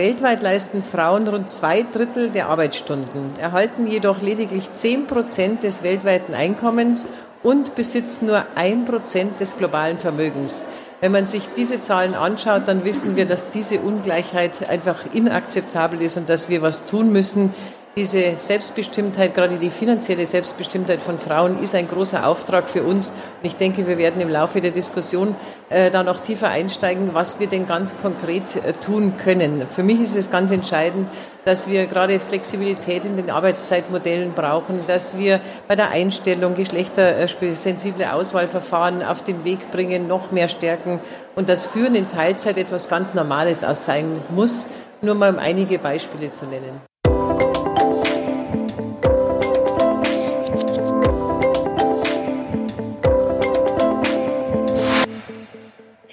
Weltweit 0.00 0.40
leisten 0.40 0.82
Frauen 0.82 1.28
rund 1.28 1.50
zwei 1.50 1.82
Drittel 1.82 2.30
der 2.30 2.48
Arbeitsstunden, 2.48 3.38
erhalten 3.38 3.86
jedoch 3.86 4.22
lediglich 4.22 4.72
zehn 4.72 5.06
Prozent 5.06 5.62
des 5.62 5.82
weltweiten 5.82 6.32
Einkommens 6.32 7.06
und 7.42 7.74
besitzen 7.74 8.24
nur 8.24 8.46
ein 8.54 8.86
Prozent 8.86 9.40
des 9.40 9.58
globalen 9.58 9.98
Vermögens. 9.98 10.64
Wenn 11.02 11.12
man 11.12 11.26
sich 11.26 11.50
diese 11.54 11.80
Zahlen 11.80 12.14
anschaut, 12.14 12.62
dann 12.64 12.82
wissen 12.86 13.14
wir, 13.14 13.26
dass 13.26 13.50
diese 13.50 13.80
Ungleichheit 13.80 14.66
einfach 14.70 15.04
inakzeptabel 15.12 16.00
ist 16.00 16.16
und 16.16 16.30
dass 16.30 16.48
wir 16.48 16.62
was 16.62 16.86
tun 16.86 17.12
müssen, 17.12 17.52
diese 18.00 18.34
Selbstbestimmtheit, 18.38 19.34
gerade 19.34 19.58
die 19.58 19.68
finanzielle 19.68 20.24
Selbstbestimmtheit 20.24 21.02
von 21.02 21.18
Frauen, 21.18 21.62
ist 21.62 21.74
ein 21.74 21.86
großer 21.86 22.26
Auftrag 22.26 22.66
für 22.66 22.82
uns. 22.82 23.10
Und 23.10 23.14
ich 23.42 23.56
denke, 23.56 23.86
wir 23.86 23.98
werden 23.98 24.22
im 24.22 24.30
Laufe 24.30 24.62
der 24.62 24.70
Diskussion 24.70 25.36
äh, 25.68 25.90
da 25.90 26.02
noch 26.02 26.20
tiefer 26.20 26.48
einsteigen, 26.48 27.10
was 27.12 27.40
wir 27.40 27.46
denn 27.46 27.66
ganz 27.66 28.00
konkret 28.00 28.56
äh, 28.56 28.72
tun 28.72 29.18
können. 29.18 29.66
Für 29.68 29.82
mich 29.82 30.00
ist 30.00 30.16
es 30.16 30.30
ganz 30.30 30.50
entscheidend, 30.50 31.08
dass 31.44 31.68
wir 31.68 31.84
gerade 31.84 32.18
Flexibilität 32.20 33.04
in 33.04 33.18
den 33.18 33.28
Arbeitszeitmodellen 33.28 34.32
brauchen, 34.32 34.80
dass 34.86 35.18
wir 35.18 35.42
bei 35.68 35.76
der 35.76 35.90
Einstellung 35.90 36.54
geschlechtersensible 36.54 38.14
Auswahlverfahren 38.14 39.02
auf 39.02 39.22
den 39.22 39.44
Weg 39.44 39.70
bringen, 39.72 40.08
noch 40.08 40.32
mehr 40.32 40.48
stärken 40.48 41.00
und 41.36 41.50
dass 41.50 41.66
Führen 41.66 41.94
in 41.94 42.08
Teilzeit 42.08 42.56
etwas 42.56 42.88
ganz 42.88 43.12
Normales 43.12 43.62
aus 43.62 43.84
sein 43.84 44.22
muss, 44.30 44.68
nur 45.02 45.16
mal 45.16 45.34
um 45.34 45.38
einige 45.38 45.78
Beispiele 45.78 46.32
zu 46.32 46.46
nennen. 46.46 46.80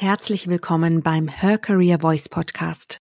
Herzlich 0.10 0.48
willkommen 0.48 1.02
beim 1.04 1.28
Her 1.28 1.58
Career 1.58 2.00
Voice 2.00 2.30
Podcast. 2.30 3.00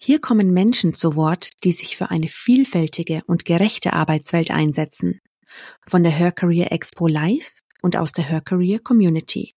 Hier 0.00 0.20
kommen 0.20 0.52
Menschen 0.52 0.94
zu 0.94 1.16
Wort, 1.16 1.50
die 1.64 1.72
sich 1.72 1.96
für 1.96 2.12
eine 2.12 2.28
vielfältige 2.28 3.22
und 3.26 3.44
gerechte 3.44 3.92
Arbeitswelt 3.92 4.52
einsetzen. 4.52 5.18
Von 5.88 6.04
der 6.04 6.12
Her 6.12 6.30
Career 6.30 6.70
Expo 6.70 7.08
Live 7.08 7.58
und 7.82 7.96
aus 7.96 8.12
der 8.12 8.22
Her 8.22 8.40
Career 8.40 8.78
Community. 8.78 9.56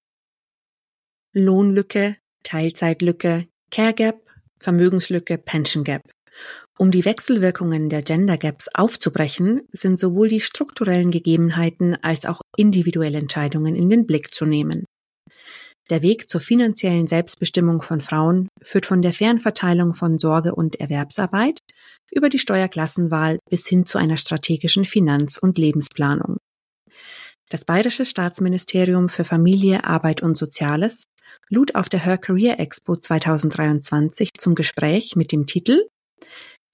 Lohnlücke, 1.34 2.16
Teilzeitlücke, 2.42 3.46
Care 3.70 3.94
Gap, 3.94 4.28
Vermögenslücke, 4.60 5.38
Pension 5.38 5.84
Gap. 5.84 6.02
Um 6.80 6.90
die 6.90 7.06
Wechselwirkungen 7.06 7.90
der 7.92 8.02
Gender 8.02 8.40
Gaps 8.40 8.70
aufzubrechen, 8.74 9.68
sind 9.72 10.00
sowohl 10.00 10.30
die 10.30 10.42
strukturellen 10.42 11.12
Gegebenheiten 11.12 11.96
als 12.02 12.26
auch 12.26 12.42
individuelle 12.58 13.20
Entscheidungen 13.20 13.76
in 13.76 13.88
den 13.92 14.08
Blick 14.08 14.34
zu 14.34 14.48
nehmen. 14.48 14.86
Der 15.90 16.02
Weg 16.02 16.30
zur 16.30 16.40
finanziellen 16.40 17.08
Selbstbestimmung 17.08 17.82
von 17.82 18.02
Frauen 18.02 18.48
führt 18.62 18.86
von 18.86 19.02
der 19.02 19.14
Fernverteilung 19.14 19.94
von 19.94 20.20
Sorge- 20.20 20.56
und 20.56 20.80
Erwerbsarbeit 20.80 21.60
über 22.12 22.30
die 22.30 22.40
Steuerklassenwahl 22.40 23.40
bis 23.50 23.68
hin 23.68 23.86
zu 23.86 23.98
einer 23.98 24.18
strategischen 24.18 24.86
Finanz- 24.86 25.38
und 25.38 25.58
Lebensplanung. 25.58 26.38
Das 27.50 27.66
Bayerische 27.66 28.06
Staatsministerium 28.06 29.10
für 29.10 29.26
Familie, 29.26 29.84
Arbeit 29.84 30.22
und 30.22 30.38
Soziales 30.38 31.04
lud 31.50 31.76
auf 31.76 31.90
der 31.90 32.06
Her 32.06 32.18
Career 32.18 32.60
Expo 32.60 32.96
2023 32.96 34.30
zum 34.38 34.56
Gespräch 34.56 35.16
mit 35.16 35.32
dem 35.32 35.48
Titel 35.48 35.88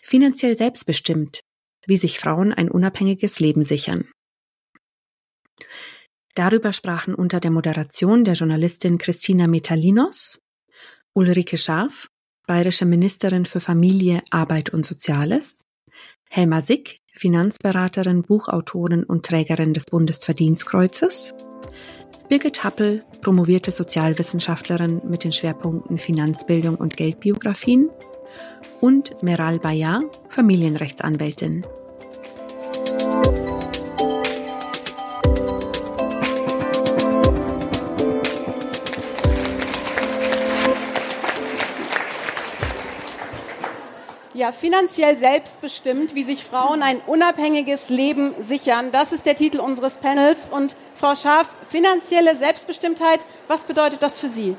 Finanziell 0.04 0.56
selbstbestimmt, 0.56 1.40
wie 1.86 1.98
sich 1.98 2.20
Frauen 2.20 2.54
ein 2.54 2.70
unabhängiges 2.70 3.40
Leben 3.40 3.66
sichern. 3.66 4.10
Darüber 6.38 6.72
sprachen 6.72 7.16
unter 7.16 7.40
der 7.40 7.50
Moderation 7.50 8.24
der 8.24 8.36
Journalistin 8.36 9.00
Christina 9.00 9.48
Metalinos, 9.48 10.40
Ulrike 11.14 11.58
Scharf, 11.58 12.10
bayerische 12.46 12.86
Ministerin 12.86 13.46
für 13.46 13.60
Familie, 13.60 14.22
Arbeit 14.30 14.70
und 14.70 14.86
Soziales, 14.86 15.62
Helma 16.30 16.62
Sick, 16.62 17.00
Finanzberaterin, 17.12 18.22
Buchautorin 18.22 19.04
und 19.04 19.26
Trägerin 19.26 19.74
des 19.74 19.86
Bundesverdienstkreuzes, 19.86 21.34
Birgit 22.30 22.64
Happel, 22.64 23.04
promovierte 23.22 23.72
Sozialwissenschaftlerin 23.72 25.02
mit 25.10 25.24
den 25.24 25.34
Schwerpunkten 25.34 25.98
Finanzbildung 25.98 26.76
und 26.76 26.98
Geldbiografien 26.98 27.90
und 28.80 29.24
Meral 29.24 29.58
Bayar, 29.58 30.04
Familienrechtsanwältin. 30.30 31.66
Ja, 44.38 44.52
finanziell 44.52 45.18
selbstbestimmt, 45.18 46.14
wie 46.14 46.22
sich 46.22 46.44
Frauen 46.46 46.84
ein 46.84 47.02
unabhängiges 47.08 47.90
Leben 47.90 48.36
sichern. 48.38 48.92
Das 48.92 49.12
ist 49.12 49.26
der 49.26 49.36
Titel 49.36 49.60
unseres 49.60 49.98
Panels. 49.98 50.50
Und 50.52 50.76
Frau 50.94 51.16
Scharf, 51.16 51.48
finanzielle 51.68 52.36
Selbstbestimmtheit, 52.36 53.26
was 53.48 53.64
bedeutet 53.64 54.04
das 54.04 54.20
für 54.20 54.30
Sie? 54.30 54.56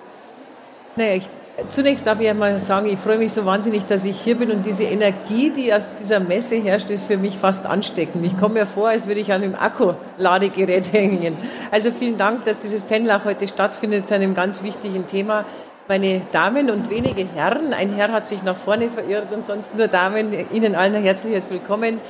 Naja, 0.97 1.15
ich, 1.15 1.31
zunächst 1.69 2.09
darf 2.09 2.21
ich 2.21 2.28
einmal 2.28 2.59
sagen, 2.59 2.88
ich 2.88 2.99
freue 2.99 3.19
mich 3.19 3.31
so 3.31 3.47
wahnsinnig, 3.47 3.84
dass 3.84 4.05
ich 4.05 4.21
hier 4.21 4.34
bin 4.34 4.50
und 4.50 4.67
diese 4.67 4.83
Energie, 4.83 5.50
die 5.50 5.72
auf 5.72 5.94
dieser 6.00 6.19
Messe 6.19 6.56
herrscht, 6.56 6.91
ist 6.91 7.06
für 7.06 7.17
mich 7.17 7.38
fast 7.38 7.65
ansteckend. 7.65 8.27
Ich 8.27 8.37
komme 8.37 8.55
mir 8.55 8.67
vor, 8.67 8.88
als 8.88 9.06
würde 9.06 9.21
ich 9.21 9.33
an 9.33 9.44
einem 9.44 9.55
Akkuladegerät 9.55 10.93
hängen. 10.93 11.37
Also 11.71 11.93
vielen 11.93 12.17
Dank, 12.17 12.43
dass 12.47 12.62
dieses 12.62 12.83
Panel 12.83 13.12
auch 13.12 13.25
heute 13.25 13.47
stattfindet 13.47 14.09
zu 14.09 14.17
einem 14.17 14.34
ganz 14.34 14.65
wichtigen 14.65 15.06
Thema 15.06 15.44
meine 15.88 16.21
Damen 16.32 16.71
und 16.71 16.91
wenige 16.91 17.26
Herren, 17.34 17.72
ein 17.72 17.94
Herr 17.94 18.12
hat 18.12 18.26
sich 18.26 18.43
nach 18.43 18.56
vorne 18.56 18.91
verirrt 18.91 19.32
und 19.32 19.44
sonst 19.44 19.75
nur 19.75 19.88
Damen, 19.88 20.32
Ihnen 20.53 20.75
allen 20.75 20.94
ein 20.94 21.03
herzliches 21.03 21.50
Willkommen. 21.50 22.00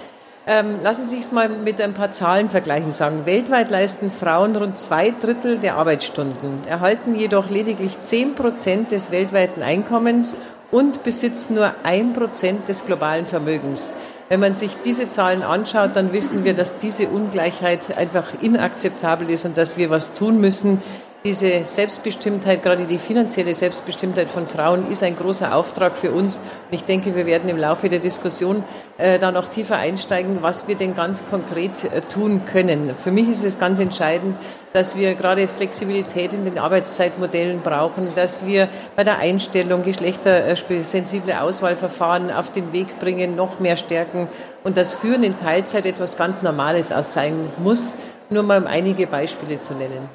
Ähm, 0.47 0.79
lassen 0.83 1.07
Sie 1.07 1.19
es 1.19 1.31
mal 1.31 1.49
mit 1.49 1.81
ein 1.81 1.95
paar 1.95 2.11
Zahlen 2.11 2.49
vergleichen 2.49 2.93
sagen. 2.93 3.25
Weltweit 3.25 3.71
leisten 3.71 4.11
Frauen 4.11 4.57
rund 4.57 4.79
zwei 4.79 5.11
Drittel 5.11 5.59
der 5.59 5.77
Arbeitsstunden, 5.77 6.63
erhalten 6.67 7.15
jedoch 7.15 7.51
lediglich 7.51 8.01
zehn 8.01 8.35
Prozent 8.35 8.91
des 8.91 9.11
weltweiten 9.13 9.63
Einkommens 9.63 10.35
und 10.71 11.05
besitzen 11.05 11.55
nur 11.55 11.73
ein 11.85 12.15
Prozent 12.15 12.69
des 12.69 12.85
globalen 12.85 13.27
Vermögens. 13.27 13.93
Wenn 14.29 14.41
man 14.41 14.55
sich 14.55 14.77
diese 14.85 15.09
Zahlen 15.09 15.43
anschaut, 15.43 15.91
dann 15.95 16.13
wissen 16.13 16.45
wir, 16.45 16.55
dass 16.55 16.79
diese 16.79 17.09
Ungleichheit 17.09 17.97
einfach 17.97 18.33
inakzeptabel 18.43 19.31
ist 19.31 19.47
und 19.47 19.57
dass 19.57 19.77
wir 19.77 19.89
was 19.89 20.13
tun 20.15 20.41
müssen, 20.41 20.83
diese 21.25 21.65
Selbstbestimmtheit, 21.65 22.63
gerade 22.63 22.85
die 22.85 22.99
finanzielle 22.99 23.53
Selbstbestimmtheit 23.53 24.31
von 24.31 24.47
Frauen, 24.47 24.89
ist 24.89 25.03
ein 25.03 25.17
großer 25.17 25.55
Auftrag 25.55 25.97
für 25.97 26.13
uns. 26.13 26.39
Und 26.39 26.75
ich 26.75 26.85
denke, 26.85 27.17
wir 27.17 27.27
werden 27.27 27.49
im 27.49 27.59
Laufe 27.59 27.89
der 27.89 27.99
Diskussion 27.99 28.63
äh, 28.99 29.19
da 29.19 29.33
noch 29.33 29.49
tiefer 29.49 29.79
einsteigen, 29.79 30.43
was 30.43 30.69
wir 30.69 30.77
denn 30.77 30.95
ganz 30.95 31.29
konkret 31.29 31.85
äh, 31.85 32.03
tun 32.03 32.45
können. 32.45 32.95
Für 32.97 33.11
mich 33.11 33.29
ist 33.29 33.45
es 33.45 33.59
ganz 33.59 33.81
entscheidend, 33.81 34.37
dass 34.73 34.97
wir 34.97 35.15
gerade 35.15 35.49
Flexibilität 35.49 36.35
in 36.35 36.45
den 36.45 36.59
Arbeitszeitmodellen 36.59 37.63
brauchen, 37.63 38.09
dass 38.15 38.47
wir 38.47 38.69
bei 38.95 39.03
der 39.03 39.19
Einstellung 39.19 39.83
geschlechtersensible 39.83 41.41
Auswahlverfahren 41.41 42.31
auf 42.31 42.53
den 42.53 42.73
Weg 42.73 43.01
bringen, 43.01 43.35
noch 43.35 43.59
mehr 43.59 43.77
stärken 43.77 44.29
und 44.63 44.77
das 44.77 44.95
Führen 44.95 45.25
in 45.25 45.37
Teilzeit 45.37 45.85
etwas 45.85 46.17
ganz 46.17 46.43
Normales 46.43 46.93
aus 46.93 47.13
sein 47.13 47.51
muss, 47.59 47.97
nur 48.31 48.45
mal 48.45 48.61
um 48.61 48.69
einige 48.69 49.09
Beispiele 49.09 49.61
zu 49.61 49.75
nennen. 49.75 50.09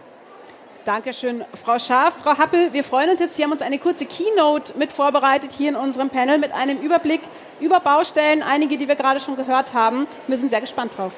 Dankeschön, 0.86 1.46
Frau 1.64 1.80
Schaaf. 1.80 2.16
Frau 2.22 2.38
Happel, 2.38 2.74
wir 2.74 2.84
freuen 2.84 3.10
uns 3.10 3.22
jetzt. 3.22 3.36
Sie 3.36 3.44
haben 3.44 3.54
uns 3.54 3.62
eine 3.62 3.80
kurze 3.80 4.06
Keynote 4.06 4.78
mit 4.78 4.92
vorbereitet 4.92 5.54
hier 5.54 5.70
in 5.70 5.78
unserem 5.78 6.10
Panel 6.10 6.38
mit 6.40 6.52
einem 6.52 6.78
Überblick 6.80 7.22
über 7.62 7.80
Baustellen, 7.80 8.44
einige, 8.44 8.78
die 8.78 8.90
wir 8.90 8.98
gerade 8.98 9.22
schon 9.22 9.38
gehört 9.38 9.74
haben. 9.74 10.08
Wir 10.28 10.36
sind 10.36 10.50
sehr 10.50 10.60
gespannt 10.60 10.98
drauf. 10.98 11.14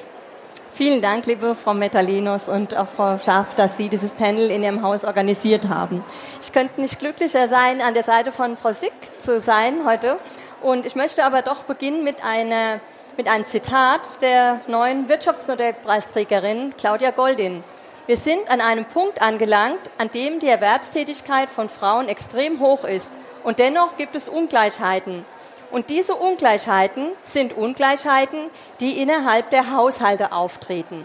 Vielen 0.72 1.02
Dank, 1.02 1.26
liebe 1.26 1.56
Frau 1.56 1.74
Metalinos 1.74 2.46
und 2.46 2.76
auch 2.76 2.86
Frau 2.86 3.18
Schaaf, 3.18 3.56
dass 3.56 3.76
Sie 3.76 3.88
dieses 3.88 4.12
Panel 4.12 4.52
in 4.52 4.62
Ihrem 4.62 4.82
Haus 4.82 5.02
organisiert 5.02 5.68
haben. 5.68 6.04
Ich 6.42 6.52
könnte 6.52 6.80
nicht 6.80 7.00
glücklicher 7.00 7.48
sein, 7.48 7.80
an 7.80 7.94
der 7.94 8.04
Seite 8.04 8.30
von 8.30 8.56
Frau 8.56 8.72
Sick 8.72 8.92
zu 9.16 9.40
sein 9.40 9.84
heute. 9.84 10.18
Und 10.62 10.86
ich 10.86 10.94
möchte 10.94 11.24
aber 11.24 11.42
doch 11.42 11.64
beginnen 11.64 12.04
mit, 12.04 12.22
einer, 12.22 12.78
mit 13.16 13.26
einem 13.26 13.46
Zitat 13.46 14.02
der 14.20 14.60
neuen 14.68 15.08
Wirtschaftsnobelpreisträgerin 15.08 16.74
Claudia 16.78 17.10
Goldin. 17.10 17.64
Wir 18.06 18.16
sind 18.16 18.48
an 18.48 18.60
einem 18.60 18.84
Punkt 18.84 19.20
angelangt, 19.20 19.80
an 19.98 20.12
dem 20.12 20.38
die 20.38 20.46
Erwerbstätigkeit 20.46 21.50
von 21.50 21.68
Frauen 21.68 22.08
extrem 22.08 22.60
hoch 22.60 22.84
ist. 22.84 23.12
Und 23.42 23.58
dennoch 23.58 23.96
gibt 23.96 24.14
es 24.14 24.28
Ungleichheiten. 24.28 25.24
Und 25.72 25.90
diese 25.90 26.14
Ungleichheiten 26.14 27.08
sind 27.24 27.56
Ungleichheiten, 27.56 28.50
die 28.78 29.02
innerhalb 29.02 29.50
der 29.50 29.72
Haushalte 29.72 30.30
auftreten. 30.30 31.04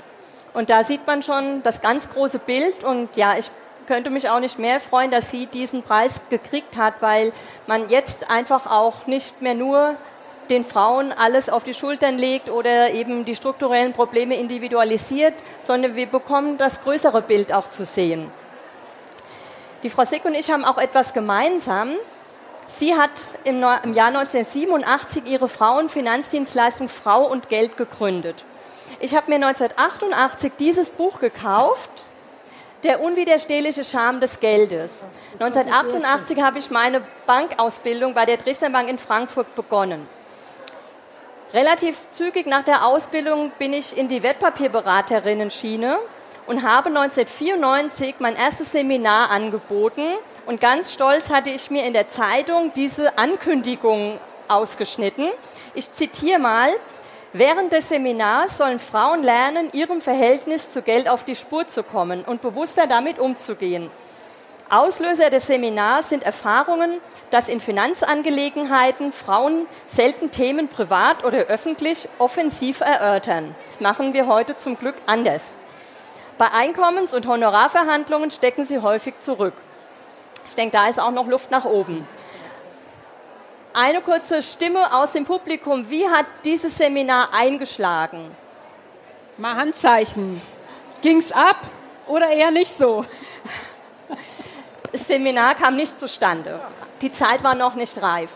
Und 0.53 0.69
da 0.69 0.83
sieht 0.83 1.07
man 1.07 1.23
schon 1.23 1.63
das 1.63 1.81
ganz 1.81 2.07
große 2.07 2.37
Bild. 2.37 2.83
Und 2.83 3.15
ja, 3.15 3.35
ich 3.35 3.49
könnte 3.87 4.11
mich 4.11 4.29
auch 4.29 4.39
nicht 4.39 4.59
mehr 4.59 4.79
freuen, 4.79 5.09
dass 5.09 5.31
sie 5.31 5.47
diesen 5.47 5.81
Preis 5.81 6.21
gekriegt 6.29 6.77
hat, 6.77 7.01
weil 7.01 7.33
man 7.65 7.89
jetzt 7.89 8.29
einfach 8.29 8.67
auch 8.67 9.07
nicht 9.07 9.41
mehr 9.41 9.55
nur 9.55 9.95
den 10.51 10.65
Frauen 10.65 11.11
alles 11.13 11.49
auf 11.49 11.63
die 11.63 11.73
Schultern 11.73 12.17
legt 12.17 12.49
oder 12.49 12.91
eben 12.91 13.25
die 13.25 13.35
strukturellen 13.35 13.93
Probleme 13.93 14.35
individualisiert, 14.35 15.33
sondern 15.63 15.95
wir 15.95 16.05
bekommen 16.05 16.57
das 16.57 16.83
größere 16.83 17.21
Bild 17.21 17.53
auch 17.53 17.69
zu 17.69 17.85
sehen. 17.85 18.29
Die 19.81 19.89
Frau 19.89 20.05
Sick 20.05 20.25
und 20.25 20.35
ich 20.35 20.51
haben 20.51 20.65
auch 20.65 20.77
etwas 20.77 21.13
gemeinsam. 21.13 21.95
Sie 22.67 22.95
hat 22.95 23.09
im, 23.45 23.61
Jahr 23.61 23.81
1987 23.83 25.25
ihre 25.25 25.47
Frauenfinanzdienstleistung 25.47 26.89
Frau 26.89 27.25
und 27.25 27.49
Geld 27.49 27.77
gegründet. 27.77 28.43
Ich 28.99 29.15
habe 29.15 29.31
mir 29.31 29.43
1988 29.43 30.51
dieses 30.59 30.89
Buch 30.89 31.19
gekauft, 31.19 31.89
Der 32.83 32.99
unwiderstehliche 32.99 33.83
Charme 33.83 34.19
des 34.19 34.39
Geldes. 34.39 35.07
1988 35.33 36.41
habe 36.41 36.57
ich 36.57 36.71
meine 36.71 37.03
Bankausbildung 37.27 38.15
bei 38.15 38.25
der 38.25 38.37
Dresdner 38.37 38.71
Bank 38.71 38.89
in 38.89 38.97
Frankfurt 38.97 39.53
begonnen. 39.53 40.07
Relativ 41.53 41.97
zügig 42.11 42.47
nach 42.47 42.63
der 42.63 42.85
Ausbildung 42.85 43.51
bin 43.59 43.73
ich 43.73 43.97
in 43.97 44.07
die 44.07 44.23
Wertpapierberaterinnen-Schiene 44.23 45.97
und 46.47 46.63
habe 46.63 46.87
1994 46.87 48.15
mein 48.19 48.37
erstes 48.37 48.71
Seminar 48.71 49.29
angeboten. 49.31 50.03
Und 50.45 50.61
ganz 50.61 50.93
stolz 50.93 51.29
hatte 51.29 51.49
ich 51.49 51.69
mir 51.69 51.83
in 51.83 51.91
der 51.91 52.07
Zeitung 52.07 52.71
diese 52.73 53.17
Ankündigung 53.17 54.17
ausgeschnitten. 54.47 55.27
Ich 55.73 55.91
zitiere 55.91 56.39
mal. 56.39 56.69
Während 57.33 57.73
des 57.73 57.89
Seminars 57.89 58.57
sollen 58.57 58.79
Frauen 58.79 59.21
lernen, 59.21 59.69
ihrem 59.73 60.01
Verhältnis 60.01 60.71
zu 60.71 60.81
Geld 60.81 61.09
auf 61.09 61.25
die 61.25 61.35
Spur 61.35 61.67
zu 61.67 61.83
kommen 61.83 62.23
und 62.23 62.41
bewusster 62.41 62.87
damit 62.87 63.19
umzugehen. 63.19 63.89
Auslöser 64.71 65.29
des 65.29 65.47
Seminars 65.47 66.07
sind 66.07 66.23
Erfahrungen, 66.23 67.01
dass 67.29 67.49
in 67.49 67.59
Finanzangelegenheiten 67.59 69.11
Frauen 69.11 69.67
selten 69.85 70.31
Themen 70.31 70.69
privat 70.69 71.25
oder 71.25 71.39
öffentlich 71.39 72.07
offensiv 72.19 72.79
erörtern. 72.79 73.53
Das 73.67 73.81
machen 73.81 74.13
wir 74.13 74.27
heute 74.27 74.55
zum 74.55 74.77
Glück 74.79 74.95
anders. 75.07 75.57
Bei 76.37 76.53
Einkommens- 76.53 77.13
und 77.13 77.27
Honorarverhandlungen 77.27 78.31
stecken 78.31 78.63
sie 78.63 78.79
häufig 78.79 79.15
zurück. 79.19 79.55
Ich 80.47 80.55
denke, 80.55 80.77
da 80.77 80.87
ist 80.87 81.01
auch 81.01 81.11
noch 81.11 81.27
Luft 81.27 81.51
nach 81.51 81.65
oben. 81.65 82.07
Eine 83.73 83.99
kurze 83.99 84.41
Stimme 84.41 84.93
aus 84.93 85.11
dem 85.11 85.25
Publikum. 85.25 85.89
Wie 85.89 86.07
hat 86.07 86.27
dieses 86.45 86.77
Seminar 86.77 87.33
eingeschlagen? 87.33 88.33
Mal 89.37 89.53
Handzeichen. 89.53 90.41
Ging 91.01 91.17
es 91.17 91.33
ab 91.33 91.57
oder 92.07 92.29
eher 92.29 92.51
nicht 92.51 92.71
so? 92.71 93.05
Das 94.91 95.07
Seminar 95.07 95.55
kam 95.55 95.75
nicht 95.75 95.99
zustande. 95.99 96.59
Die 97.01 97.11
Zeit 97.11 97.43
war 97.43 97.55
noch 97.55 97.75
nicht 97.75 98.01
reif. 98.01 98.29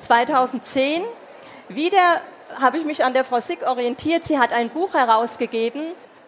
2010 0.00 1.02
wieder 1.68 2.20
habe 2.58 2.78
ich 2.78 2.84
mich 2.84 3.04
an 3.04 3.14
der 3.14 3.24
Frau 3.24 3.40
Sick 3.40 3.62
orientiert. 3.66 4.24
Sie 4.24 4.38
hat 4.38 4.52
ein 4.52 4.68
Buch 4.70 4.94
herausgegeben, 4.94 5.82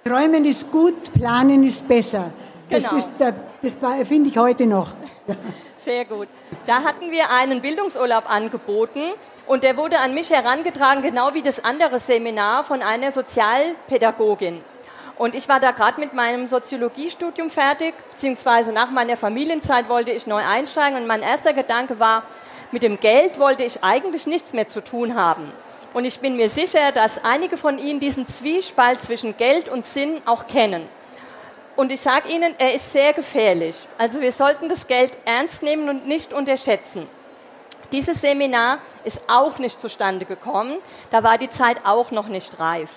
Träumen 0.05 0.45
ist 0.45 0.73
gut, 0.73 1.13
planen 1.13 1.63
ist 1.65 1.87
besser. 1.87 2.33
Das, 2.69 2.83
Genau. 2.85 2.97
ist 2.97 3.19
der- 3.21 3.35
das 3.63 3.77
finde 4.09 4.31
ich 4.31 4.37
heute 4.37 4.67
noch. 4.67 4.89
Sehr 5.79 6.05
gut. 6.07 6.27
Da 6.67 6.83
hatten 6.83 7.13
wir 7.13 7.31
einen 7.31 7.61
Bildungsurlaub 7.61 8.29
angeboten 8.29 9.03
und 9.47 9.63
der 9.63 9.77
wurde 9.77 10.01
an 10.01 10.13
mich 10.13 10.31
herangetragen, 10.31 11.03
genau 11.03 11.35
wie 11.35 11.43
das 11.43 11.65
andere 11.65 12.01
Seminar 12.01 12.65
von 12.65 12.83
einer 12.83 13.13
Sozialpädagogin. 13.13 14.61
Und 15.19 15.35
ich 15.35 15.49
war 15.49 15.61
da 15.61 15.71
gerade 15.73 16.01
mit 16.01 16.15
meinem 16.15 16.47
Soziologiestudium 16.47 17.51
fertig, 17.51 17.95
beziehungsweise 18.13 18.73
nach 18.73 18.91
meiner 18.91 19.17
Familienzeit 19.17 19.89
wollte 19.89 20.11
ich 20.11 20.27
neu 20.27 20.43
einsteigen 20.43 20.97
und 20.97 21.07
mein 21.07 21.23
erster 21.23 21.53
Gedanke 21.53 21.99
war, 21.99 22.25
mit 22.71 22.83
dem 22.83 22.99
Geld 22.99 23.39
wollte 23.39 23.63
ich 23.63 23.85
eigentlich 23.85 24.27
nichts 24.27 24.53
mehr 24.53 24.67
zu 24.67 24.83
tun 24.83 25.15
haben. 25.15 25.53
Und 25.93 26.07
ich 26.07 26.21
bin 26.21 26.37
mir 26.37 26.49
sicher, 26.49 26.91
dass 26.93 27.23
einige 27.23 27.59
von 27.59 27.79
Ihnen 27.79 28.01
diesen 28.01 28.27
Zwiespalt 28.27 29.03
zwischen 29.03 29.37
Geld 29.37 29.69
und 29.69 29.85
Sinn 29.85 30.23
auch 30.25 30.47
kennen. 30.47 30.89
Und 31.77 31.93
ich 31.93 32.01
sage 32.01 32.29
Ihnen, 32.29 32.55
er 32.59 32.75
ist 32.75 32.93
sehr 32.93 33.13
gefährlich. 33.13 33.77
Also 33.99 34.21
wir 34.21 34.33
sollten 34.33 34.69
das 34.69 34.87
Geld 34.87 35.17
ernst 35.27 35.63
nehmen 35.63 35.89
und 35.89 36.07
nicht 36.07 36.33
unterschätzen. 36.33 37.07
Dieses 37.93 38.23
Seminar 38.23 38.79
ist 39.05 39.21
auch 39.29 39.59
nicht 39.59 39.79
zustande 39.79 40.25
gekommen. 40.25 40.79
Da 41.11 41.23
war 41.23 41.37
die 41.37 41.51
Zeit 41.51 41.79
auch 41.85 42.11
noch 42.11 42.29
nicht 42.29 42.59
reif. 42.59 42.91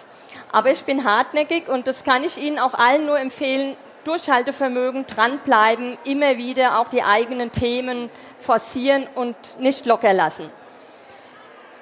Aber 0.56 0.72
ich 0.72 0.86
bin 0.86 1.04
hartnäckig 1.04 1.68
und 1.68 1.86
das 1.86 2.06
kann 2.06 2.24
ich 2.24 2.38
Ihnen 2.38 2.60
auch 2.60 2.76
allen 2.76 3.06
nur 3.06 3.20
empfehlen. 3.20 3.76
Durchhaltevermögen, 4.06 5.06
dranbleiben, 5.06 5.98
immer 6.06 6.38
wieder 6.38 6.80
auch 6.80 6.88
die 6.88 7.04
eigenen 7.04 7.52
Themen 7.52 8.10
forcieren 8.40 9.06
und 9.16 9.36
nicht 9.60 9.86
locker 9.86 10.14
lassen. 10.14 10.50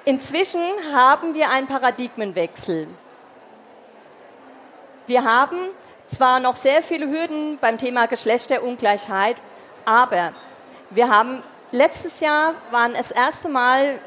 Inzwischen 0.04 0.60
haben 0.92 1.34
wir 1.34 1.50
einen 1.50 1.68
Paradigmenwechsel. 1.68 2.88
Wir 5.06 5.22
haben 5.22 5.68
zwar 6.08 6.40
noch 6.40 6.56
sehr 6.56 6.82
viele 6.82 7.08
Hürden 7.08 7.58
beim 7.58 7.78
Thema 7.78 8.06
Geschlechterungleichheit, 8.06 9.36
aber 9.84 10.32
wir 10.90 11.08
haben 11.08 11.44
letztes 11.70 12.18
Jahr 12.18 12.54
waren 12.72 12.94
das 12.94 13.12
erste 13.12 13.48
Mal 13.48 14.00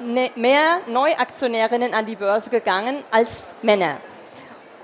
mehr 0.00 0.78
Neuaktionärinnen 0.86 1.94
an 1.94 2.06
die 2.06 2.16
Börse 2.16 2.50
gegangen 2.50 3.02
als 3.10 3.54
Männer. 3.62 3.98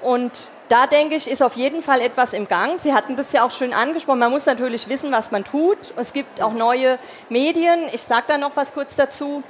Und 0.01 0.33
da 0.69 0.87
denke 0.87 1.17
ich, 1.17 1.31
ist 1.31 1.43
auf 1.43 1.57
jeden 1.57 1.83
Fall 1.83 2.01
etwas 2.01 2.33
im 2.33 2.49
Gang. 2.49 2.81
Sie 2.81 2.95
hatten 2.95 3.15
das 3.15 3.33
ja 3.33 3.45
auch 3.45 3.51
schön 3.51 3.73
angesprochen. 3.73 4.19
Man 4.19 4.31
muss 4.31 4.47
natürlich 4.47 4.89
wissen, 4.89 5.13
was 5.13 5.31
man 5.31 5.45
tut. 5.45 5.79
Es 5.97 6.13
gibt 6.13 6.43
auch 6.43 6.53
neue 6.53 6.99
Medien. 7.29 7.89
Ich 7.93 8.03
sage 8.03 8.25
da 8.29 8.39
noch 8.39 8.57
was 8.57 8.73
kurz 8.73 8.97
dazu. 8.97 9.43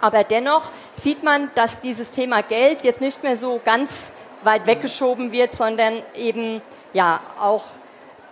Aber 0.00 0.24
dennoch 0.24 0.70
sieht 0.94 1.22
man, 1.22 1.50
dass 1.54 1.80
dieses 1.80 2.10
Thema 2.10 2.42
Geld 2.42 2.82
jetzt 2.82 3.00
nicht 3.00 3.22
mehr 3.22 3.36
so 3.36 3.60
ganz 3.64 4.12
weit 4.42 4.66
weggeschoben 4.66 5.30
wird, 5.32 5.52
sondern 5.52 6.02
eben 6.14 6.62
ja 6.92 7.20
auch 7.40 7.64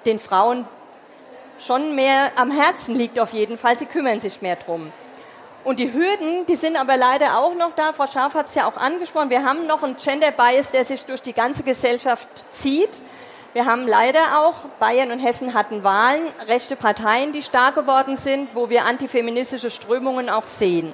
den 0.06 0.18
Frauen 0.18 0.66
schon 1.58 1.94
mehr 1.94 2.32
am 2.36 2.50
Herzen 2.50 2.94
liegt 2.94 3.18
auf 3.18 3.32
jeden 3.32 3.58
Fall. 3.58 3.78
Sie 3.78 3.86
kümmern 3.86 4.20
sich 4.20 4.42
mehr 4.42 4.56
drum. 4.56 4.92
Und 5.64 5.78
die 5.78 5.94
Hürden, 5.94 6.44
die 6.46 6.56
sind 6.56 6.76
aber 6.76 6.98
leider 6.98 7.38
auch 7.38 7.54
noch 7.54 7.74
da. 7.74 7.94
Frau 7.94 8.06
Scharf 8.06 8.34
hat 8.34 8.46
es 8.46 8.54
ja 8.54 8.68
auch 8.68 8.76
angesprochen. 8.76 9.30
Wir 9.30 9.44
haben 9.44 9.66
noch 9.66 9.82
einen 9.82 9.96
Gender 9.96 10.30
Bias, 10.30 10.70
der 10.70 10.84
sich 10.84 11.06
durch 11.06 11.22
die 11.22 11.32
ganze 11.32 11.62
Gesellschaft 11.62 12.28
zieht. 12.50 13.00
Wir 13.54 13.64
haben 13.64 13.86
leider 13.86 14.40
auch, 14.40 14.56
Bayern 14.78 15.10
und 15.10 15.20
Hessen 15.20 15.54
hatten 15.54 15.82
Wahlen, 15.82 16.22
rechte 16.48 16.76
Parteien, 16.76 17.32
die 17.32 17.40
stark 17.40 17.76
geworden 17.76 18.16
sind, 18.16 18.48
wo 18.52 18.68
wir 18.68 18.84
antifeministische 18.84 19.70
Strömungen 19.70 20.28
auch 20.28 20.44
sehen. 20.44 20.92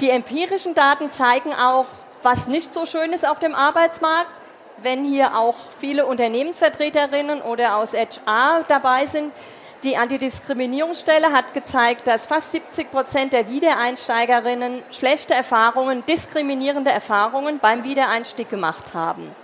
Die 0.00 0.10
empirischen 0.10 0.74
Daten 0.74 1.10
zeigen 1.10 1.52
auch, 1.52 1.86
was 2.22 2.46
nicht 2.46 2.72
so 2.72 2.86
schön 2.86 3.12
ist 3.12 3.26
auf 3.26 3.40
dem 3.40 3.54
Arbeitsmarkt. 3.54 4.30
Wenn 4.76 5.04
hier 5.04 5.36
auch 5.36 5.56
viele 5.78 6.06
Unternehmensvertreterinnen 6.06 7.42
oder 7.42 7.76
aus 7.76 7.94
HR 7.94 8.64
dabei 8.68 9.06
sind, 9.06 9.32
die 9.82 9.96
Antidiskriminierungsstelle 9.96 11.32
hat 11.32 11.54
gezeigt, 11.54 12.06
dass 12.06 12.26
fast 12.26 12.52
70 12.52 12.90
Prozent 12.90 13.32
der 13.32 13.48
Wiedereinsteigerinnen 13.48 14.82
schlechte 14.90 15.34
Erfahrungen, 15.34 16.04
diskriminierende 16.06 16.90
Erfahrungen 16.90 17.58
beim 17.58 17.82
Wiedereinstieg 17.82 18.48
gemacht 18.48 18.94
haben. 18.94 19.34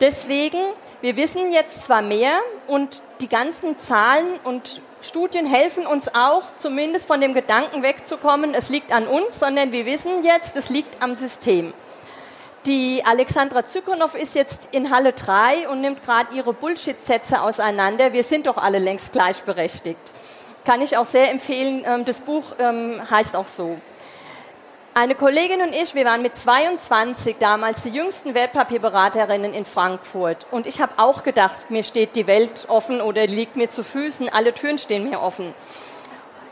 Deswegen, 0.00 0.58
wir 1.00 1.16
wissen 1.16 1.52
jetzt 1.52 1.84
zwar 1.84 2.02
mehr 2.02 2.38
und 2.66 3.02
die 3.20 3.28
ganzen 3.28 3.78
Zahlen 3.78 4.26
und 4.44 4.80
Studien 5.02 5.46
helfen 5.46 5.86
uns 5.86 6.08
auch, 6.14 6.44
zumindest 6.58 7.06
von 7.06 7.20
dem 7.20 7.34
Gedanken 7.34 7.82
wegzukommen, 7.82 8.54
es 8.54 8.68
liegt 8.68 8.92
an 8.92 9.06
uns, 9.06 9.38
sondern 9.38 9.72
wir 9.72 9.84
wissen 9.84 10.24
jetzt, 10.24 10.56
es 10.56 10.70
liegt 10.70 11.02
am 11.02 11.16
System. 11.16 11.74
Die 12.66 13.02
Alexandra 13.04 13.64
Zykonow 13.64 14.14
ist 14.14 14.36
jetzt 14.36 14.68
in 14.70 14.94
Halle 14.94 15.12
3 15.14 15.68
und 15.68 15.80
nimmt 15.80 16.04
gerade 16.04 16.32
ihre 16.32 16.52
Bullshit-Sätze 16.52 17.42
auseinander. 17.42 18.12
Wir 18.12 18.22
sind 18.22 18.46
doch 18.46 18.56
alle 18.56 18.78
längst 18.78 19.10
gleichberechtigt. 19.10 19.98
Kann 20.64 20.80
ich 20.80 20.96
auch 20.96 21.06
sehr 21.06 21.32
empfehlen. 21.32 21.84
ähm, 21.84 22.04
Das 22.04 22.20
Buch 22.20 22.44
ähm, 22.60 23.02
heißt 23.10 23.34
auch 23.34 23.48
so. 23.48 23.80
Eine 24.94 25.16
Kollegin 25.16 25.60
und 25.60 25.74
ich, 25.74 25.96
wir 25.96 26.04
waren 26.04 26.22
mit 26.22 26.36
22 26.36 27.34
damals 27.40 27.82
die 27.82 27.88
jüngsten 27.88 28.32
Wertpapierberaterinnen 28.32 29.54
in 29.54 29.64
Frankfurt. 29.64 30.46
Und 30.52 30.68
ich 30.68 30.80
habe 30.80 30.92
auch 30.98 31.24
gedacht, 31.24 31.68
mir 31.68 31.82
steht 31.82 32.14
die 32.14 32.28
Welt 32.28 32.66
offen 32.68 33.00
oder 33.00 33.26
liegt 33.26 33.56
mir 33.56 33.70
zu 33.70 33.82
Füßen, 33.82 34.28
alle 34.28 34.54
Türen 34.54 34.78
stehen 34.78 35.10
mir 35.10 35.20
offen. 35.20 35.52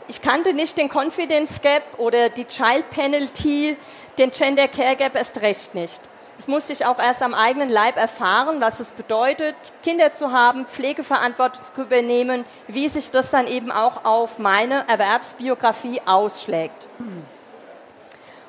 Ich 0.09 0.21
kannte 0.21 0.53
nicht 0.53 0.77
den 0.77 0.89
Confidence 0.89 1.61
Gap 1.61 1.83
oder 1.97 2.27
die 2.27 2.43
Child 2.43 2.89
Penalty, 2.89 3.77
den 4.17 4.31
Gender 4.31 4.67
Care 4.67 4.95
Gap 4.95 5.15
erst 5.15 5.41
recht 5.41 5.73
nicht. 5.75 5.99
Das 6.37 6.47
musste 6.47 6.73
ich 6.73 6.85
auch 6.87 6.97
erst 6.97 7.21
am 7.21 7.35
eigenen 7.35 7.69
Leib 7.69 7.97
erfahren, 7.97 8.61
was 8.61 8.79
es 8.79 8.89
bedeutet, 8.91 9.55
Kinder 9.83 10.11
zu 10.11 10.31
haben, 10.31 10.65
Pflegeverantwortung 10.65 11.61
zu 11.61 11.81
übernehmen, 11.81 12.45
wie 12.67 12.89
sich 12.89 13.11
das 13.11 13.29
dann 13.29 13.45
eben 13.45 13.71
auch 13.71 14.05
auf 14.05 14.39
meine 14.39 14.87
Erwerbsbiografie 14.87 16.01
ausschlägt. 16.05 16.87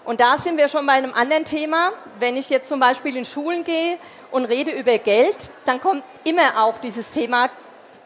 Und 0.05 0.21
da 0.21 0.39
sind 0.39 0.57
wir 0.57 0.69
schon 0.69 0.87
bei 0.87 0.95
einem 0.95 1.13
anderen 1.13 1.45
Thema. 1.45 1.91
Wenn 2.19 2.37
ich 2.37 2.49
jetzt 2.49 2.69
zum 2.69 2.81
Beispiel 2.81 3.17
in 3.17 3.25
Schulen 3.25 3.63
gehe 3.63 3.99
und 4.31 4.47
rede 4.47 4.71
über 4.71 4.97
Geld, 4.99 5.37
dann 5.67 5.81
kommt 5.81 6.03
immer 6.25 6.63
auch 6.65 6.79
dieses 6.79 7.11
Thema 7.11 7.51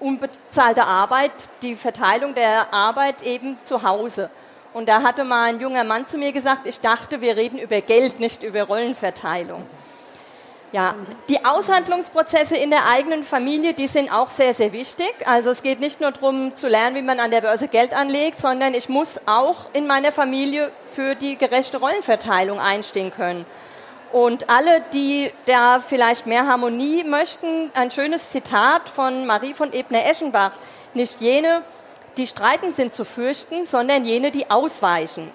unbezahlte 0.00 0.84
Arbeit, 0.84 1.30
die 1.62 1.74
Verteilung 1.74 2.34
der 2.34 2.72
Arbeit 2.74 3.22
eben 3.22 3.56
zu 3.62 3.82
Hause. 3.82 4.30
Und 4.76 4.90
da 4.90 5.00
hatte 5.00 5.24
mal 5.24 5.44
ein 5.44 5.58
junger 5.58 5.84
Mann 5.84 6.06
zu 6.06 6.18
mir 6.18 6.32
gesagt, 6.32 6.66
ich 6.66 6.80
dachte, 6.80 7.22
wir 7.22 7.34
reden 7.34 7.58
über 7.58 7.80
Geld, 7.80 8.20
nicht 8.20 8.42
über 8.42 8.64
Rollenverteilung. 8.64 9.64
Ja, 10.70 10.94
die 11.30 11.42
Aushandlungsprozesse 11.46 12.58
in 12.58 12.68
der 12.68 12.86
eigenen 12.86 13.24
Familie, 13.24 13.72
die 13.72 13.86
sind 13.86 14.12
auch 14.12 14.30
sehr, 14.30 14.52
sehr 14.52 14.74
wichtig. 14.74 15.14
Also 15.24 15.48
es 15.48 15.62
geht 15.62 15.80
nicht 15.80 16.02
nur 16.02 16.12
darum 16.12 16.54
zu 16.56 16.68
lernen, 16.68 16.94
wie 16.94 17.00
man 17.00 17.20
an 17.20 17.30
der 17.30 17.40
Börse 17.40 17.68
Geld 17.68 17.94
anlegt, 17.94 18.36
sondern 18.36 18.74
ich 18.74 18.90
muss 18.90 19.18
auch 19.24 19.64
in 19.72 19.86
meiner 19.86 20.12
Familie 20.12 20.70
für 20.88 21.14
die 21.14 21.38
gerechte 21.38 21.78
Rollenverteilung 21.78 22.60
einstehen 22.60 23.10
können. 23.10 23.46
Und 24.12 24.50
alle, 24.50 24.82
die 24.92 25.32
da 25.46 25.80
vielleicht 25.80 26.26
mehr 26.26 26.46
Harmonie 26.46 27.02
möchten, 27.02 27.70
ein 27.72 27.90
schönes 27.90 28.28
Zitat 28.28 28.90
von 28.90 29.24
Marie 29.24 29.54
von 29.54 29.72
Ebner-Eschenbach. 29.72 30.52
Nicht 30.92 31.22
jene, 31.22 31.62
die 32.16 32.26
streiten, 32.26 32.72
sind 32.72 32.94
zu 32.94 33.04
fürchten, 33.04 33.64
sondern 33.64 34.04
jene, 34.04 34.30
die 34.30 34.50
ausweichen. 34.50 35.30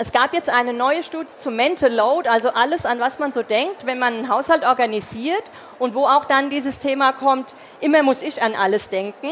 Es 0.00 0.12
gab 0.12 0.32
jetzt 0.32 0.48
eine 0.48 0.72
neue 0.72 1.02
Studie 1.02 1.30
zum 1.38 1.56
Mental 1.56 1.92
Load, 1.92 2.28
also 2.28 2.50
alles, 2.50 2.86
an 2.86 3.00
was 3.00 3.18
man 3.18 3.32
so 3.32 3.42
denkt, 3.42 3.84
wenn 3.84 3.98
man 3.98 4.14
einen 4.14 4.28
Haushalt 4.28 4.64
organisiert 4.64 5.42
und 5.80 5.94
wo 5.94 6.06
auch 6.06 6.24
dann 6.24 6.50
dieses 6.50 6.78
Thema 6.78 7.12
kommt, 7.12 7.54
immer 7.80 8.04
muss 8.04 8.22
ich 8.22 8.40
an 8.40 8.54
alles 8.54 8.90
denken. 8.90 9.30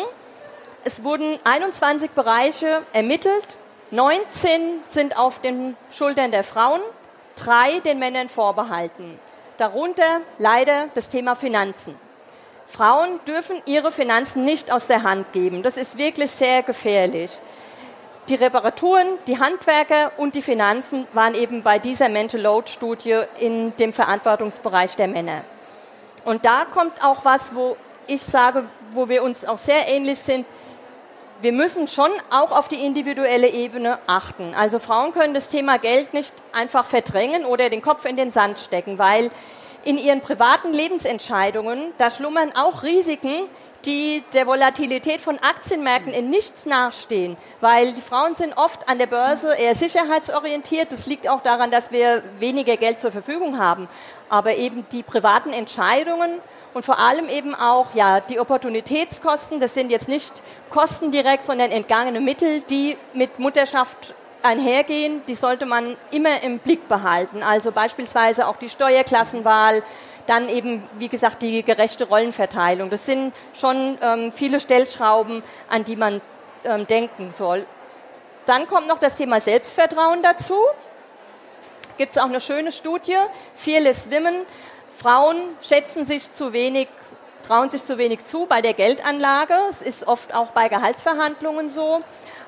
Es 0.82 1.04
wurden 1.04 1.38
21 1.44 2.10
Bereiche 2.10 2.82
ermittelt, 2.92 3.46
19 3.92 4.80
sind 4.86 5.16
auf 5.16 5.40
den 5.40 5.76
Schultern 5.92 6.32
der 6.32 6.42
Frauen, 6.42 6.80
drei 7.36 7.78
den 7.80 8.00
Männern 8.00 8.28
vorbehalten. 8.28 9.20
Darunter 9.58 10.20
leider 10.38 10.88
das 10.94 11.08
Thema 11.08 11.36
Finanzen. 11.36 11.94
Frauen 12.66 13.20
dürfen 13.26 13.56
ihre 13.64 13.92
Finanzen 13.92 14.44
nicht 14.44 14.72
aus 14.72 14.86
der 14.86 15.02
Hand 15.04 15.32
geben. 15.32 15.62
Das 15.62 15.76
ist 15.76 15.96
wirklich 15.98 16.30
sehr 16.30 16.62
gefährlich. 16.62 17.30
Die 18.28 18.34
Reparaturen, 18.34 19.06
die 19.28 19.38
Handwerker 19.38 20.10
und 20.16 20.34
die 20.34 20.42
Finanzen 20.42 21.06
waren 21.12 21.34
eben 21.34 21.62
bei 21.62 21.78
dieser 21.78 22.08
Mental 22.08 22.40
Load 22.40 22.68
Studie 22.68 23.20
in 23.38 23.76
dem 23.76 23.92
Verantwortungsbereich 23.92 24.96
der 24.96 25.06
Männer. 25.06 25.42
Und 26.24 26.44
da 26.44 26.64
kommt 26.64 27.04
auch 27.04 27.24
was, 27.24 27.54
wo 27.54 27.76
ich 28.08 28.20
sage, 28.22 28.64
wo 28.90 29.08
wir 29.08 29.22
uns 29.22 29.44
auch 29.44 29.58
sehr 29.58 29.86
ähnlich 29.86 30.18
sind. 30.18 30.44
Wir 31.40 31.52
müssen 31.52 31.86
schon 31.86 32.10
auch 32.30 32.50
auf 32.50 32.66
die 32.66 32.84
individuelle 32.84 33.48
Ebene 33.48 34.00
achten. 34.08 34.54
Also 34.56 34.80
Frauen 34.80 35.12
können 35.12 35.34
das 35.34 35.48
Thema 35.48 35.78
Geld 35.78 36.12
nicht 36.14 36.32
einfach 36.52 36.84
verdrängen 36.84 37.44
oder 37.44 37.70
den 37.70 37.82
Kopf 37.82 38.06
in 38.06 38.16
den 38.16 38.32
Sand 38.32 38.58
stecken, 38.58 38.98
weil 38.98 39.30
in 39.86 39.98
ihren 39.98 40.20
privaten 40.20 40.72
Lebensentscheidungen, 40.72 41.92
da 41.96 42.10
schlummern 42.10 42.52
auch 42.56 42.82
Risiken, 42.82 43.46
die 43.84 44.24
der 44.32 44.48
Volatilität 44.48 45.20
von 45.20 45.38
Aktienmärkten 45.38 46.12
in 46.12 46.28
nichts 46.28 46.66
nachstehen, 46.66 47.36
weil 47.60 47.92
die 47.92 48.00
Frauen 48.00 48.34
sind 48.34 48.58
oft 48.58 48.88
an 48.88 48.98
der 48.98 49.06
Börse 49.06 49.54
eher 49.54 49.76
sicherheitsorientiert. 49.76 50.90
Das 50.90 51.06
liegt 51.06 51.28
auch 51.28 51.40
daran, 51.42 51.70
dass 51.70 51.92
wir 51.92 52.24
weniger 52.40 52.76
Geld 52.76 52.98
zur 52.98 53.12
Verfügung 53.12 53.58
haben. 53.58 53.88
Aber 54.28 54.56
eben 54.56 54.84
die 54.90 55.04
privaten 55.04 55.50
Entscheidungen 55.50 56.40
und 56.74 56.84
vor 56.84 56.98
allem 56.98 57.28
eben 57.28 57.54
auch 57.54 57.94
ja, 57.94 58.18
die 58.18 58.40
Opportunitätskosten, 58.40 59.60
das 59.60 59.74
sind 59.74 59.90
jetzt 59.90 60.08
nicht 60.08 60.42
Kosten 60.68 61.12
direkt, 61.12 61.46
sondern 61.46 61.70
entgangene 61.70 62.20
Mittel, 62.20 62.62
die 62.62 62.96
mit 63.14 63.38
Mutterschaft 63.38 64.14
einhergehen, 64.46 65.22
die 65.26 65.34
sollte 65.34 65.66
man 65.66 65.96
immer 66.10 66.42
im 66.42 66.58
Blick 66.58 66.88
behalten. 66.88 67.42
Also 67.42 67.72
beispielsweise 67.72 68.46
auch 68.48 68.56
die 68.56 68.68
Steuerklassenwahl, 68.68 69.82
dann 70.26 70.48
eben, 70.48 70.82
wie 70.98 71.08
gesagt, 71.08 71.42
die 71.42 71.62
gerechte 71.62 72.08
Rollenverteilung. 72.08 72.90
Das 72.90 73.06
sind 73.06 73.32
schon 73.54 73.98
ähm, 74.00 74.32
viele 74.32 74.60
Stellschrauben, 74.60 75.42
an 75.68 75.84
die 75.84 75.96
man 75.96 76.20
ähm, 76.64 76.86
denken 76.86 77.32
soll. 77.32 77.66
Dann 78.46 78.66
kommt 78.68 78.88
noch 78.88 78.98
das 78.98 79.16
Thema 79.16 79.40
Selbstvertrauen 79.40 80.22
dazu. 80.22 80.58
Gibt 81.98 82.12
es 82.12 82.18
auch 82.18 82.26
eine 82.26 82.40
schöne 82.40 82.72
Studie, 82.72 83.16
Fearless 83.54 84.10
Women. 84.10 84.46
Frauen 84.98 85.36
schätzen 85.62 86.04
sich 86.04 86.32
zu 86.32 86.52
wenig, 86.52 86.88
trauen 87.46 87.70
sich 87.70 87.84
zu 87.84 87.98
wenig 87.98 88.24
zu 88.24 88.46
bei 88.46 88.60
der 88.60 88.74
Geldanlage. 88.74 89.54
Es 89.70 89.82
ist 89.82 90.06
oft 90.06 90.34
auch 90.34 90.50
bei 90.50 90.68
Gehaltsverhandlungen 90.68 91.68
so. 91.68 92.02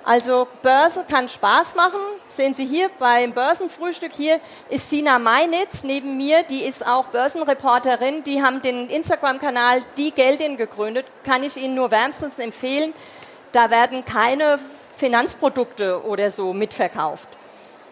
Also 0.04 0.48
Börse 0.62 1.04
kann 1.08 1.28
Spaß 1.28 1.74
machen. 1.74 2.00
Sehen 2.28 2.54
Sie 2.54 2.64
hier 2.64 2.88
beim 2.98 3.32
Börsenfrühstück, 3.32 4.12
hier 4.12 4.40
ist 4.70 4.88
Sina 4.90 5.18
Meinitz 5.18 5.84
neben 5.84 6.16
mir, 6.16 6.42
die 6.44 6.64
ist 6.64 6.86
auch 6.86 7.06
Börsenreporterin, 7.06 8.24
die 8.24 8.42
haben 8.42 8.62
den 8.62 8.88
Instagram-Kanal 8.88 9.82
Die 9.96 10.12
Geldin 10.12 10.56
gegründet, 10.56 11.06
kann 11.24 11.42
ich 11.42 11.56
Ihnen 11.56 11.74
nur 11.74 11.90
wärmstens 11.90 12.38
empfehlen. 12.38 12.94
Da 13.52 13.70
werden 13.70 14.04
keine 14.04 14.58
Finanzprodukte 14.96 16.04
oder 16.04 16.30
so 16.30 16.52
mitverkauft. 16.52 17.28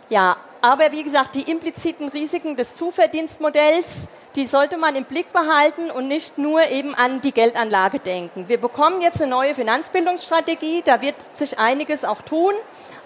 Ja, 0.09 0.37
aber 0.61 0.93
wie 0.93 1.03
gesagt, 1.03 1.35
die 1.35 1.51
impliziten 1.51 2.09
Risiken 2.09 2.57
des 2.57 2.77
Zuverdienstmodells, 2.77 4.09
die 4.37 4.47
sollte 4.47 4.77
man 4.77 4.95
im 4.95 5.05
Blick 5.05 5.33
behalten 5.33 5.91
und 5.91 6.09
nicht 6.09 6.37
nur 6.37 6.63
eben 6.69 6.95
an 6.95 7.23
die 7.23 7.33
Geldanlage 7.33 7.99
denken. 7.99 8.49
Wir 8.49 8.61
bekommen 8.61 9.01
jetzt 9.01 9.21
eine 9.23 9.31
neue 9.31 9.55
Finanzbildungsstrategie, 9.55 10.83
da 10.85 11.01
wird 11.01 11.17
sich 11.35 11.59
einiges 11.59 12.05
auch 12.05 12.21
tun, 12.21 12.53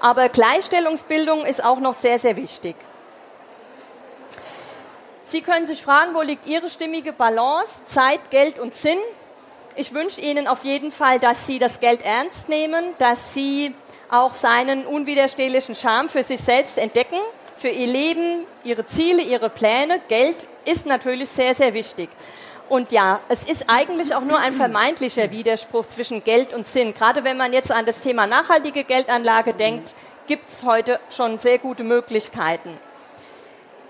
aber 0.00 0.28
Gleichstellungsbildung 0.28 1.46
ist 1.46 1.64
auch 1.64 1.78
noch 1.78 1.94
sehr, 1.94 2.18
sehr 2.18 2.36
wichtig. 2.36 2.74
Sie 5.22 5.42
können 5.42 5.66
sich 5.66 5.80
fragen, 5.80 6.14
wo 6.14 6.22
liegt 6.22 6.46
Ihre 6.46 6.68
stimmige 6.68 7.12
Balance, 7.12 7.84
Zeit, 7.84 8.18
Geld 8.30 8.58
und 8.58 8.74
Sinn? 8.74 8.98
Ich 9.76 9.94
wünsche 9.94 10.20
Ihnen 10.20 10.48
auf 10.48 10.64
jeden 10.64 10.90
Fall, 10.90 11.20
dass 11.20 11.46
Sie 11.46 11.60
das 11.60 11.78
Geld 11.78 12.04
ernst 12.04 12.48
nehmen, 12.48 12.84
dass 12.98 13.32
Sie 13.32 13.72
auch 14.10 14.34
seinen 14.34 14.84
unwiderstehlichen 14.86 15.76
Charme 15.76 16.08
für 16.08 16.24
sich 16.24 16.40
selbst 16.40 16.76
entdecken, 16.78 17.18
für 17.56 17.68
Ihr 17.68 17.86
Leben, 17.86 18.44
Ihre 18.64 18.84
Ziele, 18.86 19.22
Ihre 19.22 19.50
Pläne. 19.50 20.00
Geld 20.08 20.36
ist 20.64 20.86
natürlich 20.86 21.30
sehr, 21.30 21.54
sehr 21.54 21.74
wichtig. 21.74 22.10
Und 22.68 22.92
ja, 22.92 23.18
es 23.28 23.42
ist 23.42 23.64
eigentlich 23.66 24.14
auch 24.14 24.20
nur 24.20 24.38
ein 24.38 24.52
vermeintlicher 24.52 25.32
Widerspruch 25.32 25.86
zwischen 25.86 26.22
Geld 26.22 26.54
und 26.54 26.66
Sinn. 26.66 26.94
Gerade 26.94 27.24
wenn 27.24 27.36
man 27.36 27.52
jetzt 27.52 27.72
an 27.72 27.84
das 27.84 28.00
Thema 28.00 28.28
nachhaltige 28.28 28.84
Geldanlage 28.84 29.54
denkt, 29.54 29.94
gibt 30.28 30.48
es 30.48 30.62
heute 30.62 31.00
schon 31.14 31.40
sehr 31.40 31.58
gute 31.58 31.82
Möglichkeiten. 31.82 32.78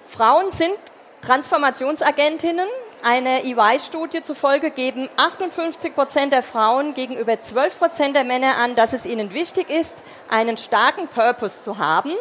Frauen 0.09 0.51
sind 0.51 0.77
Transformationsagentinnen. 1.21 2.67
Eine 3.03 3.45
EY-Studie 3.45 4.23
zufolge 4.23 4.71
geben 4.71 5.11
58 5.17 5.95
Prozent 5.95 6.33
der 6.33 6.43
Frauen 6.43 6.95
gegenüber 6.95 7.39
12 7.39 7.79
Prozent 7.79 8.17
der 8.17 8.25
Männer 8.25 8.57
an, 8.57 8.77
dass 8.77 8.95
es 8.95 9.05
ihnen 9.05 9.35
wichtig 9.35 9.69
ist, 9.69 9.95
einen 10.31 10.57
starken 10.57 11.09
Purpose 11.09 11.63
zu 11.63 11.77
haben. 11.77 12.15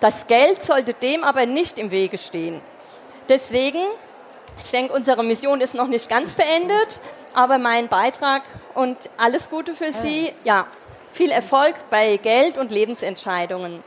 Das 0.00 0.26
Geld 0.26 0.62
sollte 0.62 0.92
dem 0.92 1.22
aber 1.22 1.46
nicht 1.46 1.78
im 1.78 1.92
Wege 1.92 2.18
stehen. 2.18 2.60
Deswegen, 3.28 3.80
ich 4.62 4.70
denke, 4.70 4.92
unsere 4.92 5.24
Mission 5.24 5.60
ist 5.60 5.74
noch 5.74 5.88
nicht 5.88 6.08
ganz 6.08 6.34
beendet, 6.34 7.00
aber 7.32 7.58
mein 7.58 7.88
Beitrag 7.88 8.42
und 8.74 8.96
alles 9.16 9.50
Gute 9.50 9.74
für 9.74 9.92
Sie. 9.92 10.32
Ja, 10.44 10.66
viel 11.12 11.30
Erfolg 11.30 11.74
bei 11.90 12.16
Geld 12.18 12.58
und 12.58 12.70
Lebensentscheidungen. 12.70 13.82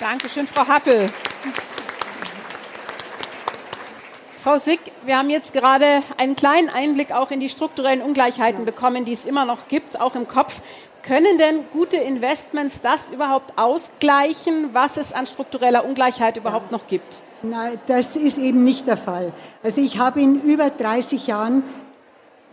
Dankeschön, 0.00 0.48
Frau 0.48 0.66
Happel. 0.66 1.10
Frau 4.42 4.58
Sick, 4.58 4.80
wir 5.04 5.18
haben 5.18 5.30
jetzt 5.30 5.52
gerade 5.52 6.02
einen 6.16 6.34
kleinen 6.34 6.68
Einblick 6.68 7.12
auch 7.12 7.30
in 7.30 7.38
die 7.38 7.48
strukturellen 7.48 8.02
Ungleichheiten 8.02 8.64
bekommen, 8.64 9.04
die 9.04 9.12
es 9.12 9.24
immer 9.24 9.44
noch 9.44 9.68
gibt, 9.68 10.00
auch 10.00 10.16
im 10.16 10.26
Kopf. 10.26 10.60
Können 11.04 11.38
denn 11.38 11.64
gute 11.72 11.96
Investments 11.96 12.80
das 12.80 13.10
überhaupt 13.10 13.56
ausgleichen, 13.56 14.74
was 14.74 14.96
es 14.96 15.12
an 15.12 15.28
struktureller 15.28 15.84
Ungleichheit 15.84 16.36
überhaupt 16.36 16.72
noch 16.72 16.88
gibt? 16.88 17.22
Nein, 17.42 17.80
das 17.86 18.14
ist 18.14 18.38
eben 18.38 18.62
nicht 18.62 18.86
der 18.86 18.96
Fall. 18.96 19.32
Also 19.64 19.80
ich 19.80 19.98
habe 19.98 20.20
in 20.20 20.40
über 20.42 20.70
30 20.70 21.26
Jahren, 21.26 21.64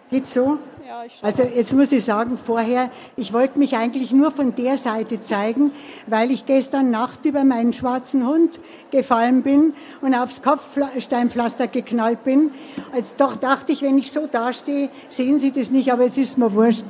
geht 0.10 0.28
so? 0.28 0.58
Ja, 0.88 1.04
also 1.22 1.44
jetzt 1.44 1.74
muss 1.74 1.92
ich 1.92 2.04
sagen, 2.04 2.36
vorher, 2.36 2.90
ich 3.16 3.32
wollte 3.32 3.60
mich 3.60 3.78
eigentlich 3.78 4.12
nur 4.12 4.32
von 4.32 4.56
der 4.56 4.76
Seite 4.76 5.22
zeigen, 5.22 5.72
weil 6.08 6.32
ich 6.32 6.48
gestern 6.48 6.90
Nacht 6.90 7.26
über 7.26 7.44
meinen 7.44 7.74
schwarzen 7.74 8.26
Hund 8.26 8.60
gefallen 8.90 9.44
bin 9.44 9.76
und 10.02 10.16
aufs 10.16 10.42
Kopfsteinpflaster 10.42 11.68
geknallt 11.68 12.24
bin. 12.24 12.50
Also 12.92 13.14
doch 13.18 13.36
dachte 13.36 13.72
ich, 13.72 13.84
wenn 13.84 14.00
ich 14.00 14.12
so 14.12 14.26
dastehe, 14.26 14.90
sehen 15.10 15.38
Sie 15.38 15.52
das 15.52 15.70
nicht, 15.70 15.94
aber 15.94 16.06
es 16.06 16.18
ist 16.18 16.40
mir 16.40 16.52
wurscht. 16.52 16.84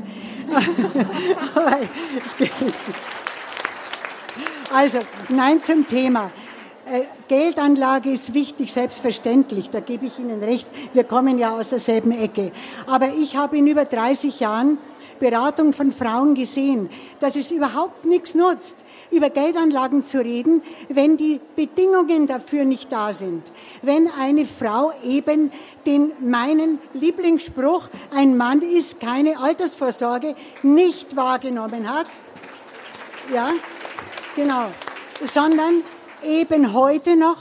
also, 4.74 5.00
nein 5.28 5.62
zum 5.62 5.86
Thema. 5.86 6.32
Äh, 6.92 7.04
Geldanlage 7.28 8.10
ist 8.10 8.34
wichtig, 8.34 8.74
selbstverständlich, 8.74 9.70
da 9.70 9.80
gebe 9.80 10.08
ich 10.08 10.18
Ihnen 10.18 10.44
recht. 10.44 10.68
Wir 10.94 11.04
kommen 11.04 11.38
ja 11.38 11.56
aus 11.56 11.70
derselben 11.70 12.12
Ecke. 12.12 12.52
Aber 12.88 13.10
ich 13.10 13.36
habe 13.36 13.58
in 13.58 13.68
über 13.68 13.86
30 13.86 14.40
Jahren 14.40 14.80
Beratung 15.20 15.72
von 15.72 15.92
Frauen 15.92 16.34
gesehen, 16.34 16.90
dass 17.20 17.36
es 17.36 17.52
überhaupt 17.52 18.06
nichts 18.06 18.34
nutzt, 18.34 18.78
über 19.12 19.30
Geldanlagen 19.30 20.02
zu 20.02 20.20
reden, 20.20 20.64
wenn 20.88 21.16
die 21.16 21.40
Bedingungen 21.56 22.26
dafür 22.26 22.66
nicht 22.66 22.92
da 22.92 23.14
sind. 23.14 23.44
Wenn 23.84 24.10
eine 24.20 24.46
Frau 24.48 24.92
eben 25.04 25.52
den 25.86 26.12
meinen 26.22 26.80
Lieblingsspruch, 26.94 27.90
ein 28.16 28.36
Mann 28.36 28.62
ist 28.62 29.00
keine 29.00 29.40
Altersvorsorge, 29.40 30.36
nicht 30.64 31.16
wahrgenommen 31.16 31.88
hat. 31.88 32.08
Ja, 33.32 33.50
genau. 34.36 34.66
Sondern 35.22 35.84
eben 36.24 36.74
heute 36.74 37.16
noch 37.16 37.38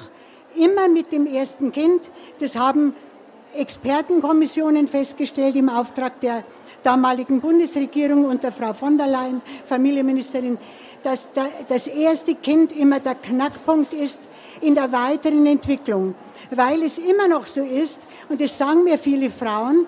immer 0.57 0.89
mit 0.89 1.13
dem 1.13 1.27
ersten 1.27 1.73
Kind. 1.73 2.11
Das 2.39 2.57
haben 2.57 2.95
Expertenkommissionen 3.55 4.89
festgestellt 4.89 5.57
im 5.57 5.69
Auftrag 5.69 6.21
der 6.21 6.45
damaligen 6.83 7.41
Bundesregierung 7.41 8.25
unter 8.25 8.53
Frau 8.53 8.73
von 8.73 8.97
der 8.97 9.07
Leyen, 9.07 9.43
Familienministerin, 9.67 10.59
dass 11.03 11.31
das 11.69 11.87
erste 11.87 12.35
Kind 12.35 12.73
immer 12.73 13.01
der 13.01 13.15
Knackpunkt 13.15 13.93
ist 13.93 14.21
in 14.61 14.75
der 14.75 14.91
weiteren 14.93 15.47
Entwicklung. 15.47 16.15
Weil 16.51 16.83
es 16.83 16.99
immer 16.99 17.29
noch 17.29 17.47
so 17.47 17.63
ist, 17.63 18.01
und 18.29 18.41
das 18.41 18.57
sagen 18.57 18.85
mir 18.85 18.99
viele 18.99 19.31
Frauen, 19.31 19.87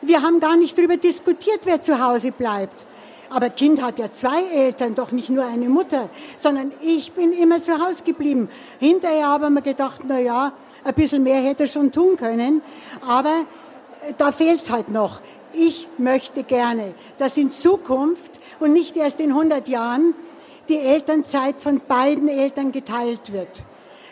wir 0.00 0.22
haben 0.22 0.38
gar 0.38 0.56
nicht 0.56 0.78
darüber 0.78 0.96
diskutiert, 0.96 1.60
wer 1.64 1.80
zu 1.80 2.00
Hause 2.00 2.30
bleibt. 2.30 2.86
Aber 3.30 3.50
Kind 3.50 3.82
hat 3.82 3.98
ja 3.98 4.10
zwei 4.10 4.42
Eltern, 4.54 4.94
doch 4.94 5.12
nicht 5.12 5.28
nur 5.28 5.46
eine 5.46 5.68
Mutter, 5.68 6.08
sondern 6.36 6.72
ich 6.80 7.12
bin 7.12 7.32
immer 7.32 7.60
zu 7.60 7.78
Hause 7.78 8.04
geblieben. 8.04 8.48
Hinterher 8.80 9.26
haben 9.26 9.54
wir 9.54 9.60
gedacht, 9.60 10.00
na 10.06 10.18
ja, 10.18 10.52
ein 10.84 10.94
bisschen 10.94 11.22
mehr 11.22 11.42
hätte 11.42 11.64
er 11.64 11.68
schon 11.68 11.92
tun 11.92 12.16
können, 12.16 12.62
aber 13.06 13.44
äh, 14.08 14.14
da 14.16 14.32
fehlt's 14.32 14.70
halt 14.70 14.88
noch. 14.88 15.20
Ich 15.52 15.88
möchte 15.98 16.42
gerne, 16.42 16.94
dass 17.18 17.36
in 17.36 17.52
Zukunft 17.52 18.38
und 18.60 18.72
nicht 18.72 18.96
erst 18.96 19.20
in 19.20 19.30
100 19.30 19.68
Jahren 19.68 20.14
die 20.68 20.78
Elternzeit 20.78 21.60
von 21.60 21.80
beiden 21.86 22.28
Eltern 22.28 22.72
geteilt 22.72 23.32
wird. 23.32 23.64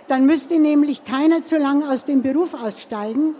Dann 0.08 0.24
müsste 0.24 0.58
nämlich 0.58 1.04
keiner 1.04 1.42
zu 1.42 1.58
lang 1.58 1.82
aus 1.82 2.04
dem 2.04 2.22
Beruf 2.22 2.54
aussteigen 2.54 3.34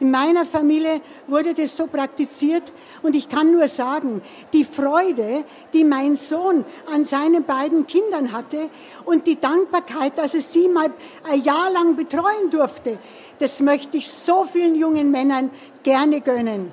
in 0.00 0.10
meiner 0.10 0.46
Familie 0.46 1.02
wurde 1.26 1.54
das 1.54 1.76
so 1.76 1.86
praktiziert 1.86 2.72
und 3.02 3.14
ich 3.14 3.28
kann 3.28 3.52
nur 3.52 3.68
sagen, 3.68 4.22
die 4.52 4.64
Freude, 4.64 5.44
die 5.72 5.84
mein 5.84 6.16
Sohn 6.16 6.64
an 6.92 7.04
seinen 7.04 7.44
beiden 7.44 7.86
Kindern 7.86 8.32
hatte 8.32 8.70
und 9.04 9.26
die 9.26 9.38
Dankbarkeit, 9.38 10.16
dass 10.16 10.34
es 10.34 10.52
sie 10.52 10.68
mal 10.68 10.90
ein 11.30 11.42
Jahr 11.42 11.70
lang 11.70 11.96
betreuen 11.96 12.50
durfte, 12.50 12.98
das 13.38 13.60
möchte 13.60 13.98
ich 13.98 14.10
so 14.10 14.44
vielen 14.44 14.74
jungen 14.74 15.10
Männern 15.10 15.50
gerne 15.82 16.20
gönnen. 16.20 16.72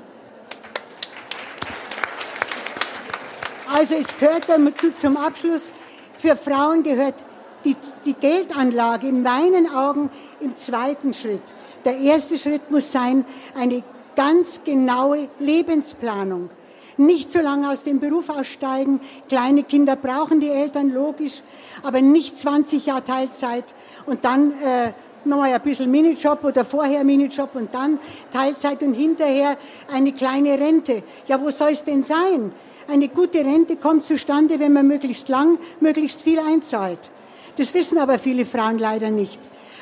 Also 3.73 3.95
es 3.95 4.17
gehört 4.17 4.47
dazu 4.47 4.91
zum 4.97 5.17
Abschluss, 5.17 5.69
für 6.17 6.37
Frauen 6.37 6.83
gehört 6.83 7.15
die, 7.65 7.75
die 8.05 8.13
Geldanlage 8.13 9.07
in 9.07 9.21
meinen 9.21 9.69
Augen 9.73 10.09
im 10.39 10.55
zweiten 10.55 11.13
Schritt. 11.13 11.41
Der 11.87 11.97
erste 11.99 12.37
Schritt 12.37 12.69
muss 12.69 12.91
sein, 12.91 13.23
eine 13.57 13.81
ganz 14.17 14.61
genaue 14.65 15.29
Lebensplanung. 15.39 16.49
Nicht 16.97 17.31
so 17.31 17.39
lange 17.39 17.71
aus 17.71 17.83
dem 17.83 18.01
Beruf 18.01 18.27
aussteigen. 18.27 18.99
Kleine 19.29 19.63
Kinder 19.63 19.95
brauchen 19.95 20.41
die 20.41 20.49
Eltern, 20.49 20.89
logisch, 20.93 21.41
aber 21.83 22.01
nicht 22.01 22.37
20 22.37 22.87
Jahre 22.87 23.05
Teilzeit 23.05 23.63
und 24.05 24.25
dann 24.25 24.51
äh, 24.61 24.91
nochmal 25.23 25.53
ein 25.53 25.61
bisschen 25.61 25.89
Minijob 25.89 26.43
oder 26.43 26.65
vorher 26.65 27.05
Minijob 27.05 27.55
und 27.55 27.73
dann 27.73 27.99
Teilzeit 28.33 28.83
und 28.83 28.93
hinterher 28.93 29.55
eine 29.89 30.11
kleine 30.11 30.59
Rente. 30.59 31.03
Ja, 31.27 31.41
wo 31.41 31.49
soll 31.51 31.69
es 31.69 31.85
denn 31.85 32.03
sein? 32.03 32.51
Eine 32.89 33.07
gute 33.07 33.45
Rente 33.45 33.77
kommt 33.77 34.03
zustande, 34.03 34.59
wenn 34.59 34.73
man 34.73 34.87
möglichst 34.87 35.29
lang, 35.29 35.57
möglichst 35.79 36.21
viel 36.21 36.39
einzahlt. 36.39 37.11
Das 37.55 37.73
wissen 37.73 37.97
aber 37.97 38.19
viele 38.19 38.45
Frauen 38.45 38.77
leider 38.77 39.09
nicht. 39.09 39.39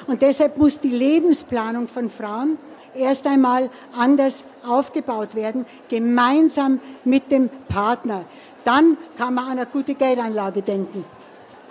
Und 0.08 0.22
deshalb 0.22 0.58
muss 0.58 0.80
die 0.80 0.90
Lebensplanung 0.90 1.88
von 1.88 2.10
Frauen 2.10 2.58
erst 2.96 3.28
einmal 3.28 3.70
anders 3.98 4.46
aufgebaut 4.66 5.36
werden, 5.36 5.66
gemeinsam 5.90 6.80
mit 7.04 7.32
dem 7.32 7.50
Partner. 7.68 8.26
Dann 8.64 8.98
kann 9.18 9.34
man 9.34 9.46
an 9.46 9.52
eine 9.52 9.66
gute 9.66 9.96
Geldanlage 9.96 10.62
denken. 10.62 11.06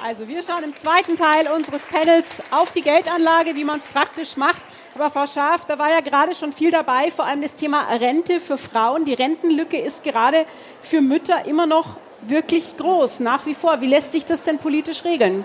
Also 0.02 0.28
wir 0.28 0.42
schauen 0.42 0.64
im 0.64 0.76
zweiten 0.76 1.16
Teil 1.16 1.48
unseres 1.48 1.86
Panels 1.86 2.42
auf 2.50 2.72
die 2.72 2.82
Geldanlage, 2.82 3.54
wie 3.54 3.64
man 3.64 3.78
es 3.78 3.88
praktisch 3.88 4.36
macht. 4.36 4.60
Aber 4.94 5.10
Frau 5.10 5.26
Schaaf, 5.26 5.64
da 5.64 5.78
war 5.78 5.90
ja 5.90 6.00
gerade 6.00 6.34
schon 6.34 6.52
viel 6.52 6.70
dabei, 6.70 7.10
vor 7.10 7.24
allem 7.24 7.42
das 7.42 7.56
Thema 7.56 7.84
Rente 7.88 8.38
für 8.38 8.58
Frauen. 8.58 9.04
Die 9.04 9.14
Rentenlücke 9.14 9.78
ist 9.78 10.04
gerade 10.04 10.46
für 10.82 11.00
Mütter 11.00 11.46
immer 11.46 11.66
noch 11.66 11.96
wirklich 12.20 12.76
groß, 12.76 13.20
nach 13.20 13.46
wie 13.46 13.54
vor. 13.54 13.80
Wie 13.80 13.86
lässt 13.86 14.12
sich 14.12 14.24
das 14.24 14.42
denn 14.42 14.58
politisch 14.58 15.04
regeln? 15.04 15.44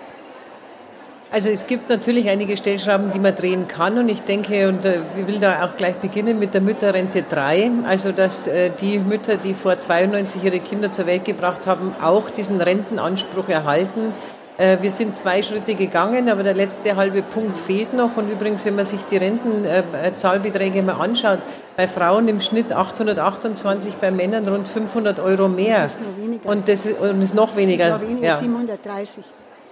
Also 1.32 1.50
es 1.50 1.68
gibt 1.68 1.90
natürlich 1.90 2.28
einige 2.28 2.58
Stellschrauben, 2.58 3.12
die 3.12 3.20
man 3.20 3.36
drehen 3.36 3.68
kann 3.68 4.00
und 4.00 4.10
ich 4.10 4.22
denke, 4.22 4.68
und 4.68 4.84
äh, 4.84 5.02
ich 5.16 5.28
will 5.28 5.38
da 5.38 5.64
auch 5.64 5.78
gleich 5.78 5.96
beginnen 5.98 6.40
mit 6.40 6.56
der 6.56 6.62
Mütterrente 6.62 7.22
3, 7.22 7.70
also 7.88 8.12
dass 8.12 8.48
äh, 8.48 8.72
die 8.82 8.98
Mütter, 8.98 9.38
die 9.38 9.54
vor 9.54 9.78
92 9.78 10.44
ihre 10.44 10.60
Kinder 10.60 10.90
zur 10.90 11.06
Welt 11.06 11.26
gebracht 11.26 11.68
haben, 11.68 11.94
auch 12.02 12.32
diesen 12.32 12.60
Rentenanspruch 12.60 13.48
erhalten. 13.48 14.14
Äh, 14.58 14.80
wir 14.82 14.90
sind 14.90 15.16
zwei 15.16 15.44
Schritte 15.44 15.76
gegangen, 15.76 16.30
aber 16.30 16.42
der 16.42 16.56
letzte 16.56 16.96
halbe 16.96 17.22
Punkt 17.22 17.60
fehlt 17.60 17.94
noch. 17.94 18.18
Und 18.18 18.32
übrigens, 18.32 18.66
wenn 18.66 18.76
man 18.76 18.86
sich 18.86 19.04
die 19.04 19.18
Rentenzahlbeträge 19.18 20.82
mal 20.82 20.94
anschaut, 20.94 21.40
bei 21.78 21.88
Frauen 21.88 22.28
im 22.28 22.42
Schnitt 22.42 22.74
828, 22.74 23.94
bei 24.02 24.10
Männern 24.10 24.48
rund 24.48 24.68
500 24.68 25.20
Euro 25.20 25.48
mehr. 25.48 25.84
Das 25.84 25.92
ist 25.94 26.02
noch 26.02 26.18
weniger. 26.18 26.50
Und 26.50 26.68
das 26.68 26.86
ist, 26.88 27.00
und 27.00 27.22
ist 27.22 27.36
noch 27.36 27.56
weniger. 27.56 27.90
Das 27.90 27.96
ist 27.98 28.02
noch 28.02 28.10
weniger, 28.10 28.28
ja. 28.28 28.38
730. 28.38 29.24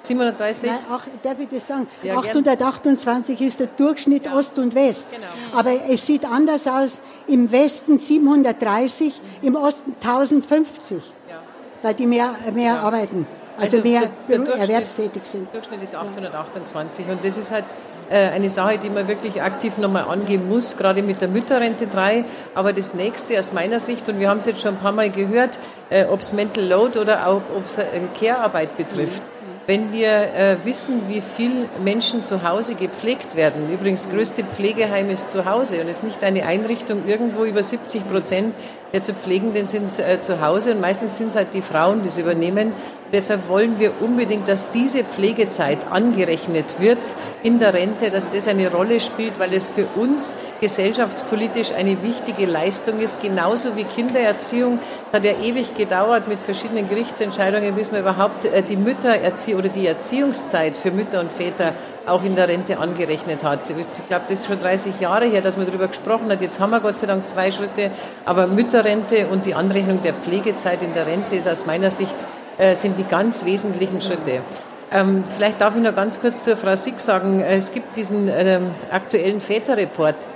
730? 0.07 0.69
Nein, 0.69 0.79
ach, 0.91 1.05
darf 1.23 1.39
ich 1.39 1.49
das 1.49 1.67
sagen? 1.67 1.87
Ja, 2.03 2.17
828 2.17 3.37
gern. 3.37 3.47
ist 3.47 3.59
der 3.59 3.67
Durchschnitt 3.67 4.25
ja. 4.25 4.35
Ost 4.35 4.57
und 4.57 4.75
West. 4.75 5.07
Genau. 5.11 5.27
Aber 5.57 5.71
es 5.89 6.05
sieht 6.05 6.25
anders 6.25 6.67
aus. 6.67 7.01
Im 7.27 7.51
Westen 7.51 7.99
730, 7.99 9.13
mhm. 9.41 9.47
im 9.47 9.55
Osten 9.55 9.95
1050. 10.01 11.03
Ja. 11.29 11.35
Weil 11.81 11.93
die 11.93 12.05
mehr, 12.05 12.33
mehr 12.53 12.79
arbeiten. 12.79 13.27
Also, 13.59 13.77
also 13.77 13.89
mehr 13.89 14.09
der, 14.29 14.39
der 14.39 14.55
erwerbstätig 14.55 15.25
sind. 15.25 15.47
Der 15.53 15.61
Durchschnitt 15.61 15.83
ist 15.83 15.95
828. 15.95 17.05
Und 17.09 17.25
das 17.25 17.37
ist 17.37 17.51
halt 17.51 17.65
äh, 18.09 18.29
eine 18.29 18.49
Sache, 18.49 18.77
die 18.77 18.89
man 18.89 19.07
wirklich 19.07 19.41
aktiv 19.41 19.77
nochmal 19.77 20.03
angehen 20.03 20.47
muss, 20.47 20.77
gerade 20.77 21.01
mit 21.01 21.21
der 21.21 21.27
Mütterrente 21.27 21.87
3. 21.87 22.23
Aber 22.55 22.71
das 22.71 22.93
nächste 22.93 23.37
aus 23.39 23.51
meiner 23.51 23.79
Sicht, 23.79 24.07
und 24.09 24.19
wir 24.19 24.29
haben 24.29 24.37
es 24.37 24.45
jetzt 24.45 24.61
schon 24.61 24.75
ein 24.75 24.79
paar 24.79 24.91
Mal 24.91 25.09
gehört, 25.09 25.59
äh, 25.89 26.05
ob 26.05 26.21
es 26.21 26.33
Mental 26.33 26.63
Load 26.63 26.99
oder 26.99 27.27
auch 27.27 27.41
ob 27.55 27.65
es 27.65 27.79
Care-Arbeit 28.19 28.77
betrifft. 28.77 29.23
Mhm 29.23 29.36
wenn 29.67 29.91
wir 29.91 30.33
äh, 30.33 30.57
wissen, 30.63 31.09
wie 31.09 31.19
viel 31.19 31.67
Menschen 31.83 32.23
zu 32.23 32.41
Hause 32.43 32.75
gepflegt 32.75 33.35
werden. 33.35 33.69
Übrigens, 33.69 34.09
größte 34.09 34.45
Pflegeheim 34.45 35.09
ist 35.09 35.29
zu 35.29 35.45
Hause 35.45 35.81
und 35.81 35.89
es 35.89 35.97
ist 35.97 36.03
nicht 36.03 36.23
eine 36.23 36.45
Einrichtung 36.45 37.05
irgendwo 37.05 37.43
über 37.43 37.61
70 37.61 38.07
Prozent 38.07 38.55
der 38.93 39.03
zu 39.03 39.13
Pflegenden 39.13 39.67
sind 39.67 39.99
äh, 39.99 40.21
zu 40.21 40.41
Hause 40.41 40.71
und 40.71 40.81
meistens 40.81 41.17
sind 41.17 41.27
es 41.27 41.35
halt 41.35 41.53
die 41.53 41.61
Frauen, 41.61 42.03
die 42.03 42.09
es 42.09 42.17
übernehmen. 42.17 42.73
Deshalb 43.11 43.47
wollen 43.47 43.79
wir 43.79 44.01
unbedingt, 44.01 44.49
dass 44.49 44.69
diese 44.71 45.03
Pflegezeit 45.03 45.79
angerechnet 45.89 46.81
wird 46.81 46.99
in 47.41 47.57
der 47.57 47.73
Rente, 47.73 48.09
dass 48.09 48.31
das 48.31 48.49
eine 48.49 48.69
Rolle 48.69 48.99
spielt, 48.99 49.39
weil 49.39 49.53
es 49.53 49.65
für 49.65 49.85
uns 49.95 50.33
gesellschaftspolitisch 50.59 51.71
eine 51.73 52.03
wichtige 52.03 52.45
Leistung 52.45 52.99
ist, 52.99 53.21
genauso 53.21 53.77
wie 53.77 53.85
Kindererziehung. 53.85 54.79
Es 55.07 55.13
hat 55.13 55.23
ja 55.23 55.33
ewig 55.41 55.73
gedauert 55.73 56.27
mit 56.27 56.41
verschiedenen 56.41 56.89
Gerichtsentscheidungen, 56.89 57.75
bis 57.75 57.93
man 57.93 58.01
überhaupt 58.01 58.43
äh, 58.45 58.61
die 58.61 58.77
Müttererziehung 58.77 59.59
oder 59.59 59.69
die 59.69 59.87
Erziehungszeit 59.87 60.75
für 60.75 60.91
Mütter 60.91 61.21
und 61.21 61.31
Väter 61.31 61.73
auch 62.07 62.23
in 62.23 62.35
der 62.35 62.47
Rente 62.47 62.77
angerechnet 62.77 63.43
hat. 63.43 63.69
Ich 63.69 64.07
glaube, 64.07 64.25
das 64.29 64.39
ist 64.39 64.47
schon 64.47 64.59
30 64.59 64.99
Jahre 64.99 65.25
her, 65.25 65.41
dass 65.41 65.57
man 65.57 65.65
darüber 65.65 65.87
gesprochen 65.87 66.29
hat. 66.29 66.41
Jetzt 66.41 66.59
haben 66.59 66.71
wir 66.71 66.79
Gott 66.79 66.97
sei 66.97 67.07
Dank 67.07 67.27
zwei 67.27 67.51
Schritte, 67.51 67.91
aber 68.25 68.47
Mütterrente 68.47 69.27
und 69.27 69.45
die 69.45 69.53
Anrechnung 69.53 70.01
der 70.01 70.13
Pflegezeit 70.13 70.81
in 70.83 70.93
der 70.93 71.05
Rente 71.05 71.35
ist 71.35 71.47
aus 71.47 71.65
meiner 71.65 71.91
Sicht 71.91 72.15
äh, 72.57 72.75
sind 72.75 72.97
die 72.97 73.03
ganz 73.03 73.45
wesentlichen 73.45 74.01
Schritte. 74.01 74.41
Ähm, 74.89 75.25
vielleicht 75.35 75.59
darf 75.59 75.75
ich 75.75 75.81
noch 75.81 75.95
ganz 75.95 76.21
kurz 76.21 76.43
zur 76.43 76.55
Frau 76.55 76.75
Sick 76.77 77.01
sagen, 77.01 77.41
äh, 77.41 77.57
es 77.57 77.73
gibt 77.73 77.97
diesen 77.97 78.29
ähm, 78.29 78.71
aktuellen 78.91 79.41
Väterreport. 79.41 80.15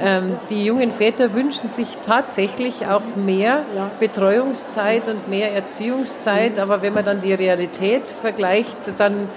Ähm, 0.00 0.38
die 0.48 0.64
jungen 0.64 0.92
Väter 0.92 1.34
wünschen 1.34 1.68
sich 1.68 1.88
tatsächlich 2.06 2.86
auch 2.86 3.02
mehr 3.16 3.64
Betreuungszeit 3.98 5.08
und 5.08 5.26
mehr 5.28 5.52
Erziehungszeit, 5.52 6.60
aber 6.60 6.82
wenn 6.82 6.94
man 6.94 7.04
dann 7.04 7.20
die 7.20 7.34
Realität 7.34 8.06
vergleicht, 8.06 8.76
dann 8.96 9.28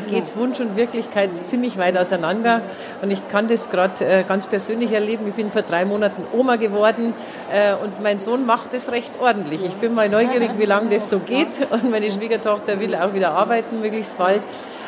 geht 0.00 0.36
Wunsch 0.36 0.60
und 0.60 0.76
Wirklichkeit 0.76 1.36
ziemlich 1.46 1.78
weit 1.78 1.96
auseinander. 1.96 2.62
Und 3.02 3.10
ich 3.10 3.26
kann 3.28 3.48
das 3.48 3.70
gerade 3.70 4.04
äh, 4.04 4.24
ganz 4.24 4.46
persönlich 4.46 4.92
erleben. 4.92 5.26
Ich 5.28 5.34
bin 5.34 5.50
vor 5.50 5.62
drei 5.62 5.84
Monaten 5.84 6.26
Oma 6.32 6.56
geworden 6.56 7.14
äh, 7.52 7.74
und 7.74 8.02
mein 8.02 8.18
Sohn 8.18 8.46
macht 8.46 8.74
das 8.74 8.90
recht 8.90 9.12
ordentlich. 9.20 9.64
Ich 9.64 9.74
bin 9.74 9.94
mal 9.94 10.08
neugierig, 10.08 10.50
wie 10.58 10.64
lange 10.64 10.88
das 10.90 11.08
so 11.08 11.20
geht. 11.20 11.48
Und 11.70 11.90
meine 11.90 12.10
Schwiegertochter 12.10 12.80
will 12.80 12.94
auch 12.94 13.14
wieder 13.14 13.32
arbeiten, 13.32 13.80
möglichst 13.80 14.16
bald. 14.16 14.42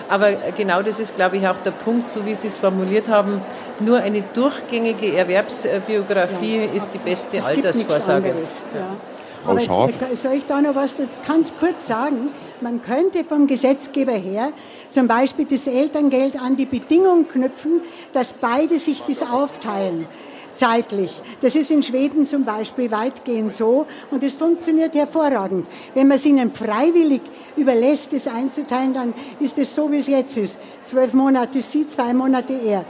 Aber 0.09 0.33
genau 0.57 0.83
das 0.83 0.99
ist, 0.99 1.15
glaube 1.15 1.37
ich, 1.37 1.47
auch 1.47 1.59
der 1.59 1.71
Punkt, 1.71 2.09
so 2.09 2.27
wie 2.27 2.35
Sie 2.35 2.49
es 2.49 2.57
formuliert 2.57 3.09
haben. 3.09 3.43
Nur 3.79 3.99
eine 3.99 4.23
durchgängige 4.23 5.17
Erwerbsbiografie 5.17 6.65
ja. 6.65 6.73
ist 6.73 6.93
die 6.93 6.99
beste 6.99 7.37
es 7.37 7.45
Altersvorsorge. 7.45 8.35
Ja. 8.75 8.97
Frau 9.45 9.59
Scharf. 9.59 9.93
Soll 10.15 10.35
ich 10.35 10.47
da 10.47 10.61
noch 10.61 10.75
was 10.75 10.95
ganz 11.27 11.53
kurz 11.59 11.87
sagen? 11.87 12.31
Man 12.61 12.83
könnte 12.83 13.25
vom 13.25 13.47
Gesetzgeber 13.47 14.13
her 14.13 14.53
zum 14.91 15.09
Beispiel 15.09 15.47
das 15.47 15.67
Elterngeld 15.67 16.41
an 16.41 16.57
die 16.57 16.67
Bedingung 16.67 17.29
knüpfen, 17.29 17.81
dass 18.13 18.33
beide 18.35 18.79
sich 18.79 19.03
das 19.03 19.23
aufteilen 19.23 20.07
zeitlich. 20.55 21.21
Das 21.41 21.57
ist 21.57 21.71
in 21.71 21.83
Schweden 21.83 22.27
zum 22.27 22.45
Beispiel 22.45 22.91
weitgehend 22.91 23.53
so 23.53 23.87
und 24.11 24.23
es 24.23 24.37
funktioniert 24.37 24.95
hervorragend. 24.95 25.67
Wenn 25.95 26.09
man 26.09 26.17
es 26.17 26.27
ihnen 26.27 26.53
freiwillig 26.53 27.23
überlässt, 27.57 28.13
das 28.13 28.27
einzuteilen, 28.27 28.93
dann 28.93 29.15
ist 29.39 29.59
es 29.59 29.75
so, 29.75 29.91
wie 29.91 29.97
es 29.97 30.07
jetzt 30.07 30.37
ist. 30.37 30.59
Zwölf 30.85 31.15
Monate 31.15 31.63
sie, 31.63 31.89
zwei 31.89 32.13
Monate 32.13 32.53
er. 32.53 32.85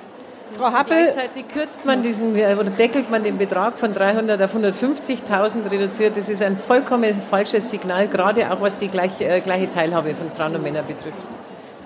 Frau 0.56 0.72
Happel. 0.72 1.04
Gleichzeitig 1.04 1.48
kürzt 1.48 1.84
man 1.84 2.02
diesen 2.02 2.36
äh, 2.36 2.56
oder 2.58 2.70
deckelt 2.70 3.10
man 3.10 3.22
den 3.22 3.38
Betrag 3.38 3.78
von 3.78 3.92
300 3.92 4.40
auf 4.42 4.54
150.000 4.54 5.70
reduziert. 5.70 6.16
Das 6.16 6.28
ist 6.28 6.42
ein 6.42 6.58
vollkommen 6.58 7.14
falsches 7.22 7.70
Signal, 7.70 8.08
gerade 8.08 8.50
auch 8.52 8.60
was 8.60 8.78
die 8.78 8.88
gleich, 8.88 9.20
äh, 9.20 9.40
gleiche 9.40 9.70
Teilhabe 9.70 10.14
von 10.14 10.30
Frauen 10.30 10.56
und 10.56 10.62
Männern 10.62 10.86
betrifft. 10.86 11.18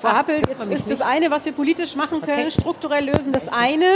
Frau 0.01 0.11
Happel, 0.11 0.43
jetzt 0.49 0.69
ist 0.69 0.91
das 0.91 1.01
eine, 1.01 1.31
was 1.31 1.45
wir 1.45 1.53
politisch 1.53 1.97
machen 1.97 2.21
können, 2.21 2.49
okay. 2.49 2.51
strukturell 2.51 3.07
lösen, 3.07 3.33
das 3.33 3.53
eine. 3.53 3.87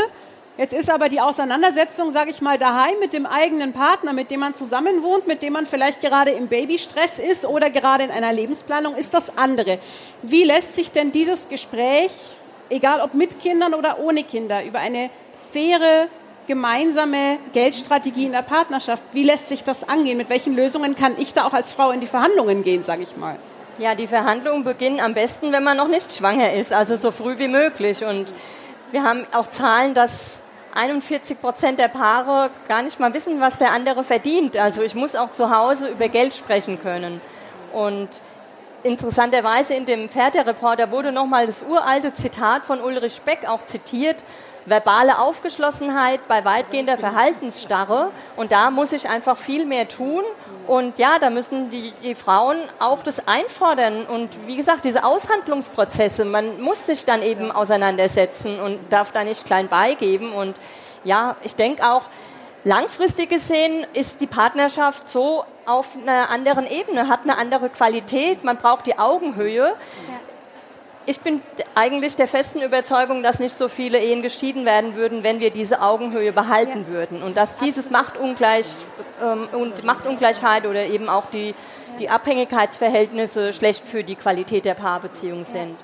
Jetzt 0.57 0.75
ist 0.75 0.91
aber 0.91 1.09
die 1.09 1.21
Auseinandersetzung, 1.21 2.11
sage 2.11 2.31
ich 2.31 2.41
mal, 2.41 2.59
daheim 2.59 2.99
mit 2.99 3.13
dem 3.13 3.27
eigenen 3.27 3.73
Partner, 3.73 4.13
mit 4.13 4.31
dem 4.33 4.41
man 4.41 4.55
zusammen 4.55 5.05
wohnt, 5.05 5.29
mit 5.29 5.41
dem 5.43 5.53
man 5.53 5.67
vielleicht 5.67 6.01
gerade 6.01 6.33
im 6.33 6.49
Babystress 6.49 7.21
ist 7.21 7.45
oder 7.45 7.71
gerade 7.71 8.03
in 8.03 8.11
einer 8.11 8.33
Lebensplanung, 8.33 8.97
ist 8.97 9.15
das 9.15 9.37
andere. 9.37 9.79
Wie 10.23 10.43
lässt 10.43 10.75
sich 10.75 10.91
denn 10.91 11.13
dieses 11.13 11.49
Gespräch 11.49 12.38
egal 12.71 13.01
ob 13.01 13.15
mit 13.15 13.41
Kindern 13.41 13.75
oder 13.75 13.99
ohne 13.99 14.25
Kinder, 14.25 14.65
über 14.65 14.79
eine 14.79 15.11
faire, 15.53 16.09
gemeinsame 16.47 17.39
Geldstrategie 17.53 18.25
in 18.25 18.33
der 18.33 18.43
Partnerschaft. 18.43 19.03
Wie 19.13 19.23
lässt 19.23 19.49
sich 19.49 19.65
das 19.65 19.89
angehen? 19.89 20.17
Mit 20.17 20.31
welchen 20.31 20.57
Lösungen 20.57 20.95
kann 20.95 21.15
ich 21.19 21.35
da 21.35 21.47
auch 21.47 21.53
als 21.53 21.73
Frau 21.73 21.91
in 21.91 22.01
die 22.01 22.07
Verhandlungen 22.07 22.63
gehen, 22.63 22.83
sage 22.83 23.03
ich 23.03 23.17
mal? 23.17 23.37
Ja, 23.79 23.95
die 23.95 24.07
Verhandlungen 24.07 24.65
beginnen 24.65 24.99
am 24.99 25.15
besten, 25.15 25.53
wenn 25.53 25.63
man 25.63 25.77
noch 25.77 25.89
nicht 25.89 26.13
schwanger 26.13 26.53
ist, 26.55 26.73
also 26.73 26.97
so 26.97 27.11
früh 27.11 27.39
wie 27.39 27.49
möglich. 27.49 28.03
Und 28.03 28.33
wir 28.91 29.05
haben 29.05 29.25
auch 29.33 29.49
Zahlen, 29.51 29.95
dass 29.95 30.41
41 30.75 31.41
Prozent 31.41 31.79
der 31.79 31.89
Paare 31.89 32.51
gar 32.67 32.83
nicht 32.83 32.99
mal 32.99 33.13
wissen, 33.15 33.41
was 33.41 33.59
der 33.59 33.73
andere 33.73 34.03
verdient. 34.03 34.57
Also 34.57 34.83
ich 34.83 34.95
muss 34.95 35.15
auch 35.15 35.33
zu 35.33 35.51
Hause 35.51 35.89
über 35.89 36.09
Geld 36.09 36.35
sprechen 36.35 36.81
können. 36.83 37.21
Und 37.73 38.09
interessanterweise 38.83 39.75
in 39.75 39.87
dem 39.87 40.09
Pferdereporter 40.09 40.91
wurde 40.91 41.13
nochmal 41.13 41.47
das 41.47 41.63
uralte 41.63 42.13
Zitat 42.13 42.65
von 42.65 42.81
Ulrich 42.81 43.21
Beck 43.23 43.49
auch 43.49 43.65
zitiert. 43.65 44.17
Verbale 44.67 45.19
Aufgeschlossenheit 45.19 46.21
bei 46.29 46.45
weitgehender 46.45 46.99
Verhaltensstarre. 46.99 48.11
Und 48.37 48.53
da 48.53 48.71
muss 48.71 48.93
ich 48.93 49.09
einfach 49.09 49.37
viel 49.37 49.65
mehr 49.65 49.89
tun. 49.89 50.23
Und 50.67 50.99
ja, 50.99 51.19
da 51.19 51.31
müssen 51.31 51.71
die, 51.71 51.93
die 52.03 52.15
Frauen 52.15 52.59
auch 52.79 53.03
das 53.03 53.27
einfordern. 53.27 54.05
Und 54.05 54.29
wie 54.47 54.57
gesagt, 54.57 54.85
diese 54.85 55.05
Aushandlungsprozesse, 55.05 56.27
man 56.27 56.61
muss 56.61 56.85
sich 56.85 57.07
dann 57.07 57.23
eben 57.23 57.51
auseinandersetzen 57.51 58.61
und 58.61 58.79
darf 58.91 59.13
da 59.13 59.25
nicht 59.25 59.47
klein 59.47 59.69
beigeben. 59.69 60.33
Und 60.33 60.55
ja, 61.05 61.37
ich 61.43 61.57
denke 61.57 61.91
auch, 61.91 62.03
langfristig 62.69 63.31
gesehen 63.31 63.87
ist 63.95 64.21
die 64.21 64.27
Partnerschaft 64.27 65.11
so 65.11 65.45
auf 65.65 65.89
einer 65.97 66.29
anderen 66.31 66.67
Ebene, 66.67 67.09
hat 67.09 67.21
eine 67.25 67.39
andere 67.39 67.71
Qualität, 67.71 68.45
man 68.45 68.59
braucht 68.59 68.87
die 68.87 68.99
Augenhöhe. 68.99 69.75
Ich 71.07 71.21
bin 71.21 71.41
eigentlich 71.75 72.17
der 72.17 72.29
festen 72.29 72.61
Überzeugung, 72.61 73.23
dass 73.23 73.39
nicht 73.39 73.57
so 73.57 73.69
viele 73.69 73.99
Ehen 73.99 74.21
geschieden 74.21 74.67
werden 74.67 74.95
würden, 74.95 75.23
wenn 75.23 75.41
wir 75.41 75.51
diese 75.51 75.81
Augenhöhe 75.81 76.33
behalten 76.33 76.85
ja. 76.87 76.89
würden. 76.89 77.23
Und 77.23 77.39
dass 77.39 77.57
dieses 77.57 77.89
Machtungleich, 77.89 78.67
ähm, 79.23 79.49
und 79.59 79.83
Machtungleichheit 79.85 80.67
oder 80.67 80.85
eben 80.85 81.09
auch 81.09 81.31
die, 81.33 81.55
die 81.99 82.11
Abhängigkeitsverhältnisse 82.11 83.55
schlecht 83.55 83.87
für 83.87 84.05
die 84.05 84.17
Qualität 84.17 84.67
der 84.67 84.75
Paarbeziehung 84.75 85.45
sind. 85.45 85.77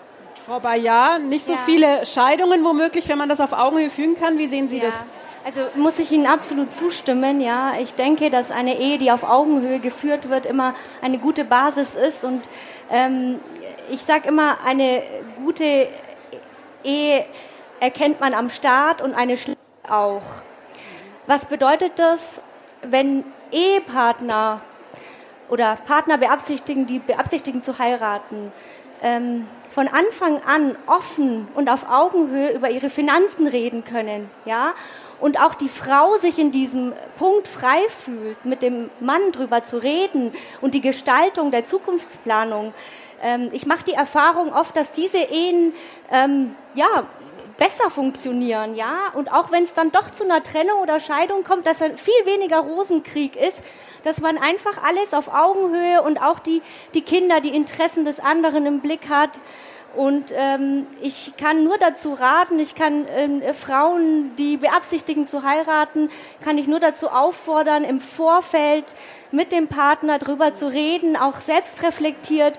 Frau 0.45 0.61
Bayar, 0.61 1.19
nicht 1.19 1.47
so 1.47 1.55
ja. 1.55 1.59
viele 1.65 2.05
Scheidungen 2.05 2.63
womöglich, 2.63 3.09
wenn 3.09 3.17
man 3.17 3.31
das 3.31 3.41
auf 3.41 3.55
Augenhöhe 3.55 3.89
führen 3.89 4.21
kann. 4.21 4.37
Wie 4.37 4.47
sehen 4.47 4.69
Sie 4.69 4.77
ja. 4.77 4.85
das? 4.85 5.05
Also 5.45 5.61
muss 5.75 5.99
ich 5.99 6.11
Ihnen 6.11 6.27
absolut 6.27 6.73
zustimmen. 6.73 7.39
Ja, 7.43 7.75
ich 7.79 7.95
denke, 7.95 8.31
dass 8.31 8.51
eine 8.51 8.79
Ehe, 8.79 8.97
die 8.97 9.13
auf 9.13 9.25
Augenhöhe 9.25 9.79
geführt 9.79 10.31
wird, 10.31 10.47
immer 10.47 10.75
eine 11.03 11.19
gute 11.19 11.45
Basis 11.45 11.95
ist. 11.95 12.25
Und 12.25 12.49
ähm, 12.91 13.41
ich 13.91 14.01
sage 14.01 14.29
immer, 14.29 14.57
eine 14.65 15.03
gute 15.45 15.89
Ehe 16.83 17.27
erkennt 17.79 18.21
man 18.21 18.33
am 18.33 18.49
Start 18.49 19.03
und 19.03 19.15
eine 19.15 19.37
schlechte 19.37 19.61
auch. 19.87 20.23
Was 21.27 21.45
bedeutet 21.45 21.93
das, 21.97 22.41
wenn 22.81 23.23
Ehepartner 23.53 24.63
oder 25.51 25.77
Partner 25.77 26.17
beabsichtigen, 26.17 26.87
die 26.87 27.01
beabsichtigen 27.01 27.63
zu 27.63 27.79
heiraten, 27.79 28.51
ähm, 29.03 29.47
von 29.71 29.89
Anfang 29.89 30.41
an 30.45 30.77
offen 30.87 31.49
und 31.55 31.69
auf 31.69 31.91
Augenhöhe 31.91 32.53
über 32.53 32.71
ihre 32.71 32.89
Finanzen 32.89 33.47
reden 33.47 33.85
können, 33.85 34.31
ja, 34.47 34.73
und 35.25 35.41
auch 35.41 35.55
die 35.55 35.71
Frau 35.71 36.19
sich 36.19 36.39
in 36.39 36.51
diesem 36.51 36.93
Punkt 37.17 37.49
frei 37.49 37.79
fühlt, 37.89 38.45
mit 38.45 38.63
dem 38.63 38.91
Mann 39.01 39.33
drüber 39.33 39.63
zu 39.63 39.79
reden 39.79 40.35
und 40.61 40.75
die 40.75 40.83
Gestaltung 40.83 41.51
der 41.51 41.65
Zukunftsplanung. 41.65 42.75
Ähm, 43.23 43.49
ich 43.53 43.65
mache 43.65 43.85
die 43.85 43.95
Erfahrung 43.95 44.53
oft, 44.53 44.77
dass 44.77 44.93
diese 44.93 45.17
Ehen 45.17 45.73
ähm, 46.11 46.55
ja 46.75 47.07
besser 47.57 47.89
funktionieren, 47.89 48.75
ja, 48.75 49.13
und 49.15 49.33
auch 49.33 49.51
wenn 49.51 49.63
es 49.63 49.73
dann 49.73 49.93
doch 49.93 50.11
zu 50.11 50.25
einer 50.25 50.43
Trennung 50.43 50.81
oder 50.83 51.01
Scheidung 51.01 51.43
kommt, 51.43 51.67
dass 51.67 51.81
er 51.81 51.97
viel 51.97 52.13
weniger 52.27 52.59
Rosenkrieg 52.59 53.35
ist, 53.35 53.63
dass 54.03 54.21
man 54.21 54.37
einfach 54.37 54.83
alles 54.85 55.15
auf 55.15 55.33
Augenhöhe 55.33 56.03
und 56.03 56.21
auch 56.21 56.39
die 56.39 56.61
die 56.93 57.01
Kinder, 57.01 57.41
die 57.41 57.57
Interessen 57.57 58.05
des 58.05 58.21
anderen 58.21 58.67
im 58.67 58.81
Blick 58.81 59.09
hat. 59.09 59.41
Und 59.97 60.33
ähm, 60.37 60.87
ich 61.01 61.35
kann 61.37 61.65
nur 61.65 61.79
dazu 61.79 62.15
raten, 62.15 62.59
ich 62.59 62.75
kann 62.75 63.07
äh, 63.07 63.55
Frauen, 63.55 64.35
die 64.37 64.57
beabsichtigen 64.57 65.27
zu 65.27 65.43
heiraten, 65.43 66.11
kann 66.43 66.59
ich 66.59 66.67
nur 66.67 66.81
dazu 66.81 67.09
auffordern, 67.09 67.85
im 67.85 68.01
Vorfeld 68.01 68.95
mit 69.31 69.53
dem 69.53 69.69
Partner 69.69 70.19
drüber 70.19 70.55
zu 70.55 70.67
reden, 70.67 71.17
auch 71.17 71.41
selbst 71.41 71.83
reflektiert, 71.83 72.59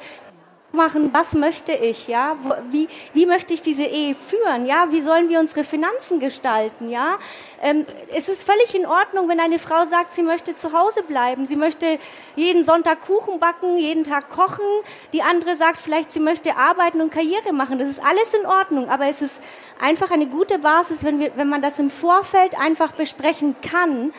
machen, 0.76 1.10
was 1.14 1.34
möchte 1.34 1.72
ich, 1.72 2.08
ja, 2.08 2.36
wie, 2.70 2.88
wie 3.14 3.26
möchte 3.26 3.54
ich 3.54 3.62
diese 3.62 3.84
Ehe 3.84 4.14
führen, 4.14 4.66
ja, 4.66 4.88
wie 4.92 5.02
sollen 5.02 5.30
wir 5.30 5.40
unsere 5.40 5.64
Finanzen 5.64 6.20
gestalten, 6.20 6.90
ja. 6.90 7.18
Ähm, 7.62 7.86
es 8.14 8.30
ist 8.30 8.44
völlig 8.44 8.76
in 8.76 8.86
Ordnung, 8.86 9.28
wenn 9.28 9.40
eine 9.40 9.58
Frau 9.58 9.86
sagt, 9.86 10.14
sie 10.14 10.22
möchte 10.22 10.56
zu 10.56 10.74
Hause 10.74 11.02
bleiben, 11.02 11.48
sie 11.48 11.56
möchte 11.56 11.98
jeden 12.36 12.64
Sonntag 12.64 13.02
Kuchen 13.02 13.40
backen, 13.40 13.78
jeden 13.78 14.04
Tag 14.04 14.30
kochen, 14.30 14.66
die 15.14 15.24
andere 15.24 15.56
sagt 15.56 15.82
vielleicht, 15.82 16.12
sie 16.12 16.20
möchte 16.20 16.56
arbeiten 16.56 17.02
und 17.02 17.12
Karriere 17.12 17.54
machen, 17.54 17.80
das 17.80 17.90
ist 17.90 18.04
alles 18.04 18.34
in 18.34 18.46
Ordnung, 18.46 18.90
aber 18.90 19.08
es 19.08 19.22
ist 19.22 19.42
einfach 19.80 20.12
eine 20.12 20.28
gute 20.28 20.60
Basis, 20.60 21.04
wenn, 21.04 21.20
wir, 21.20 21.32
wenn 21.36 21.50
man 21.50 21.62
das 21.62 21.80
im 21.80 21.90
Vorfeld 21.90 22.60
einfach 22.60 22.92
besprechen 22.92 23.56
kann 23.62 24.14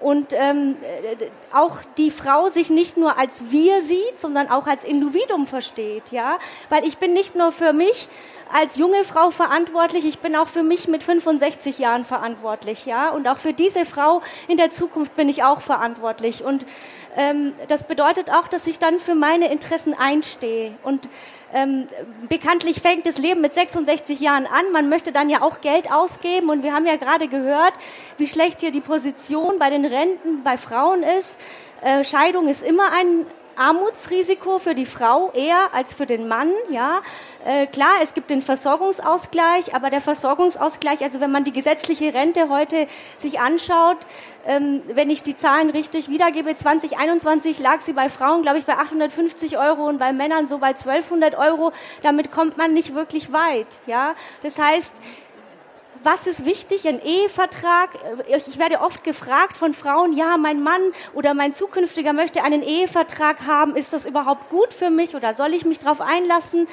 und 0.00 0.32
ähm, 0.32 0.76
auch 1.52 1.78
die 1.98 2.10
Frau 2.10 2.48
sich 2.48 2.70
nicht 2.70 2.96
nur 2.96 3.18
als 3.18 3.50
wir 3.50 3.80
sieht, 3.80 4.18
sondern 4.18 4.50
auch 4.50 4.66
als 4.66 4.84
Individuum 4.84 5.46
versteht, 5.46 6.10
ja, 6.10 6.38
weil 6.68 6.86
ich 6.86 6.98
bin 6.98 7.12
nicht 7.12 7.34
nur 7.34 7.52
für 7.52 7.72
mich 7.72 8.08
als 8.52 8.76
junge 8.76 9.04
Frau 9.04 9.30
verantwortlich, 9.30 10.04
ich 10.04 10.18
bin 10.18 10.34
auch 10.34 10.48
für 10.48 10.62
mich 10.62 10.88
mit 10.88 11.02
65 11.02 11.78
Jahren 11.78 12.04
verantwortlich, 12.04 12.86
ja, 12.86 13.10
und 13.10 13.28
auch 13.28 13.38
für 13.38 13.52
diese 13.52 13.84
Frau 13.84 14.22
in 14.48 14.56
der 14.56 14.70
Zukunft 14.70 15.14
bin 15.16 15.28
ich 15.28 15.44
auch 15.44 15.60
verantwortlich. 15.60 16.42
Und 16.42 16.66
ähm, 17.16 17.52
das 17.68 17.84
bedeutet 17.84 18.30
auch, 18.32 18.48
dass 18.48 18.66
ich 18.66 18.78
dann 18.78 18.98
für 18.98 19.14
meine 19.14 19.52
Interessen 19.52 19.94
einstehe. 19.94 20.72
Und 20.82 21.08
ähm, 21.52 21.86
bekanntlich 22.28 22.80
fängt 22.80 23.06
das 23.06 23.18
Leben 23.18 23.40
mit 23.40 23.54
66 23.54 24.20
Jahren 24.20 24.46
an. 24.46 24.72
Man 24.72 24.88
möchte 24.88 25.12
dann 25.12 25.28
ja 25.28 25.42
auch 25.42 25.60
Geld 25.60 25.90
ausgeben. 25.92 26.50
Und 26.50 26.62
wir 26.62 26.72
haben 26.72 26.86
ja 26.86 26.96
gerade 26.96 27.28
gehört, 27.28 27.74
wie 28.18 28.26
schlecht 28.26 28.60
hier 28.60 28.70
die 28.70 28.80
Position 28.80 29.58
bei 29.58 29.70
den 29.70 29.84
Renten 29.84 30.42
bei 30.42 30.56
Frauen 30.56 31.02
ist. 31.02 31.38
Äh, 31.82 32.04
Scheidung 32.04 32.48
ist 32.48 32.62
immer 32.62 32.92
ein 32.92 33.26
Armutsrisiko 33.56 34.58
für 34.58 34.74
die 34.74 34.86
Frau 34.86 35.30
eher 35.32 35.72
als 35.72 35.94
für 35.94 36.06
den 36.06 36.28
Mann. 36.28 36.50
Ja, 36.70 37.02
äh, 37.44 37.66
klar, 37.66 37.94
es 38.02 38.14
gibt 38.14 38.30
den 38.30 38.42
Versorgungsausgleich, 38.42 39.74
aber 39.74 39.90
der 39.90 40.00
Versorgungsausgleich, 40.00 41.02
also 41.02 41.20
wenn 41.20 41.30
man 41.30 41.44
die 41.44 41.52
gesetzliche 41.52 42.14
Rente 42.14 42.48
heute 42.48 42.86
sich 43.18 43.40
anschaut, 43.40 43.98
ähm, 44.46 44.82
wenn 44.94 45.10
ich 45.10 45.22
die 45.22 45.36
Zahlen 45.36 45.70
richtig 45.70 46.08
wiedergebe, 46.08 46.54
2021 46.54 47.58
lag 47.58 47.80
sie 47.80 47.92
bei 47.92 48.08
Frauen, 48.08 48.42
glaube 48.42 48.58
ich, 48.58 48.64
bei 48.64 48.74
850 48.74 49.58
Euro 49.58 49.86
und 49.86 49.98
bei 49.98 50.12
Männern 50.12 50.48
so 50.48 50.58
bei 50.58 50.68
1200 50.74 51.36
Euro. 51.36 51.72
Damit 52.02 52.30
kommt 52.30 52.56
man 52.56 52.72
nicht 52.72 52.94
wirklich 52.94 53.32
weit. 53.32 53.80
Ja, 53.86 54.14
das 54.42 54.58
heißt 54.58 54.94
was 56.02 56.26
ist 56.26 56.44
wichtig, 56.46 56.86
ein 56.88 57.00
Ehevertrag? 57.02 57.90
Ich 58.46 58.58
werde 58.58 58.80
oft 58.80 59.04
gefragt 59.04 59.56
von 59.56 59.72
Frauen, 59.72 60.16
ja, 60.16 60.36
mein 60.36 60.62
Mann 60.62 60.80
oder 61.14 61.34
mein 61.34 61.54
zukünftiger 61.54 62.12
möchte 62.12 62.42
einen 62.42 62.62
Ehevertrag 62.62 63.46
haben. 63.46 63.76
Ist 63.76 63.92
das 63.92 64.06
überhaupt 64.06 64.48
gut 64.50 64.72
für 64.72 64.90
mich 64.90 65.14
oder 65.14 65.34
soll 65.34 65.54
ich 65.54 65.64
mich 65.64 65.78
darauf 65.78 66.00
einlassen? 66.00 66.68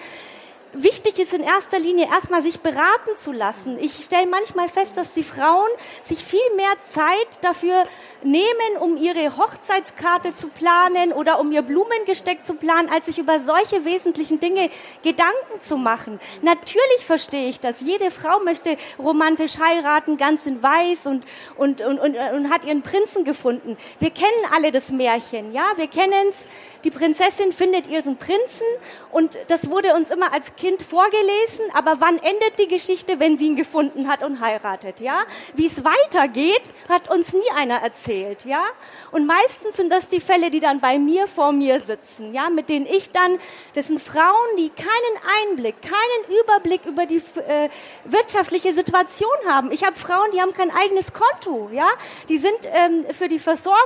Wichtig 0.84 1.20
ist 1.20 1.34
in 1.34 1.44
erster 1.44 1.80
Linie 1.80 2.08
erstmal 2.08 2.42
sich 2.42 2.60
beraten 2.60 3.18
zu 3.18 3.32
lassen. 3.32 3.78
Ich 3.80 4.04
stelle 4.04 4.28
manchmal 4.28 4.68
fest, 4.68 4.98
dass 4.98 5.14
die 5.14 5.24
Frauen 5.24 5.70
sich 6.04 6.24
viel 6.24 6.40
mehr 6.56 6.74
Zeit 6.86 7.40
dafür 7.42 7.84
nehmen, 8.24 8.78
um 8.80 8.98
ihre 8.98 9.38
Hochzeitskarte 9.38 10.34
zu 10.34 10.48
planen 10.50 11.14
oder 11.14 11.40
um 11.40 11.52
ihr 11.52 11.62
Blumengesteck 11.62 12.44
zu 12.44 12.56
planen, 12.56 12.90
als 12.90 13.08
sich 13.08 13.20
über 13.20 13.40
solche 13.40 13.86
wesentlichen 13.86 14.40
Dinge 14.40 14.70
Gedanken 15.04 15.60
zu 15.60 15.78
machen. 15.78 16.20
Natürlich 16.42 17.06
verstehe 17.06 17.50
ich 17.50 17.60
das. 17.60 17.82
Jede 17.82 18.12
Frau 18.12 18.40
möchte 18.40 18.78
romantisch 19.00 19.60
heiraten, 19.60 20.18
ganz 20.18 20.46
in 20.46 20.62
weiß 20.62 21.06
und, 21.06 21.24
und, 21.58 21.82
und, 21.82 22.00
und, 22.00 22.16
und 22.16 22.50
hat 22.50 22.64
ihren 22.66 22.82
Prinzen 22.82 23.24
gefunden. 23.24 23.78
Wir 24.00 24.12
kennen 24.12 24.28
alle 24.54 24.72
das 24.72 24.92
Märchen, 24.92 25.54
ja? 25.54 25.66
Wir 25.76 25.88
kennen 25.88 26.28
es. 26.30 26.48
Die 26.84 26.92
Prinzessin 26.92 27.52
findet 27.52 27.88
ihren 27.88 28.18
Prinzen 28.18 28.68
und 29.12 29.38
das 29.48 29.70
wurde 29.70 29.94
uns 29.96 30.10
immer 30.10 30.32
als 30.32 30.56
Kind 30.56 30.67
Kind 30.68 30.84
vorgelesen, 30.84 31.66
aber 31.74 32.02
wann 32.02 32.18
endet 32.18 32.60
die 32.60 32.68
Geschichte, 32.68 33.22
wenn 33.22 33.38
sie 33.38 33.46
ihn 33.46 33.56
gefunden 33.56 34.10
hat 34.10 34.22
und 34.22 34.42
heiratet, 34.42 35.00
ja? 35.00 35.24
Wie 35.54 35.68
es 35.68 35.82
weitergeht, 35.86 36.74
hat 36.90 37.10
uns 37.10 37.32
nie 37.32 37.50
einer 37.56 37.76
erzählt, 37.76 38.44
ja? 38.44 38.66
Und 39.12 39.28
meistens 39.28 39.78
sind 39.78 39.90
das 39.90 40.10
die 40.10 40.20
Fälle, 40.20 40.52
die 40.52 40.60
dann 40.60 40.82
bei 40.82 41.00
mir 41.00 41.28
vor 41.28 41.54
mir 41.54 41.80
sitzen, 41.80 42.34
ja, 42.34 42.50
mit 42.50 42.68
denen 42.68 42.86
ich 42.86 43.12
dann, 43.12 43.40
das 43.76 43.88
sind 43.88 44.02
Frauen, 44.02 44.58
die 44.58 44.70
keinen 44.70 45.52
Einblick, 45.52 45.76
keinen 45.82 46.38
Überblick 46.42 46.86
über 46.86 47.06
die 47.06 47.22
äh, 47.48 47.70
wirtschaftliche 48.04 48.74
Situation 48.74 49.30
haben. 49.48 49.72
Ich 49.72 49.86
habe 49.86 49.96
Frauen, 49.96 50.30
die 50.34 50.42
haben 50.42 50.52
kein 50.54 50.72
eigenes 50.76 51.14
Konto, 51.14 51.70
ja? 51.72 51.88
Die 52.28 52.40
sind 52.40 52.60
ähm, 52.74 53.06
für 53.14 53.30
die 53.30 53.40
Versorgung 53.40 53.78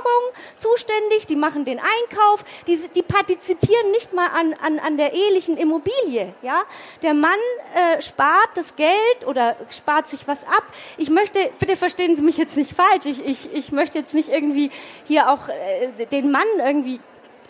zuständig, 0.58 1.28
die 1.28 1.36
machen 1.36 1.64
den 1.64 1.78
Einkauf, 1.78 2.44
die, 2.66 2.76
die 2.92 3.02
partizipieren 3.02 3.92
nicht 3.92 4.12
mal 4.12 4.26
an, 4.26 4.54
an, 4.54 4.80
an 4.80 4.96
der 4.96 5.12
ehelichen 5.12 5.56
Immobilie. 5.56 6.34
Ja? 6.42 6.64
Der 7.02 7.14
Mann 7.14 7.30
äh, 7.74 8.02
spart 8.02 8.50
das 8.54 8.76
Geld 8.76 9.26
oder 9.26 9.56
spart 9.70 10.08
sich 10.08 10.26
was 10.28 10.44
ab. 10.44 10.64
Ich 10.96 11.10
möchte, 11.10 11.38
bitte 11.58 11.76
verstehen 11.76 12.16
Sie 12.16 12.22
mich 12.22 12.36
jetzt 12.36 12.56
nicht 12.56 12.72
falsch, 12.72 13.06
ich, 13.06 13.24
ich, 13.24 13.52
ich 13.52 13.72
möchte 13.72 13.98
jetzt 13.98 14.14
nicht 14.14 14.28
irgendwie 14.28 14.70
hier 15.04 15.30
auch 15.30 15.48
äh, 15.48 16.06
den 16.06 16.30
Mann 16.30 16.46
irgendwie 16.58 17.00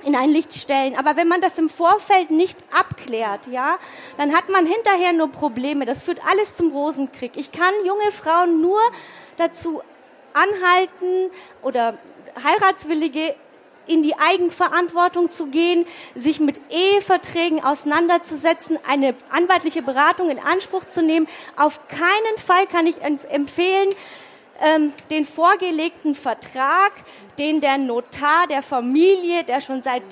in 0.04 0.16
ein 0.16 0.30
Licht 0.30 0.54
stellen. 0.54 0.96
Aber 0.96 1.16
wenn 1.16 1.28
man 1.28 1.40
das 1.40 1.58
im 1.58 1.68
Vorfeld 1.68 2.30
nicht 2.30 2.58
abklärt, 2.76 3.46
ja, 3.46 3.78
dann 4.16 4.35
hat 4.35 4.48
man 4.48 4.66
hinterher 4.66 5.12
nur 5.12 5.30
Probleme. 5.30 5.87
Das 5.87 6.02
führt 6.02 6.20
alles 6.28 6.56
zum 6.56 6.72
Rosenkrieg. 6.72 7.32
Ich 7.37 7.52
kann 7.52 7.72
junge 7.85 8.11
Frauen 8.11 8.61
nur 8.61 8.80
dazu 9.37 9.82
anhalten 10.32 11.30
oder 11.62 11.98
Heiratswillige 12.42 13.35
in 13.87 14.03
die 14.03 14.14
Eigenverantwortung 14.16 15.31
zu 15.31 15.47
gehen, 15.47 15.87
sich 16.14 16.40
mit 16.40 16.61
Eheverträgen 16.71 17.62
auseinanderzusetzen, 17.62 18.79
eine 18.87 19.14
anwaltliche 19.31 19.83
Beratung 19.83 20.31
in 20.31 20.38
Anspruch 20.38 20.85
zu 20.88 21.03
nehmen. 21.03 21.29
Auf 21.57 21.81
keinen 21.88 22.38
Fall 22.45 22.66
kann 22.66 22.87
ich 22.87 23.01
empfehlen, 23.03 23.90
ähm, 24.61 24.92
den 25.11 25.25
vorgelegten 25.25 26.14
Vertrag, 26.14 26.92
den 27.38 27.61
der 27.61 27.79
Notar 27.79 28.47
der 28.49 28.62
Familie, 28.62 29.45
der 29.45 29.61
schon 29.61 29.83
seit 29.83 30.03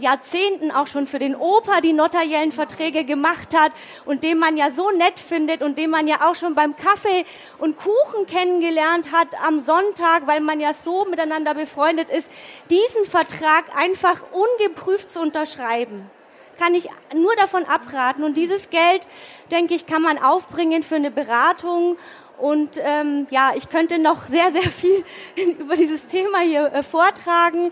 Jahrzehnten 0.00 0.70
auch 0.70 0.86
schon 0.86 1.06
für 1.06 1.18
den 1.18 1.36
Opa 1.36 1.80
die 1.80 1.92
notariellen 1.92 2.52
Verträge 2.52 3.04
gemacht 3.04 3.56
hat 3.56 3.72
und 4.04 4.22
den 4.22 4.38
man 4.38 4.56
ja 4.56 4.70
so 4.70 4.90
nett 4.90 5.18
findet 5.18 5.62
und 5.62 5.78
den 5.78 5.90
man 5.90 6.06
ja 6.06 6.28
auch 6.28 6.34
schon 6.34 6.54
beim 6.54 6.76
Kaffee 6.76 7.24
und 7.58 7.76
Kuchen 7.76 8.26
kennengelernt 8.26 9.12
hat 9.12 9.28
am 9.46 9.60
Sonntag, 9.60 10.26
weil 10.26 10.40
man 10.40 10.60
ja 10.60 10.74
so 10.74 11.04
miteinander 11.04 11.54
befreundet 11.54 12.10
ist, 12.10 12.30
diesen 12.70 13.04
Vertrag 13.04 13.64
einfach 13.76 14.22
ungeprüft 14.32 15.12
zu 15.12 15.20
unterschreiben 15.20 16.10
kann 16.58 16.74
ich 16.74 16.90
nur 17.14 17.34
davon 17.36 17.64
abraten. 17.64 18.22
Und 18.22 18.36
dieses 18.36 18.68
Geld, 18.68 19.08
denke 19.50 19.72
ich, 19.72 19.86
kann 19.86 20.02
man 20.02 20.18
aufbringen 20.18 20.82
für 20.82 20.96
eine 20.96 21.10
Beratung 21.10 21.96
und 22.40 22.80
ähm, 22.82 23.26
ja, 23.30 23.52
ich 23.54 23.68
könnte 23.68 23.98
noch 23.98 24.26
sehr, 24.26 24.50
sehr 24.50 24.62
viel 24.62 25.04
über 25.58 25.76
dieses 25.76 26.06
Thema 26.06 26.38
hier 26.40 26.72
äh, 26.72 26.82
vortragen. 26.82 27.70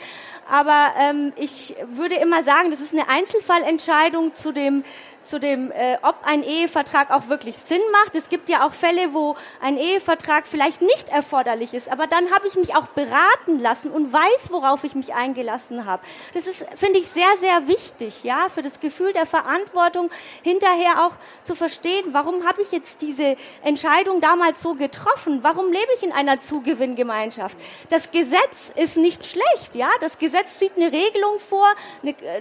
Aber 0.51 0.95
ähm, 0.99 1.33
ich 1.37 1.77
würde 1.93 2.15
immer 2.15 2.43
sagen, 2.43 2.71
das 2.71 2.81
ist 2.81 2.95
eine 2.95 3.09
Einzelfallentscheidung 3.09 4.35
zu 4.35 4.53
dem 4.53 4.83
zu 5.29 5.39
dem, 5.39 5.71
äh, 5.71 5.99
ob 6.03 6.17
ein 6.25 6.43
Ehevertrag 6.43 7.11
auch 7.11 7.29
wirklich 7.29 7.57
Sinn 7.57 7.81
macht. 7.93 8.15
Es 8.15 8.29
gibt 8.29 8.49
ja 8.49 8.67
auch 8.67 8.73
Fälle, 8.73 9.13
wo 9.13 9.37
ein 9.61 9.77
Ehevertrag 9.77 10.49
vielleicht 10.49 10.81
nicht 10.81 11.11
erforderlich 11.11 11.75
ist, 11.75 11.91
aber 11.91 12.07
dann 12.07 12.31
habe 12.31 12.47
ich 12.47 12.55
mich 12.55 12.75
auch 12.75 12.87
beraten 12.89 13.59
lassen 13.61 13.91
und 13.91 14.13
weiß, 14.13 14.51
worauf 14.51 14.85
ich 14.85 14.95
mich 14.95 15.15
eingelassen 15.15 15.85
habe. 15.85 16.03
Das 16.35 16.47
ist, 16.47 16.65
finde 16.75 16.99
ich, 16.99 17.09
sehr, 17.09 17.29
sehr 17.39 17.69
wichtig, 17.69 18.25
ja, 18.25 18.49
für 18.49 18.63
das 18.63 18.81
Gefühl 18.81 19.13
der 19.13 19.27
Verantwortung 19.27 20.11
hinterher 20.43 21.07
auch 21.07 21.13
zu 21.45 21.55
verstehen, 21.55 22.07
warum 22.13 22.47
habe 22.47 22.63
ich 22.63 22.73
jetzt 22.73 23.03
diese 23.03 23.37
Entscheidung 23.63 24.21
damals 24.21 24.63
so 24.63 24.75
getroffen? 24.75 25.41
Warum 25.43 25.71
lebe 25.73 25.93
ich 25.97 26.03
in 26.03 26.13
einer 26.13 26.41
Zugewinngemeinschaft? 26.41 27.57
Das 27.91 28.11
Gesetz 28.11 28.73
ist 28.75 28.97
nicht 28.97 29.27
schlecht, 29.27 29.77
ja. 29.77 29.89
Das 30.01 30.19
Gesetz 30.19 30.59
sieht 30.59 30.73
eine 30.77 30.87
Regelung 30.87 31.39
vor, 31.39 31.69
eine, 32.03 32.13
äh, 32.13 32.41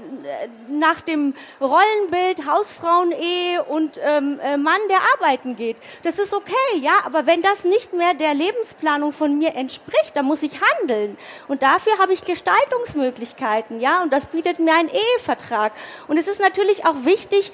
nach 0.69 1.01
dem 1.01 1.35
Rollenbild 1.59 2.45
Haus 2.45 2.76
Hausfrauen-Ehe 2.77 3.63
und 3.63 3.99
ähm, 4.03 4.39
äh, 4.39 4.57
Mann, 4.57 4.79
der 4.89 4.99
arbeiten 5.15 5.55
geht. 5.55 5.77
Das 6.03 6.19
ist 6.19 6.33
okay, 6.33 6.53
ja, 6.81 6.91
aber 7.05 7.25
wenn 7.25 7.41
das 7.41 7.63
nicht 7.63 7.93
mehr 7.93 8.13
der 8.13 8.33
Lebensplanung 8.33 9.11
von 9.11 9.37
mir 9.37 9.55
entspricht, 9.55 10.15
dann 10.15 10.25
muss 10.25 10.43
ich 10.43 10.59
handeln. 10.61 11.17
Und 11.47 11.63
dafür 11.63 11.97
habe 11.99 12.13
ich 12.13 12.23
Gestaltungsmöglichkeiten, 12.23 13.79
ja, 13.79 14.01
und 14.01 14.11
das 14.11 14.27
bietet 14.27 14.59
mir 14.59 14.73
ein 14.73 14.89
Ehevertrag. 14.89 15.73
Und 16.07 16.17
es 16.17 16.27
ist 16.27 16.39
natürlich 16.39 16.85
auch 16.85 17.03
wichtig, 17.03 17.51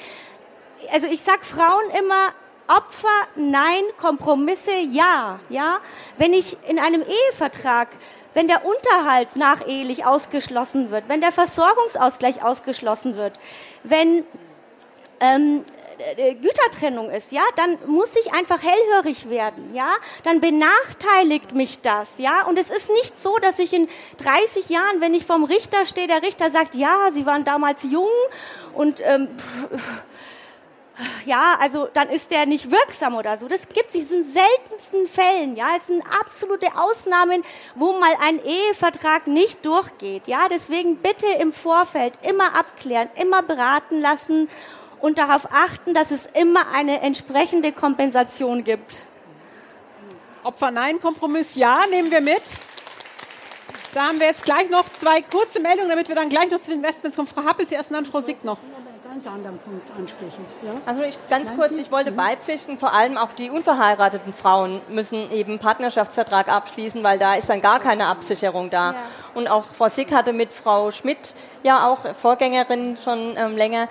also 0.91 1.07
ich 1.07 1.21
sag 1.21 1.45
Frauen 1.45 1.89
immer, 1.99 2.33
Opfer, 2.65 3.27
nein, 3.35 3.83
Kompromisse, 3.99 4.71
ja, 4.89 5.39
ja. 5.49 5.79
Wenn 6.17 6.31
ich 6.31 6.57
in 6.67 6.79
einem 6.79 7.03
Ehevertrag 7.03 7.89
wenn 8.35 8.47
der 8.47 8.65
Unterhalt 8.65 9.35
nachehelich 9.35 10.05
ausgeschlossen 10.05 10.89
wird, 10.89 11.07
wenn 11.07 11.21
der 11.21 11.31
Versorgungsausgleich 11.31 12.43
ausgeschlossen 12.43 13.15
wird, 13.15 13.39
wenn 13.83 14.25
ähm, 15.23 15.63
äh, 16.17 16.35
Gütertrennung 16.35 17.09
ist, 17.09 17.31
ja, 17.31 17.43
dann 17.55 17.77
muss 17.85 18.15
ich 18.15 18.33
einfach 18.33 18.61
hellhörig 18.61 19.29
werden, 19.29 19.73
ja, 19.73 19.89
dann 20.23 20.41
benachteiligt 20.41 21.53
mich 21.53 21.81
das, 21.81 22.17
ja, 22.17 22.43
und 22.43 22.59
es 22.59 22.69
ist 22.69 22.89
nicht 22.89 23.19
so, 23.19 23.37
dass 23.37 23.59
ich 23.59 23.73
in 23.73 23.87
30 24.17 24.69
Jahren, 24.69 24.99
wenn 25.01 25.13
ich 25.13 25.25
vom 25.25 25.43
Richter 25.43 25.85
stehe, 25.85 26.07
der 26.07 26.21
Richter 26.21 26.49
sagt, 26.49 26.75
ja, 26.75 27.09
Sie 27.11 27.25
waren 27.25 27.43
damals 27.43 27.83
jung 27.83 28.09
und 28.73 29.01
ähm, 29.05 29.29
ja, 31.25 31.57
also 31.59 31.87
dann 31.93 32.09
ist 32.09 32.31
der 32.31 32.45
nicht 32.45 32.69
wirksam 32.69 33.15
oder 33.15 33.37
so. 33.37 33.47
Das 33.47 33.67
gibt 33.67 33.95
es 33.95 34.11
in 34.11 34.23
seltensten 34.23 35.07
Fällen, 35.07 35.55
ja. 35.55 35.69
Es 35.75 35.87
sind 35.87 36.03
absolute 36.19 36.67
Ausnahmen, 36.75 37.43
wo 37.75 37.93
mal 37.93 38.13
ein 38.21 38.39
Ehevertrag 38.43 39.27
nicht 39.27 39.65
durchgeht, 39.65 40.27
ja. 40.27 40.47
Deswegen 40.49 40.97
bitte 40.97 41.25
im 41.39 41.51
Vorfeld 41.51 42.19
immer 42.21 42.55
abklären, 42.55 43.09
immer 43.15 43.41
beraten 43.41 43.99
lassen 43.99 44.49
und 45.03 45.17
darauf 45.17 45.49
achten, 45.51 45.93
dass 45.93 46.11
es 46.11 46.27
immer 46.27 46.61
eine 46.73 47.01
entsprechende 47.01 47.73
Kompensation 47.73 48.63
gibt. 48.63 49.01
Opfer 50.43 50.71
Nein, 50.71 51.01
Kompromiss 51.01 51.55
Ja, 51.55 51.81
nehmen 51.89 52.09
wir 52.09 52.21
mit. 52.21 52.41
Da 53.93 54.07
haben 54.07 54.19
wir 54.21 54.27
jetzt 54.27 54.45
gleich 54.45 54.69
noch 54.69 54.87
zwei 54.93 55.21
kurze 55.21 55.59
Meldungen, 55.59 55.89
damit 55.89 56.07
wir 56.07 56.15
dann 56.15 56.29
gleich 56.29 56.49
noch 56.49 56.61
zu 56.61 56.71
den 56.71 56.79
Investments 56.79 57.17
kommen. 57.17 57.27
Frau 57.27 57.43
Happel, 57.43 57.67
zuerst 57.67 57.89
und 57.91 57.97
dann 57.97 58.05
Frau 58.05 58.21
Sick 58.21 58.45
noch 58.45 58.57
ganz 59.13 59.27
anderen 59.27 59.59
Punkt 59.59 59.87
ansprechen. 59.91 60.45
Ja? 60.63 60.71
Also 60.85 61.03
ich, 61.03 61.17
ganz 61.29 61.49
Nein, 61.49 61.57
kurz, 61.57 61.75
Sie? 61.75 61.81
ich 61.81 61.91
wollte 61.91 62.11
mhm. 62.11 62.15
beipflichten, 62.15 62.79
vor 62.79 62.93
allem 62.93 63.17
auch 63.17 63.33
die 63.33 63.49
unverheirateten 63.49 64.33
Frauen 64.33 64.81
müssen 64.89 65.31
eben 65.31 65.59
Partnerschaftsvertrag 65.59 66.47
abschließen, 66.47 67.03
weil 67.03 67.19
da 67.19 67.35
ist 67.35 67.49
dann 67.49 67.61
gar 67.61 67.79
keine 67.79 68.07
Absicherung 68.07 68.69
da. 68.69 68.93
Ja. 68.93 68.97
Und 69.35 69.47
auch 69.47 69.65
Frau 69.65 69.89
Sick 69.89 70.13
hatte 70.13 70.33
mit 70.33 70.51
Frau 70.51 70.91
Schmidt, 70.91 71.35
ja 71.61 71.87
auch 71.87 72.15
Vorgängerin 72.15 72.97
schon 73.03 73.35
ähm, 73.37 73.55
länger, 73.55 73.87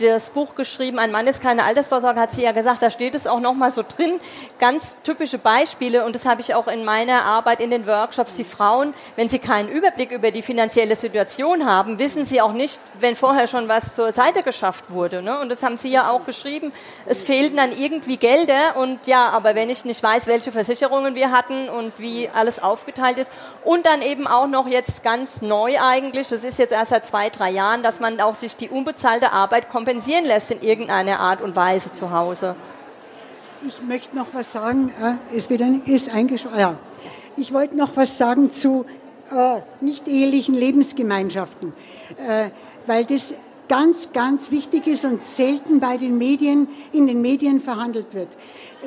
das 0.00 0.30
Buch 0.30 0.54
geschrieben, 0.54 0.98
ein 0.98 1.10
Mann 1.10 1.26
ist 1.26 1.42
keine 1.42 1.64
Altersvorsorge, 1.64 2.20
hat 2.20 2.30
sie 2.30 2.42
ja 2.42 2.52
gesagt, 2.52 2.82
da 2.82 2.90
steht 2.90 3.14
es 3.14 3.26
auch 3.26 3.40
nochmal 3.40 3.72
so 3.72 3.82
drin, 3.82 4.20
ganz 4.58 4.94
typische 5.02 5.38
Beispiele 5.38 6.04
und 6.04 6.14
das 6.14 6.24
habe 6.24 6.40
ich 6.40 6.54
auch 6.54 6.68
in 6.68 6.84
meiner 6.84 7.24
Arbeit 7.24 7.60
in 7.60 7.70
den 7.70 7.86
Workshops, 7.86 8.34
die 8.34 8.44
Frauen, 8.44 8.94
wenn 9.16 9.28
sie 9.28 9.38
keinen 9.38 9.68
Überblick 9.68 10.10
über 10.12 10.30
die 10.30 10.42
finanzielle 10.42 10.96
Situation 10.96 11.66
haben, 11.66 11.98
wissen 11.98 12.24
sie 12.24 12.40
auch 12.40 12.52
nicht, 12.52 12.80
wenn 13.00 13.16
vorher 13.16 13.48
schon 13.48 13.68
was 13.68 13.94
zur 13.94 14.12
Seite 14.12 14.42
geschafft 14.42 14.90
wurde. 14.90 15.22
Ne? 15.22 15.38
Und 15.40 15.48
das 15.48 15.62
haben 15.62 15.76
sie 15.76 15.88
ja 15.88 16.10
auch 16.10 16.24
geschrieben, 16.24 16.72
es 17.06 17.22
fehlten 17.22 17.56
dann 17.56 17.72
irgendwie 17.76 18.16
Gelder 18.16 18.76
und 18.76 19.06
ja, 19.06 19.30
aber 19.30 19.54
wenn 19.54 19.70
ich 19.70 19.84
nicht 19.84 20.02
weiß, 20.02 20.26
welche 20.26 20.52
Versicherungen 20.52 21.14
wir 21.14 21.30
hatten 21.32 21.68
und 21.68 21.92
wie 21.98 22.28
alles 22.28 22.62
aufgeteilt 22.62 23.18
ist 23.18 23.30
und 23.64 23.84
dann 23.84 24.02
eben 24.02 24.26
auch 24.26 24.46
noch 24.46 24.66
jetzt 24.68 25.02
ganz 25.02 25.42
neu 25.42 25.76
eigentlich, 25.80 26.28
das 26.28 26.44
ist 26.44 26.58
jetzt 26.58 26.72
erst 26.72 26.90
seit 26.90 27.04
zwei, 27.04 27.30
drei 27.30 27.50
Jahren, 27.50 27.82
dass 27.82 28.00
man 28.00 28.20
auch 28.20 28.34
sich 28.34 28.56
die 28.56 28.68
unbezahlte 28.68 29.32
Arbeit 29.32 29.68
kompensiert 29.68 29.87
kompensieren 29.88 30.26
lässt 30.26 30.50
in 30.50 30.60
irgendeiner 30.60 31.18
Art 31.18 31.40
und 31.40 31.56
Weise 31.56 31.90
zu 31.90 32.10
Hause. 32.10 32.56
Ich 33.66 33.80
möchte 33.80 34.14
noch 34.14 34.26
was 34.34 34.52
sagen. 34.52 34.92
Es 35.34 35.48
wird 35.48 35.62
ein, 35.62 35.82
ist 35.86 36.14
eingeschrieben. 36.14 36.58
Ja. 36.58 36.74
Ich 37.38 37.54
wollte 37.54 37.74
noch 37.74 37.96
was 37.96 38.18
sagen 38.18 38.50
zu 38.50 38.84
äh, 39.30 39.60
nicht 39.80 40.06
ehelichen 40.06 40.54
Lebensgemeinschaften, 40.54 41.72
äh, 42.18 42.50
weil 42.84 43.06
das 43.06 43.32
ganz, 43.70 44.12
ganz 44.12 44.50
wichtig 44.50 44.86
ist 44.86 45.06
und 45.06 45.24
selten 45.24 45.80
bei 45.80 45.96
den 45.96 46.18
Medien, 46.18 46.68
in 46.92 47.06
den 47.06 47.22
Medien 47.22 47.58
verhandelt 47.58 48.12
wird. 48.12 48.28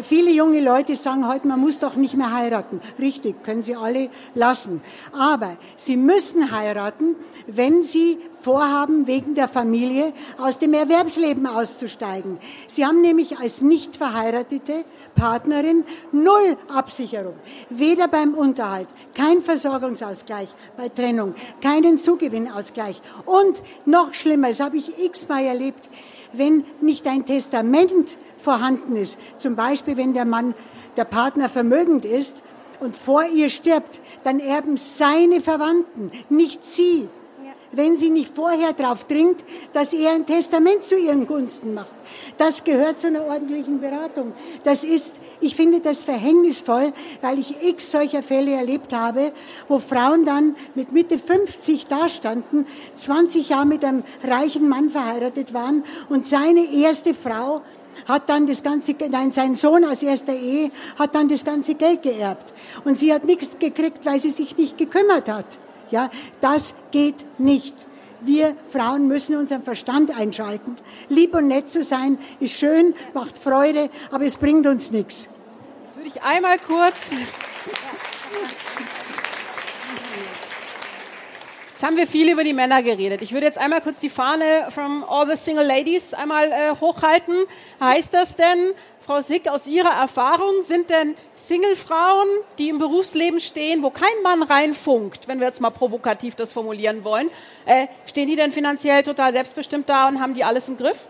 Viele 0.02 0.32
junge 0.32 0.62
Leute 0.62 0.96
sagen 0.96 1.28
heute, 1.28 1.48
man 1.48 1.60
muss 1.60 1.80
doch 1.80 1.98
nicht 1.98 2.16
mehr 2.16 2.32
heiraten. 2.32 2.80
Richtig, 2.98 3.44
können 3.44 3.62
sie 3.62 3.76
alle 3.76 4.10
lassen. 4.36 4.82
Aber 5.12 5.58
sie 5.76 5.98
müssen 5.98 6.52
heiraten, 6.52 7.18
wenn 7.46 7.84
sie 7.84 8.18
vorhaben, 8.42 9.06
wegen 9.06 9.36
der 9.36 9.50
Familie 9.50 10.14
aus 10.38 10.60
dem 10.60 10.74
Erwerbsleben 10.74 11.46
auszusteigen. 11.46 12.38
Sie 12.68 12.86
haben 12.86 13.02
nämlich 13.02 13.40
als 13.40 13.62
nicht 13.62 13.98
verheiratete 13.98 14.86
Partnerin 15.14 15.84
null 16.14 16.56
Absicherung. 16.74 17.36
Weder 17.70 18.08
beim 18.08 18.34
Unterhalt, 18.34 18.88
kein 19.14 19.42
Versorgungsausgleich 19.42 20.48
bei 20.78 20.88
Trennung, 20.88 21.36
keinen 21.62 21.98
Zugewinnausgleich. 21.98 23.02
Und 23.26 23.62
noch 23.86 24.14
schlimmer, 24.14 24.48
das 24.48 24.62
habe 24.62 24.78
ich 24.78 25.04
x-mal 25.04 25.44
erlebt, 25.44 25.90
wenn 26.34 26.64
nicht 26.80 27.08
ein 27.08 27.26
Testament 27.26 28.18
vorhanden 28.42 28.96
ist, 28.96 29.18
zum 29.38 29.56
Beispiel 29.56 29.98
wenn 29.98 30.14
der 30.14 30.26
Mann, 30.26 30.54
der 30.98 31.06
Partner 31.06 31.50
vermögend 31.50 32.06
ist 32.06 32.44
und 32.80 32.96
vor 32.96 33.24
ihr 33.26 33.50
stirbt, 33.50 34.02
dann 34.24 34.40
erben 34.40 34.76
seine 34.78 35.42
Verwandten, 35.42 36.12
nicht 36.30 36.66
sie 36.66 37.08
wenn 37.72 37.98
sie 37.98 38.10
nicht 38.10 38.36
vorher 38.36 38.74
darauf 38.74 39.06
dringt, 39.06 39.44
dass 39.74 39.94
er 39.94 40.14
ein 40.14 40.26
Testament 40.26 40.84
zu 40.84 40.98
ihren 40.98 41.26
Gunsten 41.26 41.74
macht. 41.74 41.94
Das 42.38 42.64
gehört 42.64 43.00
zu 43.00 43.08
einer 43.08 43.26
ordentlichen 43.26 43.80
Beratung. 43.80 44.34
Das 44.64 44.84
ist, 44.84 45.16
ich 45.40 45.56
finde 45.56 45.80
das 45.80 46.04
verhängnisvoll, 46.04 46.94
weil 47.22 47.40
ich 47.40 47.64
x 47.64 47.92
solcher 47.92 48.24
Fälle 48.24 48.52
erlebt 48.52 48.94
habe, 48.94 49.32
wo 49.68 49.80
Frauen 49.80 50.26
dann 50.26 50.56
mit 50.76 50.92
Mitte 50.92 51.18
50 51.18 51.88
dastanden, 51.88 52.68
20 52.96 53.50
Jahre 53.50 53.66
mit 53.66 53.86
einem 53.86 54.04
reichen 54.24 54.68
Mann 54.68 54.90
verheiratet 54.90 55.54
waren 55.54 55.84
und 56.10 56.26
seine 56.26 56.74
erste 56.74 57.14
Frau 57.14 57.62
hat 58.08 58.30
dann 58.30 58.48
das 58.48 58.64
ganze, 58.64 58.96
nein, 59.10 59.32
sein 59.32 59.56
Sohn 59.56 59.86
aus 59.86 60.04
erster 60.04 60.34
Ehe 60.34 60.72
hat 60.98 61.16
dann 61.16 61.30
das 61.30 61.44
ganze 61.46 61.76
Geld 61.76 62.04
geerbt. 62.04 62.54
Und 62.84 62.98
sie 62.98 63.14
hat 63.14 63.26
nichts 63.26 63.58
gekriegt, 63.60 64.06
weil 64.06 64.20
sie 64.20 64.30
sich 64.30 64.58
nicht 64.58 64.78
gekümmert 64.78 65.30
hat. 65.30 65.46
Ja, 65.90 66.10
das 66.40 66.74
geht 66.92 67.26
nicht. 67.38 67.76
Wir 68.22 68.56
Frauen 68.70 69.08
müssen 69.08 69.36
unseren 69.36 69.64
Verstand 69.64 70.18
einschalten. 70.18 70.76
Lieb 71.10 71.36
und 71.36 71.48
nett 71.48 71.72
zu 71.72 71.84
sein 71.84 72.20
ist 72.40 72.56
schön, 72.56 72.94
macht 73.14 73.38
Freude, 73.38 73.90
aber 74.12 74.26
es 74.26 74.38
bringt 74.38 74.68
uns 74.68 74.92
nichts. 74.92 75.28
Jetzt 75.88 75.98
würde 75.98 76.08
ich 76.08 76.22
einmal 76.22 76.58
kurz. 76.60 77.10
Jetzt 81.82 81.88
haben 81.88 81.98
wir 81.98 82.06
viel 82.06 82.32
über 82.32 82.44
die 82.44 82.54
Männer 82.54 82.84
geredet. 82.84 83.24
Ich 83.24 83.34
würde 83.34 83.48
jetzt 83.48 83.58
einmal 83.58 83.82
kurz 83.82 83.98
die 83.98 84.12
Fahne 84.12 84.68
from 84.70 85.04
all 85.04 85.28
the 85.28 85.36
single 85.36 85.66
ladies 85.66 86.14
einmal 86.14 86.52
äh, 86.52 86.76
hochhalten. 86.80 87.34
Heißt 87.80 88.14
das 88.14 88.36
denn, 88.36 88.74
Frau 89.04 89.20
Sick, 89.22 89.48
aus 89.48 89.66
Ihrer 89.66 89.90
Erfahrung, 89.90 90.62
sind 90.62 90.92
denn 90.92 91.16
Single-Frauen, 91.34 92.28
die 92.60 92.70
im 92.70 92.78
Berufsleben 92.78 93.40
stehen, 93.40 93.82
wo 93.82 93.90
kein 93.90 94.14
Mann 94.22 94.44
reinfunkt, 94.44 95.28
wenn 95.28 95.40
wir 95.40 95.48
jetzt 95.48 95.60
mal 95.60 95.72
provokativ 95.72 96.36
das 96.36 96.52
formulieren 96.52 97.04
wollen, 97.04 97.32
äh, 97.66 97.88
stehen 98.06 98.30
die 98.30 98.36
denn 98.36 98.52
finanziell 98.52 99.02
total 99.02 99.34
selbstbestimmt 99.34 99.90
da 99.90 100.08
und 100.08 100.22
haben 100.22 100.36
die 100.36 100.44
alles 100.44 100.70
im 100.70 100.78
Griff? 100.78 101.08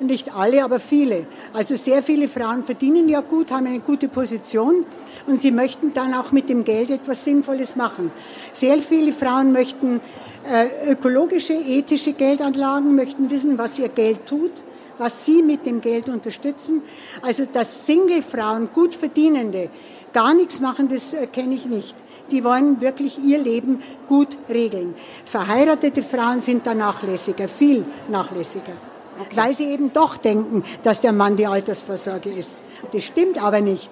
Nicht 0.00 0.34
alle, 0.34 0.64
aber 0.64 0.80
viele. 0.80 1.28
Also 1.52 1.76
sehr 1.76 2.02
viele 2.02 2.26
Frauen 2.26 2.64
verdienen 2.64 3.08
ja 3.08 3.20
gut, 3.20 3.52
haben 3.52 3.66
eine 3.66 3.78
gute 3.78 4.08
Position 4.08 4.84
und 5.28 5.40
sie 5.40 5.50
möchten 5.50 5.92
dann 5.92 6.14
auch 6.14 6.32
mit 6.32 6.48
dem 6.48 6.64
Geld 6.64 6.90
etwas 6.90 7.24
Sinnvolles 7.24 7.76
machen. 7.76 8.10
Sehr 8.52 8.78
viele 8.78 9.12
Frauen 9.12 9.52
möchten 9.52 10.00
äh, 10.44 10.90
ökologische, 10.90 11.52
ethische 11.52 12.12
Geldanlagen, 12.12 12.94
möchten 12.94 13.30
wissen, 13.30 13.58
was 13.58 13.78
ihr 13.78 13.88
Geld 13.88 14.26
tut 14.26 14.64
was 14.98 15.24
sie 15.24 15.42
mit 15.42 15.64
dem 15.64 15.80
Geld 15.80 16.08
unterstützen. 16.08 16.82
Also 17.22 17.44
dass 17.50 17.86
Single-Frauen, 17.86 18.70
gut 18.72 18.94
verdienende, 18.94 19.70
gar 20.12 20.34
nichts 20.34 20.60
machen, 20.60 20.88
das 20.88 21.14
äh, 21.14 21.26
kenne 21.26 21.54
ich 21.54 21.66
nicht. 21.66 21.94
Die 22.30 22.44
wollen 22.44 22.80
wirklich 22.80 23.18
ihr 23.18 23.38
Leben 23.38 23.82
gut 24.06 24.36
regeln. 24.50 24.94
Verheiratete 25.24 26.02
Frauen 26.02 26.42
sind 26.42 26.66
da 26.66 26.74
nachlässiger, 26.74 27.48
viel 27.48 27.86
nachlässiger. 28.08 28.74
Okay. 29.18 29.36
Weil 29.36 29.54
sie 29.54 29.64
eben 29.64 29.92
doch 29.92 30.16
denken, 30.16 30.62
dass 30.82 31.00
der 31.00 31.12
Mann 31.12 31.36
die 31.36 31.46
Altersvorsorge 31.46 32.30
ist. 32.30 32.58
Das 32.92 33.02
stimmt 33.02 33.42
aber 33.42 33.60
nicht. 33.60 33.90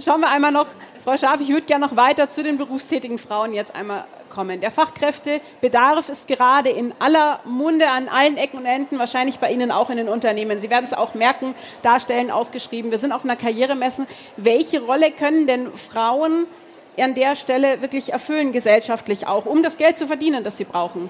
Schauen 0.00 0.22
wir 0.22 0.28
einmal 0.28 0.50
noch, 0.50 0.66
Frau 1.04 1.16
Scharf, 1.16 1.40
ich 1.40 1.50
würde 1.50 1.66
gerne 1.66 1.86
noch 1.86 1.94
weiter 1.94 2.28
zu 2.28 2.42
den 2.42 2.58
berufstätigen 2.58 3.16
Frauen 3.16 3.52
jetzt 3.52 3.76
einmal 3.76 4.06
kommen. 4.28 4.60
Der 4.60 4.72
Fachkräftebedarf 4.72 6.08
ist 6.08 6.26
gerade 6.26 6.68
in 6.70 6.92
aller 6.98 7.38
Munde, 7.44 7.88
an 7.88 8.08
allen 8.08 8.36
Ecken 8.36 8.58
und 8.58 8.66
Enden, 8.66 8.98
wahrscheinlich 8.98 9.38
bei 9.38 9.52
Ihnen 9.52 9.70
auch 9.70 9.90
in 9.90 9.96
den 9.96 10.08
Unternehmen. 10.08 10.58
Sie 10.58 10.68
werden 10.68 10.84
es 10.84 10.94
auch 10.94 11.14
merken, 11.14 11.54
Darstellen 11.82 12.32
ausgeschrieben. 12.32 12.90
Wir 12.90 12.98
sind 12.98 13.12
auf 13.12 13.22
einer 13.22 13.36
Karrieremesse. 13.36 14.08
Welche 14.36 14.82
Rolle 14.82 15.12
können 15.12 15.46
denn 15.46 15.72
Frauen 15.76 16.48
an 16.98 17.14
der 17.14 17.36
Stelle 17.36 17.80
wirklich 17.80 18.12
erfüllen, 18.12 18.50
gesellschaftlich 18.50 19.28
auch, 19.28 19.46
um 19.46 19.62
das 19.62 19.76
Geld 19.76 19.96
zu 19.96 20.08
verdienen, 20.08 20.42
das 20.42 20.56
sie 20.56 20.64
brauchen? 20.64 21.08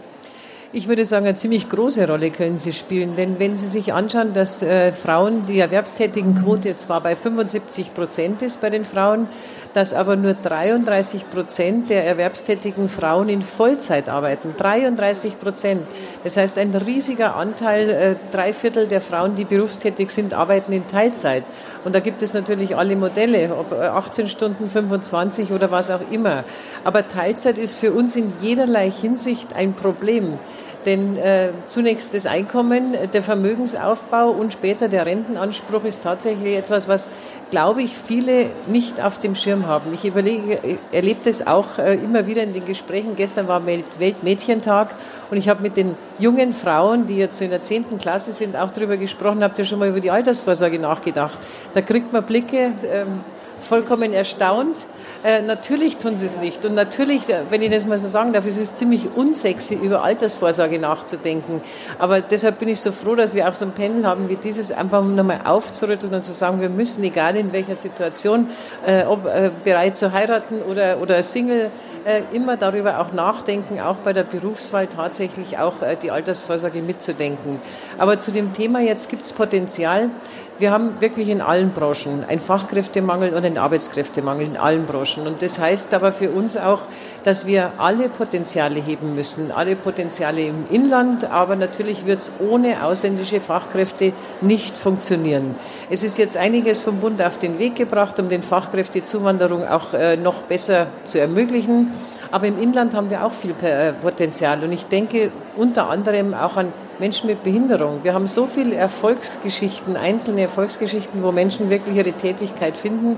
Ich 0.77 0.89
würde 0.89 1.05
sagen, 1.05 1.25
eine 1.25 1.37
ziemlich 1.37 1.69
große 1.69 2.09
Rolle 2.09 2.33
können 2.33 2.59
sie 2.59 2.73
spielen. 2.73 3.15
Denn 3.15 3.39
wenn 3.39 3.57
Sie 3.57 3.69
sich 3.69 3.93
anschauen, 3.93 4.33
dass 4.35 4.61
äh, 4.61 4.91
Frauen, 4.91 5.47
die 5.47 5.61
erwerbstätigen 5.61 6.35
Quote 6.35 6.77
zwar 6.77 7.01
bei 7.01 7.15
75 7.15 7.95
Prozent 7.95 8.43
ist 8.43 8.61
bei 8.61 8.71
den 8.71 8.85
Frauen, 8.85 9.29
dass 9.73 9.95
aber 9.95 10.17
nur 10.17 10.35
33 10.35 11.31
Prozent 11.31 11.91
der 11.91 12.05
erwerbstätigen 12.05 12.89
Frauen 12.89 13.29
in 13.29 13.43
Vollzeit 13.43 14.09
arbeiten. 14.09 14.55
33 14.57 15.39
Prozent. 15.39 15.83
Das 16.25 16.37
heißt, 16.37 16.59
ein 16.59 16.75
riesiger 16.75 17.37
Anteil, 17.37 17.91
äh, 17.91 18.17
drei 18.33 18.53
Viertel 18.53 18.89
der 18.89 19.01
Frauen, 19.01 19.37
die 19.37 19.45
berufstätig 19.45 20.11
sind, 20.11 20.35
arbeiten 20.35 20.73
in 20.73 20.89
Teilzeit. 20.89 21.45
Und 21.85 21.95
da 21.95 22.01
gibt 22.01 22.21
es 22.21 22.35
natürlich 22.35 22.77
alle 22.77 22.97
Modelle, 22.97 23.57
ob 23.57 23.73
18 23.73 24.25
äh, 24.25 24.29
Stunden, 24.29 24.69
25 24.69 25.53
oder 25.53 25.71
was 25.71 25.93
auch 25.93 26.11
immer. 26.11 26.43
Aber 26.83 27.07
Teilzeit 27.07 27.59
ist 27.59 27.77
für 27.77 27.93
uns 27.93 28.17
in 28.17 28.33
jederlei 28.41 28.91
Hinsicht 28.91 29.55
ein 29.55 29.75
Problem. 29.75 30.39
Denn 30.87 31.17
äh, 31.17 31.51
zunächst 31.67 32.15
das 32.15 32.27
Einkommen, 32.27 32.97
der 33.13 33.23
Vermögensaufbau 33.23 34.31
und 34.31 34.53
später 34.53 34.89
der 34.89 35.07
Rentenanspruch 35.07 35.85
ist 35.85 36.03
tatsächlich 36.03 36.57
etwas, 36.57 36.89
was, 36.89 37.11
glaube 37.51 37.83
ich, 37.83 37.97
viele 37.97 38.51
nicht 38.67 39.01
auf 39.01 39.19
dem 39.19 39.35
Schirm 39.35 39.67
haben. 39.67 39.95
Ich 39.95 40.05
überlege, 40.05 40.79
erlebe 40.93 41.21
das 41.25 41.47
auch 41.47 41.79
äh, 41.79 41.95
immer 41.95 42.27
wieder 42.27 42.43
in 42.43 42.53
den 42.53 42.65
Gesprächen. 42.65 43.17
Gestern 43.17 43.49
war 43.49 43.65
Weltmädchentag 43.67 44.95
und 45.31 45.37
ich 45.37 45.49
habe 45.49 45.63
mit 45.63 45.77
den 45.77 45.95
jungen 46.19 46.53
Frauen, 46.53 47.07
die 47.07 47.17
jetzt 47.17 47.41
in 47.41 47.51
der 47.51 47.63
zehnten 47.63 47.99
Klasse 47.99 48.33
sind, 48.33 48.57
auch 48.57 48.71
darüber 48.71 48.97
gesprochen, 48.97 49.43
habt 49.43 49.59
ihr 49.59 49.65
schon 49.65 49.79
mal 49.79 49.89
über 49.89 50.01
die 50.01 50.11
Altersvorsorge 50.11 50.79
nachgedacht. 50.79 51.39
Da 51.73 51.81
kriegt 51.81 52.13
man 52.13 52.25
Blicke, 52.25 52.73
ähm, 52.91 53.21
vollkommen 53.65 54.13
erstaunt. 54.13 54.77
Äh, 55.25 55.41
natürlich 55.41 55.97
tun 55.97 56.17
sie 56.17 56.27
es 56.27 56.37
nicht. 56.37 56.65
Und 56.67 56.75
natürlich, 56.75 57.29
äh, 57.31 57.43
wenn 57.49 57.63
ich 57.63 57.71
das 57.71 57.87
mal 57.87 57.99
so 57.99 58.09
sagen 58.09 58.33
darf, 58.33 58.47
ist 58.47 58.59
es 58.59 58.75
ziemlich 58.75 59.09
unsexy, 59.17 59.75
über 59.75 60.05
Altersvorsorge 60.05 60.79
nachzudenken. 60.79 61.63
Aber 61.99 62.21
deshalb 62.21 62.59
bin 62.59 62.69
ich 62.69 62.81
so 62.81 62.93
froh, 62.93 63.15
dass 63.15 63.35
wir 63.35 63.49
auch 63.49 63.55
so 63.55 63.65
ein 63.65 63.73
Panel 63.73 64.07
haben 64.07 64.29
wie 64.29 64.37
dieses, 64.37 64.71
einfach 64.71 65.03
nochmal 65.03 65.41
aufzurütteln 65.45 66.13
und 66.13 66.25
zu 66.25 66.33
sagen, 66.33 66.61
wir 66.61 66.69
müssen, 66.69 67.03
egal 67.05 67.37
in 67.37 67.53
welcher 67.53 67.77
Situation, 67.77 68.49
äh, 68.87 69.05
ob 69.05 69.25
äh, 69.27 69.51
bereit 69.65 69.97
zu 69.97 70.13
heiraten 70.13 70.61
oder, 70.63 71.01
oder 71.01 71.23
Single, 71.23 71.71
äh, 72.05 72.23
immer 72.33 72.59
darüber 72.59 73.01
auch 73.01 73.13
nachdenken, 73.13 73.81
auch 73.81 73.97
bei 73.97 74.13
der 74.13 74.25
Berufswahl 74.25 74.89
tatsächlich 74.89 75.59
auch 75.59 75.81
äh, 75.81 75.97
die 75.97 76.11
Altersvorsorge 76.11 76.83
mitzudenken. 76.83 77.61
Aber 77.97 78.21
zu 78.21 78.31
dem 78.31 78.53
Thema 78.53 78.81
jetzt 78.81 79.09
gibt 79.09 79.25
es 79.25 79.33
Potenzial. 79.33 80.11
Wir 80.57 80.71
haben 80.71 81.01
wirklich 81.01 81.31
in 81.31 81.41
allen 81.41 81.71
Branchen 81.71 82.23
einen 82.29 82.41
Fachkräftemangel 82.41 83.35
und 83.35 83.45
einen 83.45 83.59
Arbeitskräftemangel 83.59 84.47
in 84.47 84.57
allen 84.57 84.87
Branchen. 84.87 85.27
Und 85.27 85.43
das 85.43 85.59
heißt 85.59 85.93
aber 85.93 86.13
für 86.13 86.31
uns 86.31 86.57
auch, 86.57 86.83
dass 87.25 87.45
wir 87.47 87.73
alle 87.79 88.09
Potenziale 88.09 88.81
heben 88.81 89.17
müssen, 89.17 89.51
alle 89.51 89.75
Potenziale 89.75 90.43
im 90.43 90.67
Inland, 90.71 91.29
aber 91.29 91.57
natürlich 91.57 92.07
wird 92.07 92.21
es 92.21 92.31
ohne 92.39 92.85
ausländische 92.85 93.41
Fachkräfte 93.41 94.13
nicht 94.43 94.79
funktionieren. 94.79 95.57
Es 95.91 96.05
ist 96.05 96.19
jetzt 96.19 96.37
einiges 96.37 96.79
vom 96.79 96.99
Bund 96.99 97.21
auf 97.21 97.37
den 97.37 97.59
Weg 97.59 97.75
gebracht, 97.75 98.21
um 98.21 98.29
den 98.29 98.45
Fachkräftezuwanderung 98.45 99.67
auch 99.67 99.93
äh, 99.93 100.17
noch 100.17 100.43
besser 100.43 100.87
zu 101.05 101.19
ermöglichen. 101.19 101.93
Aber 102.31 102.47
im 102.47 102.63
Inland 102.63 102.95
haben 102.95 103.11
wir 103.11 103.25
auch 103.25 103.33
viel 103.33 103.55
äh, 103.63 103.93
Potenzial. 103.93 104.63
Und 104.63 104.71
ich 104.71 104.87
denke 104.87 105.33
unter 105.57 105.91
anderem 105.91 106.33
auch 106.33 106.57
an 106.57 106.73
Menschen 106.99 107.27
mit 107.27 107.43
Behinderung. 107.43 108.01
Wir 108.03 108.15
haben 108.15 108.29
so 108.29 108.47
viele 108.47 108.75
Erfolgsgeschichten, 108.77 109.97
einzelne 109.97 110.43
Erfolgsgeschichten, 110.43 111.23
wo 111.23 111.33
Menschen 111.33 111.71
wirklich 111.71 111.97
ihre 111.97 112.13
Tätigkeit 112.13 112.79
finden. 112.79 113.17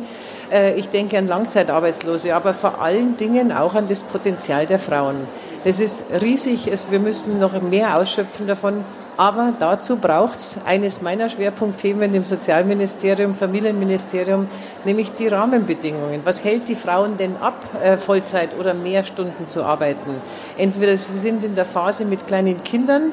Äh, 0.51 0.75
ich 0.75 0.89
denke 0.89 1.19
an 1.19 1.27
Langzeitarbeitslose, 1.27 2.35
aber 2.35 2.55
vor 2.55 2.81
allen 2.81 3.17
Dingen 3.17 3.53
auch 3.53 3.75
an 3.75 3.89
das 3.89 4.03
Potenzial 4.03 4.67
der 4.67 4.79
Frauen. 4.79 5.17
Das 5.65 5.81
ist 5.81 6.07
riesig. 6.23 6.71
Wir 6.91 7.01
müssen 7.01 7.39
noch 7.39 7.61
mehr 7.61 7.97
ausschöpfen 7.97 8.47
davon. 8.47 8.85
Aber 9.19 9.55
dazu 9.59 9.97
braucht 9.97 10.39
es 10.41 10.61
eines 10.67 11.01
meiner 11.01 11.31
Schwerpunktthemen 11.31 12.13
im 12.15 12.25
Sozialministerium, 12.27 13.33
Familienministerium, 13.33 14.47
nämlich 14.85 15.13
die 15.13 15.29
Rahmenbedingungen. 15.29 16.21
Was 16.25 16.45
hält 16.45 16.69
die 16.69 16.75
Frauen 16.75 17.17
denn 17.17 17.37
ab, 17.39 17.55
äh, 17.83 17.97
Vollzeit 17.97 18.51
oder 18.61 18.75
mehr 18.75 19.05
Stunden 19.05 19.47
zu 19.47 19.65
arbeiten? 19.65 20.21
Entweder 20.59 20.95
sie 20.99 21.19
sind 21.19 21.45
in 21.45 21.55
der 21.55 21.65
Phase 21.65 22.05
mit 22.05 22.27
kleinen 22.27 22.63
Kindern, 22.63 23.13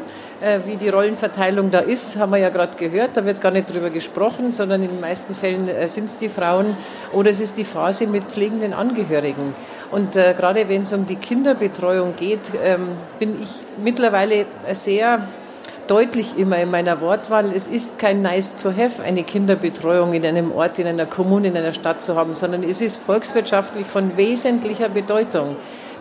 wie 0.65 0.75
die 0.75 0.89
Rollenverteilung 0.89 1.71
da 1.71 1.79
ist, 1.79 2.17
haben 2.17 2.31
wir 2.31 2.37
ja 2.37 2.49
gerade 2.49 2.77
gehört. 2.77 3.11
Da 3.15 3.25
wird 3.25 3.39
gar 3.39 3.51
nicht 3.51 3.73
drüber 3.73 3.89
gesprochen, 3.89 4.51
sondern 4.51 4.83
in 4.83 4.89
den 4.89 4.99
meisten 4.99 5.33
Fällen 5.35 5.69
äh, 5.69 5.87
sind 5.87 6.05
es 6.05 6.17
die 6.17 6.29
Frauen 6.29 6.75
oder 7.13 7.31
es 7.31 7.39
ist 7.39 7.57
die 7.57 7.63
Phase 7.63 8.07
mit 8.07 8.25
pflegenden 8.25 8.73
Angehörigen. 8.73 9.55
Und 9.91 10.15
äh, 10.15 10.33
gerade 10.37 10.67
wenn 10.67 10.81
es 10.81 10.91
um 10.91 11.05
die 11.05 11.15
Kinderbetreuung 11.15 12.15
geht, 12.15 12.51
ähm, 12.61 12.89
bin 13.19 13.41
ich 13.41 13.49
mittlerweile 13.81 14.45
sehr 14.73 15.27
deutlich 15.87 16.37
immer 16.37 16.57
in 16.57 16.71
meiner 16.71 17.01
Wortwahl, 17.01 17.51
es 17.53 17.67
ist 17.67 17.99
kein 17.99 18.21
nice 18.21 18.55
to 18.55 18.71
have, 18.71 19.01
eine 19.03 19.23
Kinderbetreuung 19.23 20.13
in 20.13 20.25
einem 20.25 20.51
Ort, 20.51 20.79
in 20.79 20.87
einer 20.87 21.05
Kommune, 21.05 21.47
in 21.49 21.57
einer 21.57 21.73
Stadt 21.73 22.01
zu 22.01 22.15
haben, 22.15 22.33
sondern 22.33 22.63
es 22.63 22.81
ist 22.81 22.97
volkswirtschaftlich 23.03 23.85
von 23.85 24.17
wesentlicher 24.17 24.89
Bedeutung. 24.89 25.55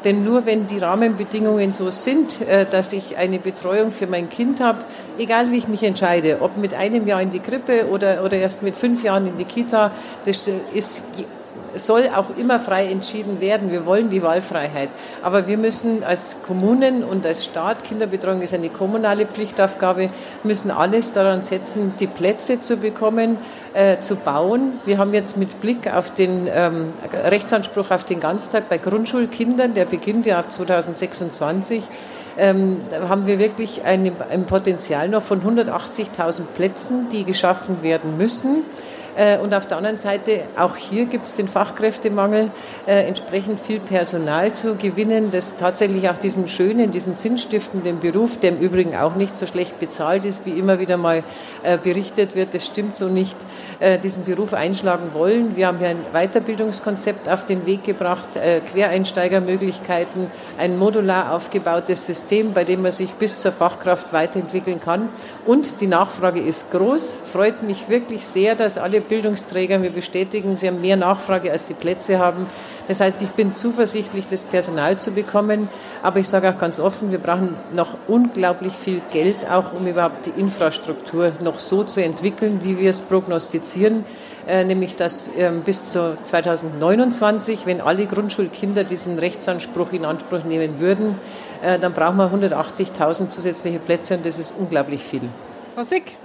Denn 0.04 0.24
nur 0.24 0.46
wenn 0.46 0.66
die 0.66 0.78
Rahmenbedingungen 0.78 1.72
so 1.72 1.90
sind, 1.90 2.40
äh, 2.42 2.66
dass 2.66 2.92
ich 2.92 3.16
eine 3.16 3.38
Betreuung 3.38 3.92
für 3.92 4.06
mein 4.06 4.28
Kind 4.28 4.60
habe, 4.60 4.84
egal 5.18 5.50
wie 5.50 5.58
ich 5.58 5.68
mich 5.68 5.82
entscheide, 5.82 6.38
ob 6.40 6.56
mit 6.56 6.74
einem 6.74 7.06
Jahr 7.06 7.22
in 7.22 7.30
die 7.30 7.40
Krippe 7.40 7.88
oder, 7.88 8.24
oder 8.24 8.36
erst 8.36 8.62
mit 8.62 8.76
fünf 8.76 9.02
Jahren 9.02 9.26
in 9.26 9.36
die 9.36 9.44
Kita, 9.44 9.92
das 10.24 10.48
ist 10.74 11.04
soll 11.74 12.08
auch 12.14 12.36
immer 12.36 12.60
frei 12.60 12.86
entschieden 12.86 13.40
werden. 13.40 13.70
Wir 13.70 13.86
wollen 13.86 14.10
die 14.10 14.22
Wahlfreiheit. 14.22 14.90
Aber 15.22 15.46
wir 15.46 15.58
müssen 15.58 16.04
als 16.04 16.42
Kommunen 16.46 17.04
und 17.04 17.26
als 17.26 17.44
Staat, 17.44 17.84
Kinderbetreuung 17.84 18.42
ist 18.42 18.54
eine 18.54 18.68
kommunale 18.68 19.26
Pflichtaufgabe, 19.26 20.10
müssen 20.42 20.70
alles 20.70 21.12
daran 21.12 21.42
setzen, 21.42 21.94
die 21.98 22.06
Plätze 22.06 22.60
zu 22.60 22.76
bekommen, 22.76 23.38
äh, 23.74 24.00
zu 24.00 24.16
bauen. 24.16 24.80
Wir 24.84 24.98
haben 24.98 25.14
jetzt 25.14 25.36
mit 25.36 25.60
Blick 25.60 25.92
auf 25.92 26.12
den 26.12 26.48
ähm, 26.52 26.92
Rechtsanspruch 27.12 27.90
auf 27.90 28.04
den 28.04 28.20
Ganztag 28.20 28.68
bei 28.68 28.78
Grundschulkindern, 28.78 29.74
der 29.74 29.84
beginnt 29.84 30.26
ja 30.26 30.38
ab 30.38 30.52
2026, 30.52 31.82
ähm, 32.38 32.78
haben 33.08 33.26
wir 33.26 33.38
wirklich 33.38 33.84
eine, 33.84 34.12
ein 34.30 34.44
Potenzial 34.44 35.08
noch 35.08 35.22
von 35.22 35.42
180.000 35.42 36.44
Plätzen, 36.54 37.08
die 37.10 37.24
geschaffen 37.24 37.82
werden 37.82 38.16
müssen. 38.16 38.64
Äh, 39.16 39.38
und 39.38 39.54
auf 39.54 39.66
der 39.66 39.76
anderen 39.76 39.96
Seite, 39.96 40.42
auch 40.56 40.76
hier 40.76 41.06
gibt 41.06 41.26
es 41.26 41.34
den 41.34 41.48
Fachkräftemangel, 41.48 42.50
äh, 42.86 43.06
entsprechend 43.06 43.60
viel 43.60 43.80
Personal 43.80 44.52
zu 44.54 44.76
gewinnen, 44.76 45.30
das 45.30 45.56
tatsächlich 45.56 46.08
auch 46.08 46.16
diesen 46.16 46.48
schönen, 46.48 46.92
diesen 46.92 47.14
sinnstiftenden 47.14 48.00
Beruf, 48.00 48.38
der 48.38 48.52
im 48.52 48.58
Übrigen 48.58 48.96
auch 48.96 49.14
nicht 49.14 49.36
so 49.36 49.46
schlecht 49.46 49.78
bezahlt 49.78 50.24
ist, 50.24 50.46
wie 50.46 50.58
immer 50.58 50.78
wieder 50.78 50.96
mal 50.96 51.24
äh, 51.62 51.76
berichtet 51.76 52.34
wird, 52.34 52.54
das 52.54 52.64
stimmt 52.64 52.96
so 52.96 53.08
nicht, 53.08 53.36
diesen 54.02 54.24
Beruf 54.24 54.54
einschlagen 54.54 55.10
wollen. 55.12 55.56
Wir 55.56 55.66
haben 55.66 55.78
hier 55.78 55.88
ein 55.88 56.04
Weiterbildungskonzept 56.12 57.28
auf 57.28 57.44
den 57.46 57.66
Weg 57.66 57.82
gebracht, 57.84 58.28
Quereinsteigermöglichkeiten, 58.72 60.28
ein 60.58 60.78
modular 60.78 61.32
aufgebautes 61.32 62.06
System, 62.06 62.52
bei 62.52 62.64
dem 62.64 62.82
man 62.82 62.92
sich 62.92 63.10
bis 63.14 63.38
zur 63.38 63.50
Fachkraft 63.50 64.12
weiterentwickeln 64.12 64.80
kann. 64.80 65.08
Und 65.46 65.80
die 65.80 65.86
Nachfrage 65.86 66.40
ist 66.40 66.70
groß. 66.70 67.22
Freut 67.32 67.62
mich 67.62 67.88
wirklich 67.88 68.24
sehr, 68.24 68.54
dass 68.54 68.78
alle 68.78 69.01
Bildungsträger 69.02 69.78
mir 69.78 69.90
bestätigen, 69.90 70.56
sie 70.56 70.68
haben 70.68 70.80
mehr 70.80 70.96
Nachfrage, 70.96 71.52
als 71.52 71.66
sie 71.66 71.74
Plätze 71.74 72.18
haben. 72.18 72.46
Das 72.88 73.00
heißt, 73.00 73.22
ich 73.22 73.30
bin 73.30 73.54
zuversichtlich, 73.54 74.26
das 74.26 74.44
Personal 74.44 74.98
zu 74.98 75.12
bekommen. 75.12 75.68
Aber 76.02 76.18
ich 76.18 76.28
sage 76.28 76.48
auch 76.50 76.58
ganz 76.58 76.80
offen, 76.80 77.10
wir 77.10 77.18
brauchen 77.18 77.56
noch 77.72 77.96
unglaublich 78.08 78.72
viel 78.72 79.02
Geld, 79.10 79.48
auch 79.48 79.72
um 79.72 79.86
überhaupt 79.86 80.26
die 80.26 80.40
Infrastruktur 80.40 81.32
noch 81.42 81.58
so 81.58 81.84
zu 81.84 82.02
entwickeln, 82.02 82.60
wie 82.62 82.78
wir 82.78 82.90
es 82.90 83.02
prognostizieren. 83.02 84.04
Äh, 84.46 84.64
nämlich 84.64 84.96
dass 84.96 85.30
ähm, 85.36 85.62
bis 85.62 85.90
zu 85.90 86.16
2029, 86.20 87.60
wenn 87.64 87.80
alle 87.80 88.06
Grundschulkinder 88.06 88.82
diesen 88.82 89.18
Rechtsanspruch 89.18 89.92
in 89.92 90.04
Anspruch 90.04 90.42
nehmen 90.42 90.80
würden, 90.80 91.14
äh, 91.62 91.78
dann 91.78 91.92
brauchen 91.92 92.16
wir 92.16 92.32
180.000 92.32 93.28
zusätzliche 93.28 93.78
Plätze 93.78 94.16
und 94.16 94.26
das 94.26 94.40
ist 94.40 94.54
unglaublich 94.58 95.04
viel. 95.04 95.22
Frau 95.76 95.84
Sick. 95.84 96.16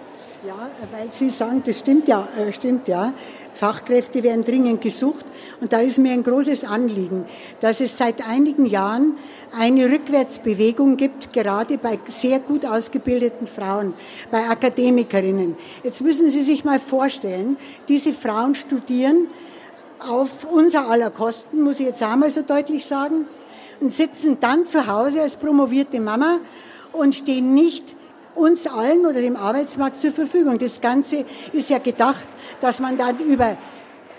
Ja, 0.45 0.69
weil 0.91 1.11
Sie 1.11 1.29
sagen, 1.29 1.63
das 1.65 1.79
stimmt 1.79 2.07
ja, 2.07 2.27
äh, 2.37 2.51
stimmt 2.51 2.87
ja. 2.87 3.13
Fachkräfte 3.53 4.21
werden 4.21 4.43
dringend 4.43 4.81
gesucht. 4.81 5.25
Und 5.61 5.73
da 5.73 5.79
ist 5.79 5.97
mir 5.97 6.11
ein 6.11 6.23
großes 6.23 6.63
Anliegen, 6.63 7.25
dass 7.59 7.81
es 7.81 7.97
seit 7.97 8.27
einigen 8.27 8.65
Jahren 8.65 9.17
eine 9.57 9.89
Rückwärtsbewegung 9.89 10.97
gibt, 10.97 11.33
gerade 11.33 11.77
bei 11.77 11.97
sehr 12.07 12.39
gut 12.39 12.65
ausgebildeten 12.65 13.47
Frauen, 13.47 13.93
bei 14.29 14.47
Akademikerinnen. 14.47 15.55
Jetzt 15.83 16.01
müssen 16.01 16.29
Sie 16.29 16.41
sich 16.41 16.63
mal 16.63 16.79
vorstellen, 16.79 17.57
diese 17.87 18.13
Frauen 18.13 18.53
studieren 18.53 19.27
auf 19.99 20.45
unser 20.51 20.87
aller 20.89 21.09
Kosten, 21.09 21.63
muss 21.63 21.79
ich 21.79 21.87
jetzt 21.87 22.03
einmal 22.03 22.29
so 22.29 22.43
deutlich 22.43 22.85
sagen, 22.85 23.27
und 23.79 23.93
sitzen 23.93 24.39
dann 24.39 24.65
zu 24.65 24.87
Hause 24.87 25.21
als 25.21 25.35
promovierte 25.35 25.99
Mama 25.99 26.39
und 26.91 27.15
stehen 27.15 27.53
nicht 27.53 27.95
uns 28.37 28.67
allen 28.67 29.05
oder 29.05 29.21
dem 29.21 29.35
Arbeitsmarkt 29.35 29.99
zur 29.99 30.11
Verfügung. 30.11 30.57
Das 30.57 30.81
Ganze 30.81 31.25
ist 31.53 31.69
ja 31.69 31.79
gedacht, 31.79 32.27
dass 32.61 32.79
man 32.79 32.97
dann 32.97 33.19
über 33.19 33.57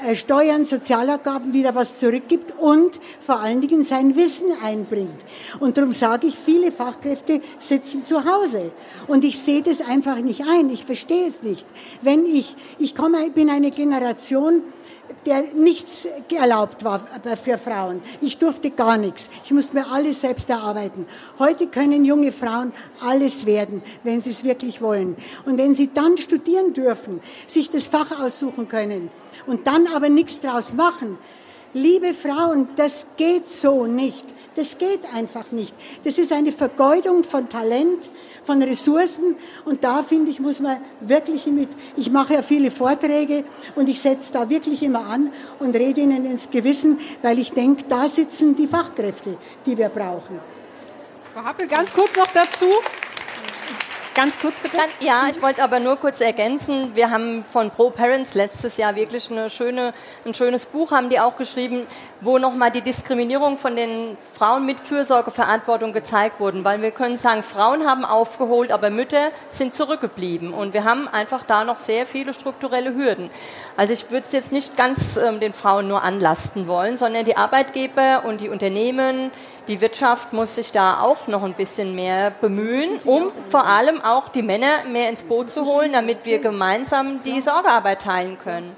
äh, 0.07 0.15
Steuern, 0.15 0.65
Sozialabgaben 0.65 1.53
wieder 1.53 1.75
was 1.75 1.99
zurückgibt 1.99 2.55
und 2.59 3.01
vor 3.21 3.41
allen 3.41 3.61
Dingen 3.61 3.83
sein 3.83 4.15
Wissen 4.15 4.47
einbringt. 4.63 5.21
Und 5.59 5.77
darum 5.77 5.93
sage 5.93 6.29
ich, 6.29 6.37
viele 6.37 6.71
Fachkräfte 6.71 7.41
sitzen 7.59 8.05
zu 8.05 8.25
Hause. 8.25 8.71
Und 9.09 9.25
ich 9.25 9.41
sehe 9.41 9.63
das 9.63 9.81
einfach 9.81 10.19
nicht 10.19 10.43
ein. 10.49 10.71
Ich 10.71 10.85
verstehe 10.85 11.27
es 11.27 11.43
nicht. 11.43 11.67
Wenn 12.03 12.27
ich, 12.27 12.55
ich 12.79 12.95
komme, 12.95 13.31
bin 13.31 13.51
eine 13.51 13.71
Generation, 13.71 14.63
der 15.29 15.43
nichts 15.55 16.09
erlaubt 16.31 16.85
war 16.85 17.07
für 17.43 17.59
Frauen. 17.59 18.01
Ich 18.23 18.39
durfte 18.39 18.71
gar 18.71 18.97
nichts. 18.97 19.29
Ich 19.45 19.51
musste 19.51 19.77
mir 19.77 19.87
alles 19.89 20.23
selbst 20.23 20.49
erarbeiten. 20.49 21.07
Heute 21.39 21.67
können 21.67 22.07
junge 22.07 22.33
Frauen 22.33 22.73
alles 23.03 23.45
werden, 23.45 23.83
wenn 24.05 24.23
sie 24.23 24.31
es 24.31 24.43
wirklich 24.43 24.81
wollen. 24.81 25.17
Und 25.45 25.59
wenn 25.59 25.75
sie 25.75 25.91
dann 25.93 26.17
studieren 26.17 26.73
dürfen, 26.73 27.21
sich 27.47 27.69
das 27.69 27.89
Fach 27.89 28.19
aussuchen 28.19 28.69
können 28.69 29.11
und 29.47 29.67
dann 29.67 29.87
aber 29.89 30.09
nichts 30.09 30.41
draus 30.41 30.73
machen, 30.73 31.19
liebe 31.75 32.15
Frauen, 32.15 32.69
das 32.77 33.09
geht 33.19 33.51
so 33.51 33.87
nicht. 33.87 34.25
Das 34.59 34.77
geht 34.77 35.05
einfach 35.15 35.53
nicht. 35.53 35.73
Das 36.03 36.19
ist 36.19 36.33
eine 36.33 36.51
Vergeudung 36.51 37.23
von 37.23 37.49
Talent, 37.49 38.11
von 38.43 38.61
Ressourcen. 38.61 39.37
Und 39.65 39.85
da, 39.85 40.03
finde 40.03 40.33
ich, 40.33 40.41
muss 40.41 40.59
man 40.59 40.79
wirklich 40.99 41.47
mit, 41.47 41.69
ich 41.97 42.11
mache 42.11 42.35
ja 42.35 42.43
viele 42.43 42.73
Vorträge 42.73 43.45
und 43.77 43.89
ich 43.89 44.01
setze 44.01 44.33
da 44.33 44.51
wirklich 44.51 44.83
immer 44.83 45.07
an 45.07 45.33
und 45.61 45.77
rede 45.77 46.01
ihnen 46.01 46.25
ins 46.25 46.51
Gewissen, 46.51 46.99
weil 47.23 47.39
ich 47.39 47.53
denke, 47.53 47.85
da 47.89 48.09
sitzen 48.09 48.57
die 48.57 48.67
Fachkräfte, 48.67 49.37
die 49.65 49.79
wir 49.79 49.91
brauchen. 49.91 50.41
Frau 51.33 51.45
Happel, 51.45 51.69
ganz 51.69 51.93
kurz 51.93 52.17
noch 52.17 52.27
dazu. 52.35 52.67
Ganz 54.19 54.37
kurz 54.41 54.59
bitte. 54.59 54.79
Ja, 54.99 55.29
ich 55.31 55.41
wollte 55.41 55.63
aber 55.63 55.79
nur 55.79 55.95
kurz 55.95 56.21
ergänzen. 56.21 56.91
Wir 56.97 57.09
haben 57.09 57.45
von 57.53 57.71
Pro 57.71 57.91
Parents 57.91 58.35
letztes 58.35 58.77
Jahr 58.77 58.97
wirklich 58.97 59.31
eine 59.31 59.49
schöne, 59.49 59.95
ein 60.27 60.35
schönes 60.35 60.67
Buch 60.67 60.91
haben 60.91 61.09
die 61.09 61.21
auch 61.21 61.37
geschrieben, 61.37 61.87
wo 62.21 62.39
nochmal 62.39 62.73
die 62.73 62.83
Diskriminierung 62.83 63.59
von 63.59 63.77
den 63.77 64.17
Frauen 64.35 64.67
mit 64.67 64.81
Fürsorgeverantwortung 64.81 65.93
gezeigt 65.93 66.41
wurden. 66.41 66.65
Weil 66.65 66.83
wir 66.83 66.91
können 66.91 67.17
sagen, 67.17 67.45
Frauen 67.45 67.87
haben 67.87 68.05
aufgeholt, 68.05 68.73
aber 68.73 68.91
Mütter 68.91 69.31
sind 69.51 69.73
zurückgeblieben. 69.77 70.53
Und 70.53 70.75
wir 70.75 70.83
haben 70.83 71.07
einfach 71.07 71.45
da 71.47 71.63
noch 71.63 71.77
sehr 71.77 72.05
viele 72.05 72.35
strukturelle 72.35 72.97
Hürden. 72.97 73.31
Also 73.77 73.93
ich 73.93 74.11
würde 74.11 74.27
es 74.27 74.33
jetzt 74.33 74.51
nicht 74.51 74.77
ganz 74.77 75.17
ähm, 75.17 75.39
den 75.39 75.53
Frauen 75.53 75.87
nur 75.87 76.03
anlasten 76.03 76.67
wollen, 76.67 76.97
sondern 76.97 77.25
die 77.25 77.37
Arbeitgeber 77.37 78.25
und 78.27 78.41
die 78.41 78.49
Unternehmen, 78.49 79.31
die 79.69 79.81
Wirtschaft 79.81 80.33
muss 80.33 80.55
sich 80.55 80.73
da 80.73 81.01
auch 81.01 81.27
noch 81.27 81.43
ein 81.43 81.55
bisschen 81.55 81.95
mehr 81.95 82.31
bemühen, 82.31 82.99
um 83.05 83.31
vor 83.51 83.67
allem 83.67 84.01
auch 84.01 84.31
die 84.31 84.43
Männer 84.43 84.85
mehr 84.91 85.09
ins 85.11 85.23
Boot 85.23 85.51
zu 85.51 85.65
holen, 85.67 85.93
damit 85.93 86.25
wir 86.25 86.39
gemeinsam 86.39 87.23
die 87.23 87.41
Sorgearbeit 87.41 88.03
teilen 88.03 88.39
können. 88.39 88.77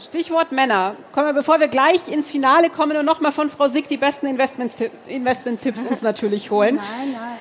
Stichwort 0.00 0.52
Männer. 0.52 0.94
Kommen 1.12 1.26
wir, 1.26 1.32
bevor 1.32 1.58
wir 1.58 1.68
gleich 1.68 2.08
ins 2.08 2.30
Finale 2.30 2.70
kommen 2.70 2.96
und 2.96 3.04
nochmal 3.04 3.32
von 3.32 3.48
Frau 3.48 3.66
Sick 3.66 3.88
die 3.88 3.96
besten 3.96 4.26
Investment-Tipps 4.26 5.86
uns 5.86 6.02
natürlich 6.02 6.50
holen. 6.50 6.76
Nein, 6.76 7.12
nein 7.12 7.38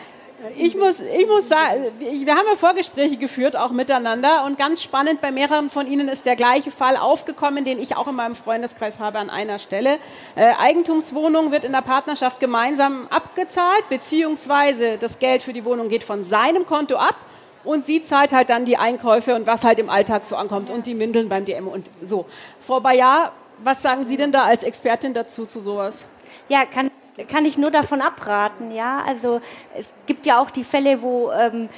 ich 0.55 0.75
muss, 0.75 0.99
ich 0.99 1.27
muss 1.27 1.47
sagen, 1.47 1.85
wir 1.99 2.35
haben 2.35 2.45
ja 2.47 2.55
Vorgespräche 2.55 3.17
geführt, 3.17 3.55
auch 3.55 3.71
miteinander. 3.71 4.45
Und 4.45 4.57
ganz 4.57 4.83
spannend, 4.83 5.19
bei 5.19 5.31
mehreren 5.31 5.71
von 5.71 5.87
Ihnen 5.87 6.07
ist 6.09 6.25
der 6.25 6.35
gleiche 6.35 6.69
Fall 6.69 6.95
aufgekommen, 6.95 7.65
den 7.65 7.79
ich 7.79 7.95
auch 7.95 8.07
in 8.07 8.15
meinem 8.15 8.35
Freundeskreis 8.35 8.99
habe 8.99 9.17
an 9.17 9.31
einer 9.31 9.57
Stelle. 9.57 9.97
Äh, 10.35 10.53
Eigentumswohnung 10.59 11.51
wird 11.51 11.63
in 11.63 11.71
der 11.71 11.81
Partnerschaft 11.81 12.39
gemeinsam 12.39 13.07
abgezahlt, 13.09 13.89
beziehungsweise 13.89 14.97
das 14.99 15.17
Geld 15.17 15.41
für 15.41 15.53
die 15.53 15.65
Wohnung 15.65 15.89
geht 15.89 16.03
von 16.03 16.23
seinem 16.23 16.67
Konto 16.67 16.97
ab. 16.97 17.15
Und 17.63 17.83
sie 17.83 18.01
zahlt 18.03 18.31
halt 18.31 18.49
dann 18.49 18.63
die 18.63 18.77
Einkäufe 18.77 19.35
und 19.35 19.47
was 19.47 19.63
halt 19.63 19.79
im 19.79 19.89
Alltag 19.89 20.25
so 20.25 20.35
ankommt 20.35 20.69
und 20.69 20.85
die 20.85 20.93
Mindeln 20.93 21.29
beim 21.29 21.45
DM 21.45 21.67
und 21.67 21.89
so. 22.01 22.25
Frau 22.61 22.79
Bayard, 22.79 23.31
was 23.63 23.81
sagen 23.81 24.05
Sie 24.05 24.17
denn 24.17 24.31
da 24.31 24.43
als 24.43 24.63
Expertin 24.63 25.13
dazu 25.13 25.45
zu 25.47 25.59
sowas? 25.59 26.05
Ja, 26.49 26.65
kann, 26.65 26.91
kann 27.29 27.45
ich 27.45 27.57
nur 27.57 27.71
davon 27.71 28.01
abraten, 28.01 28.71
ja. 28.71 29.03
Also 29.05 29.41
es 29.75 29.93
gibt 30.05 30.25
ja 30.25 30.39
auch 30.39 30.49
die 30.49 30.63
Fälle, 30.63 31.01
wo 31.01 31.31
ähm, 31.31 31.69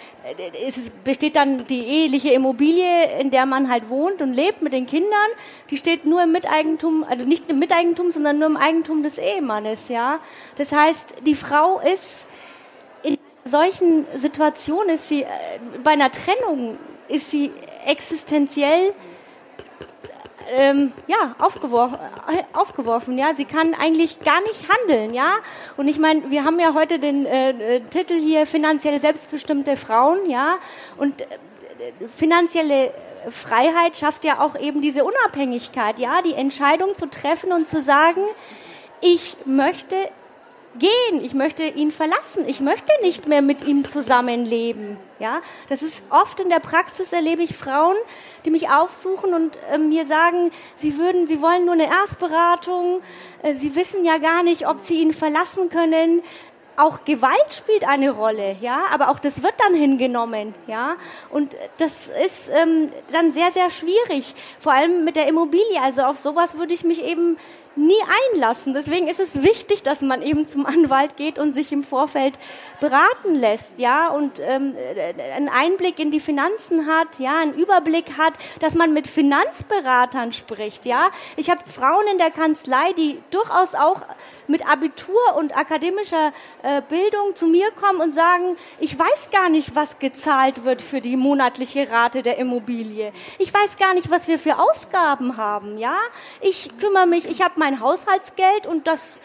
es 0.67 0.89
besteht 1.03 1.35
dann 1.35 1.65
die 1.65 1.79
eheliche 1.79 2.31
Immobilie, 2.31 3.19
in 3.19 3.31
der 3.31 3.45
man 3.45 3.69
halt 3.69 3.89
wohnt 3.89 4.21
und 4.21 4.33
lebt 4.33 4.61
mit 4.61 4.73
den 4.73 4.85
Kindern. 4.85 5.29
Die 5.69 5.77
steht 5.77 6.05
nur 6.05 6.23
im 6.23 6.31
Miteigentum, 6.31 7.03
also 7.03 7.25
nicht 7.25 7.49
im 7.49 7.59
Miteigentum, 7.59 8.11
sondern 8.11 8.39
nur 8.39 8.47
im 8.47 8.57
Eigentum 8.57 9.03
des 9.03 9.17
Ehemannes, 9.17 9.89
ja. 9.89 10.19
Das 10.57 10.71
heißt, 10.71 11.15
die 11.25 11.35
Frau 11.35 11.79
ist 11.79 12.27
in 13.03 13.17
solchen 13.43 14.05
Situationen 14.15 14.89
ist 14.95 15.07
sie, 15.07 15.23
äh, 15.23 15.27
bei 15.83 15.91
einer 15.91 16.11
Trennung 16.11 16.77
ist 17.07 17.31
sie 17.31 17.51
existenziell 17.85 18.93
ähm, 20.51 20.91
ja, 21.07 21.35
aufgeworfen, 21.39 21.97
äh, 22.27 22.57
aufgeworfen, 22.57 23.17
ja. 23.17 23.33
Sie 23.33 23.45
kann 23.45 23.73
eigentlich 23.73 24.19
gar 24.19 24.41
nicht 24.41 24.65
handeln, 24.69 25.13
ja. 25.13 25.33
Und 25.77 25.87
ich 25.87 25.99
meine, 25.99 26.29
wir 26.29 26.45
haben 26.45 26.59
ja 26.59 26.73
heute 26.73 26.99
den 26.99 27.25
äh, 27.25 27.49
äh, 27.49 27.79
Titel 27.81 28.19
hier 28.19 28.45
finanziell 28.45 28.99
selbstbestimmte 29.01 29.75
Frauen, 29.75 30.29
ja. 30.29 30.57
Und 30.97 31.21
äh, 31.21 31.25
finanzielle 32.07 32.91
Freiheit 33.29 33.97
schafft 33.97 34.25
ja 34.25 34.41
auch 34.41 34.57
eben 34.59 34.81
diese 34.81 35.03
Unabhängigkeit, 35.03 35.99
ja, 35.99 36.21
die 36.21 36.33
Entscheidung 36.33 36.95
zu 36.95 37.09
treffen 37.09 37.51
und 37.51 37.67
zu 37.67 37.81
sagen, 37.81 38.21
ich 39.01 39.37
möchte 39.45 39.95
gehen, 40.77 41.23
ich 41.23 41.33
möchte 41.33 41.63
ihn 41.63 41.91
verlassen, 41.91 42.47
ich 42.47 42.59
möchte 42.59 42.91
nicht 43.01 43.27
mehr 43.27 43.41
mit 43.41 43.63
ihm 43.63 43.85
zusammenleben. 43.85 44.97
Ja, 45.19 45.41
das 45.67 45.81
ist 45.81 46.03
oft 46.09 46.39
in 46.39 46.49
der 46.49 46.59
Praxis 46.59 47.11
erlebe 47.11 47.43
ich 47.43 47.55
Frauen, 47.55 47.97
die 48.45 48.51
mich 48.51 48.69
aufsuchen 48.69 49.33
und 49.33 49.57
äh, 49.71 49.77
mir 49.77 50.05
sagen, 50.05 50.51
sie 50.75 50.97
würden, 50.97 51.27
sie 51.27 51.41
wollen 51.41 51.65
nur 51.65 51.73
eine 51.73 51.89
Erstberatung, 51.89 53.01
äh, 53.41 53.53
sie 53.53 53.75
wissen 53.75 54.05
ja 54.05 54.17
gar 54.17 54.43
nicht, 54.43 54.67
ob 54.67 54.79
sie 54.79 55.01
ihn 55.01 55.13
verlassen 55.13 55.69
können. 55.69 56.21
Auch 56.77 57.03
Gewalt 57.03 57.53
spielt 57.53 57.85
eine 57.85 58.11
Rolle, 58.11 58.55
ja, 58.61 58.83
aber 58.93 59.09
auch 59.09 59.19
das 59.19 59.43
wird 59.43 59.55
dann 59.57 59.73
hingenommen, 59.73 60.55
ja, 60.65 60.95
und 61.29 61.57
das 61.75 62.09
ist 62.25 62.49
ähm, 62.49 62.89
dann 63.11 63.33
sehr, 63.33 63.51
sehr 63.51 63.69
schwierig, 63.69 64.33
vor 64.59 64.71
allem 64.71 65.03
mit 65.03 65.17
der 65.17 65.27
Immobilie. 65.27 65.81
Also 65.83 66.03
auf 66.03 66.19
sowas 66.19 66.57
würde 66.57 66.73
ich 66.73 66.85
mich 66.85 67.03
eben 67.03 67.37
nie 67.79 68.01
einlassen. 68.33 68.73
Deswegen 68.73 69.07
ist 69.07 69.19
es 69.19 69.41
wichtig, 69.43 69.83
dass 69.83 70.01
man 70.01 70.21
eben 70.21 70.47
zum 70.47 70.65
Anwalt 70.65 71.17
geht 71.17 71.39
und 71.39 71.53
sich 71.53 71.71
im 71.71 71.83
Vorfeld 71.83 72.37
beraten 72.79 73.35
lässt, 73.35 73.79
ja, 73.79 74.09
und 74.09 74.39
ähm, 74.39 74.75
einen 75.35 75.49
Einblick 75.49 75.99
in 75.99 76.11
die 76.11 76.19
Finanzen 76.19 76.87
hat, 76.87 77.19
ja, 77.19 77.39
einen 77.39 77.53
Überblick 77.53 78.17
hat, 78.17 78.33
dass 78.59 78.75
man 78.75 78.93
mit 78.93 79.07
Finanzberatern 79.07 80.33
spricht, 80.33 80.85
ja. 80.85 81.09
Ich 81.35 81.49
habe 81.49 81.61
Frauen 81.69 82.05
in 82.11 82.17
der 82.17 82.31
Kanzlei, 82.31 82.93
die 82.93 83.21
durchaus 83.31 83.75
auch 83.75 84.01
mit 84.47 84.67
Abitur 84.67 85.35
und 85.37 85.55
akademischer 85.55 86.33
äh, 86.63 86.81
Bildung 86.87 87.35
zu 87.35 87.47
mir 87.47 87.71
kommen 87.71 88.01
und 88.01 88.13
sagen, 88.13 88.57
ich 88.79 88.97
weiß 88.97 89.29
gar 89.31 89.49
nicht, 89.49 89.75
was 89.75 89.99
gezahlt 89.99 90.63
wird 90.63 90.81
für 90.81 91.01
die 91.01 91.17
monatliche 91.17 91.89
Rate 91.89 92.21
der 92.21 92.37
Immobilie. 92.37 93.13
Ich 93.37 93.53
weiß 93.53 93.77
gar 93.77 93.93
nicht, 93.93 94.11
was 94.11 94.27
wir 94.27 94.39
für 94.39 94.59
Ausgaben 94.59 95.37
haben, 95.37 95.77
ja. 95.77 95.95
Ich 96.41 96.69
kümmere 96.79 97.07
mich, 97.07 97.25
ich 97.25 97.41
habe 97.41 97.53
mein 97.57 97.68
Haushaltsgeld 97.79 98.65
und 98.65 98.87
das 98.87 99.19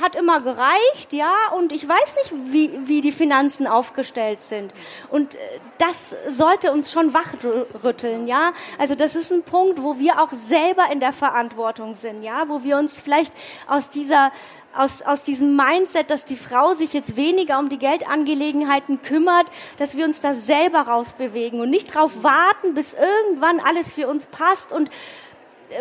hat 0.00 0.16
immer 0.16 0.40
gereicht, 0.40 1.12
ja, 1.12 1.32
und 1.56 1.72
ich 1.72 1.88
weiß 1.88 2.16
nicht, 2.16 2.52
wie, 2.52 2.88
wie 2.88 3.00
die 3.00 3.12
Finanzen 3.12 3.66
aufgestellt 3.66 4.42
sind. 4.42 4.72
Und 5.10 5.34
äh, 5.34 5.38
das 5.78 6.16
sollte 6.28 6.72
uns 6.72 6.90
schon 6.90 7.14
wachrütteln, 7.14 8.26
ja. 8.26 8.52
Also 8.78 8.94
das 8.94 9.14
ist 9.14 9.30
ein 9.32 9.42
Punkt, 9.42 9.82
wo 9.82 9.98
wir 9.98 10.20
auch 10.20 10.30
selber 10.30 10.90
in 10.92 11.00
der 11.00 11.12
Verantwortung 11.12 11.94
sind, 11.94 12.22
ja, 12.22 12.48
wo 12.48 12.64
wir 12.64 12.78
uns 12.78 12.98
vielleicht 13.00 13.32
aus 13.68 13.88
dieser 13.88 14.32
aus, 14.76 15.00
aus 15.00 15.22
diesem 15.22 15.56
Mindset, 15.56 16.10
dass 16.10 16.26
die 16.26 16.36
Frau 16.36 16.74
sich 16.74 16.92
jetzt 16.92 17.16
weniger 17.16 17.58
um 17.58 17.70
die 17.70 17.78
Geldangelegenheiten 17.78 19.00
kümmert, 19.00 19.46
dass 19.78 19.96
wir 19.96 20.04
uns 20.04 20.20
da 20.20 20.34
selber 20.34 20.80
rausbewegen 20.80 21.60
und 21.62 21.70
nicht 21.70 21.94
darauf 21.94 22.22
warten, 22.22 22.74
bis 22.74 22.94
irgendwann 22.94 23.60
alles 23.60 23.92
für 23.92 24.06
uns 24.06 24.26
passt 24.26 24.72
und 24.72 24.90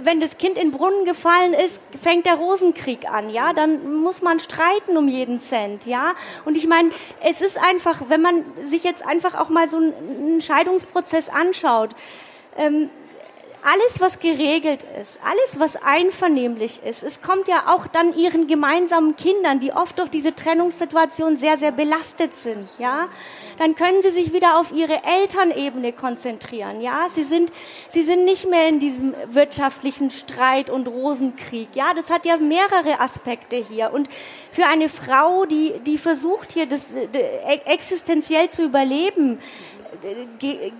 wenn 0.01 0.19
das 0.19 0.37
Kind 0.37 0.57
in 0.57 0.69
den 0.69 0.77
Brunnen 0.77 1.05
gefallen 1.05 1.53
ist, 1.53 1.81
fängt 2.01 2.25
der 2.25 2.35
Rosenkrieg 2.35 3.09
an, 3.09 3.29
ja, 3.29 3.53
dann 3.53 4.01
muss 4.01 4.21
man 4.21 4.39
streiten 4.39 4.97
um 4.97 5.07
jeden 5.07 5.39
Cent, 5.39 5.85
ja. 5.85 6.13
Und 6.45 6.57
ich 6.57 6.67
meine, 6.67 6.89
es 7.23 7.41
ist 7.41 7.57
einfach, 7.57 8.03
wenn 8.09 8.21
man 8.21 8.43
sich 8.63 8.83
jetzt 8.83 9.05
einfach 9.05 9.35
auch 9.35 9.49
mal 9.49 9.67
so 9.67 9.77
einen 9.77 10.41
Scheidungsprozess 10.41 11.29
anschaut, 11.29 11.91
ähm, 12.57 12.89
alles, 13.65 13.99
was 13.99 14.19
geregelt 14.19 14.85
ist, 15.01 15.19
alles, 15.23 15.59
was 15.59 15.75
einvernehmlich 15.75 16.81
ist, 16.85 17.03
es 17.03 17.21
kommt 17.21 17.47
ja 17.47 17.63
auch 17.67 17.87
dann 17.87 18.15
ihren 18.15 18.45
gemeinsamen 18.45 19.15
Kindern, 19.15 19.59
die 19.59 19.71
oft 19.73 19.97
durch 19.97 20.09
diese 20.09 20.35
Trennungssituation 20.35 21.35
sehr, 21.35 21.57
sehr 21.57 21.71
belastet 21.71 22.35
sind, 22.35 22.69
ja, 22.77 23.07
dann 23.57 23.75
können 23.75 24.03
sie 24.03 24.11
sich 24.11 24.33
wieder 24.33 24.59
auf 24.59 24.71
ihre 24.71 25.01
Elternebene 25.03 25.93
konzentrieren, 25.93 26.79
ja, 26.79 27.07
sie 27.09 27.23
sind, 27.23 27.51
sie 27.89 28.03
sind 28.03 28.23
nicht 28.25 28.47
mehr 28.47 28.67
in 28.67 28.79
diesem 28.79 29.15
wirtschaftlichen 29.29 30.11
Streit 30.11 30.69
und 30.69 30.87
Rosenkrieg, 30.87 31.69
ja, 31.73 31.95
das 31.95 32.11
hat 32.11 32.27
ja 32.27 32.37
mehrere 32.37 32.99
Aspekte 32.99 33.55
hier. 33.55 33.91
Und 33.93 34.09
für 34.51 34.67
eine 34.67 34.89
Frau, 34.89 35.45
die, 35.45 35.73
die 35.85 35.97
versucht 35.97 36.51
hier 36.51 36.65
das, 36.67 36.89
existenziell 37.65 38.49
zu 38.49 38.63
überleben, 38.63 39.39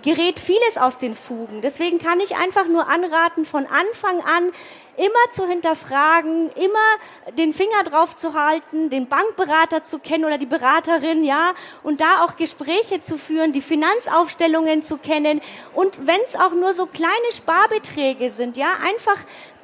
gerät 0.02 0.40
vieles 0.40 0.78
aus 0.78 0.98
den 0.98 1.14
Fugen. 1.14 1.62
Deswegen 1.62 1.98
kann 1.98 2.20
ich 2.20 2.36
einfach 2.36 2.66
nur 2.66 2.88
anraten, 2.88 3.44
von 3.44 3.66
Anfang 3.66 4.20
an 4.20 4.52
immer 4.96 5.32
zu 5.32 5.46
hinterfragen, 5.46 6.50
immer 6.52 7.34
den 7.36 7.52
Finger 7.52 7.82
drauf 7.84 8.16
zu 8.16 8.34
halten, 8.34 8.88
den 8.90 9.08
Bankberater 9.08 9.84
zu 9.84 9.98
kennen 9.98 10.24
oder 10.24 10.38
die 10.38 10.46
Beraterin, 10.46 11.24
ja, 11.24 11.54
und 11.82 12.00
da 12.00 12.22
auch 12.22 12.36
Gespräche 12.36 13.00
zu 13.00 13.18
führen, 13.18 13.52
die 13.52 13.60
Finanzaufstellungen 13.60 14.82
zu 14.82 14.96
kennen 14.96 15.40
und 15.74 16.06
wenn 16.06 16.20
es 16.26 16.36
auch 16.36 16.52
nur 16.52 16.72
so 16.72 16.86
kleine 16.86 17.32
Sparbeträge 17.32 18.30
sind, 18.30 18.56
ja, 18.56 18.72
einfach 18.82 19.18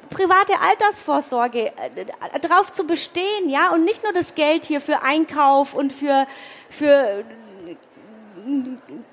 private 0.09 0.59
Altersvorsorge 0.59 1.71
äh, 1.75 2.39
drauf 2.39 2.71
zu 2.71 2.85
bestehen, 2.85 3.49
ja, 3.49 3.71
und 3.71 3.83
nicht 3.83 4.03
nur 4.03 4.13
das 4.13 4.35
Geld 4.35 4.65
hier 4.65 4.81
für 4.81 5.01
Einkauf 5.01 5.73
und 5.73 5.91
für 5.91 6.27
für 6.69 7.23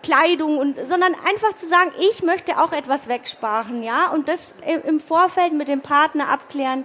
Kleidung 0.02 0.58
und, 0.58 0.76
sondern 0.88 1.14
einfach 1.26 1.54
zu 1.54 1.66
sagen, 1.66 1.90
ich 2.10 2.22
möchte 2.22 2.58
auch 2.58 2.72
etwas 2.72 3.08
wegsparen, 3.08 3.82
ja, 3.82 4.10
und 4.10 4.28
das 4.28 4.54
im 4.86 5.00
Vorfeld 5.00 5.52
mit 5.52 5.68
dem 5.68 5.80
Partner 5.80 6.28
abklären. 6.28 6.84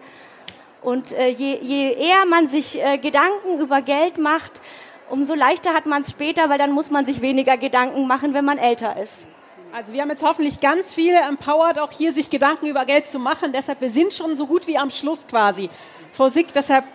Und 0.82 1.12
äh, 1.14 1.30
je, 1.30 1.58
je 1.62 1.94
eher 1.94 2.26
man 2.28 2.48
sich 2.48 2.84
äh, 2.84 2.98
Gedanken 2.98 3.60
über 3.60 3.82
Geld 3.82 4.20
macht, 4.20 4.62
umso 5.10 5.34
leichter 5.34 5.74
hat 5.74 5.86
man 5.88 6.04
es 6.04 6.12
später, 6.12 6.50
weil 6.50 6.58
dann 6.58 6.72
muss 6.72 6.92
man 6.92 7.06
sich 7.06 7.22
weniger 7.22 7.58
Gedanken 7.58 8.08
machen, 8.08 8.34
wenn 8.34 8.46
man 8.46 8.58
älter 8.58 9.02
ist. 9.02 9.28
Also 9.74 9.94
wir 9.94 10.02
haben 10.02 10.10
jetzt 10.10 10.24
hoffentlich 10.24 10.60
ganz 10.62 10.94
viele 10.94 11.20
empowered, 11.20 11.80
auch 11.80 11.92
hier 11.92 12.14
sich 12.14 12.30
Gedanken 12.30 12.68
über 12.68 12.86
Geld 12.86 13.08
zu 13.08 13.20
machen. 13.20 13.52
Deshalb, 13.52 13.82
wir 13.82 13.90
sind 13.90 14.14
schon 14.14 14.36
so 14.36 14.48
gut 14.48 14.68
wie 14.68 14.78
am 14.78 14.90
Schluss 14.90 15.28
quasi. 15.28 15.70
Frau 16.14 16.30
Sick, 16.30 16.54
deshalb 16.54 16.86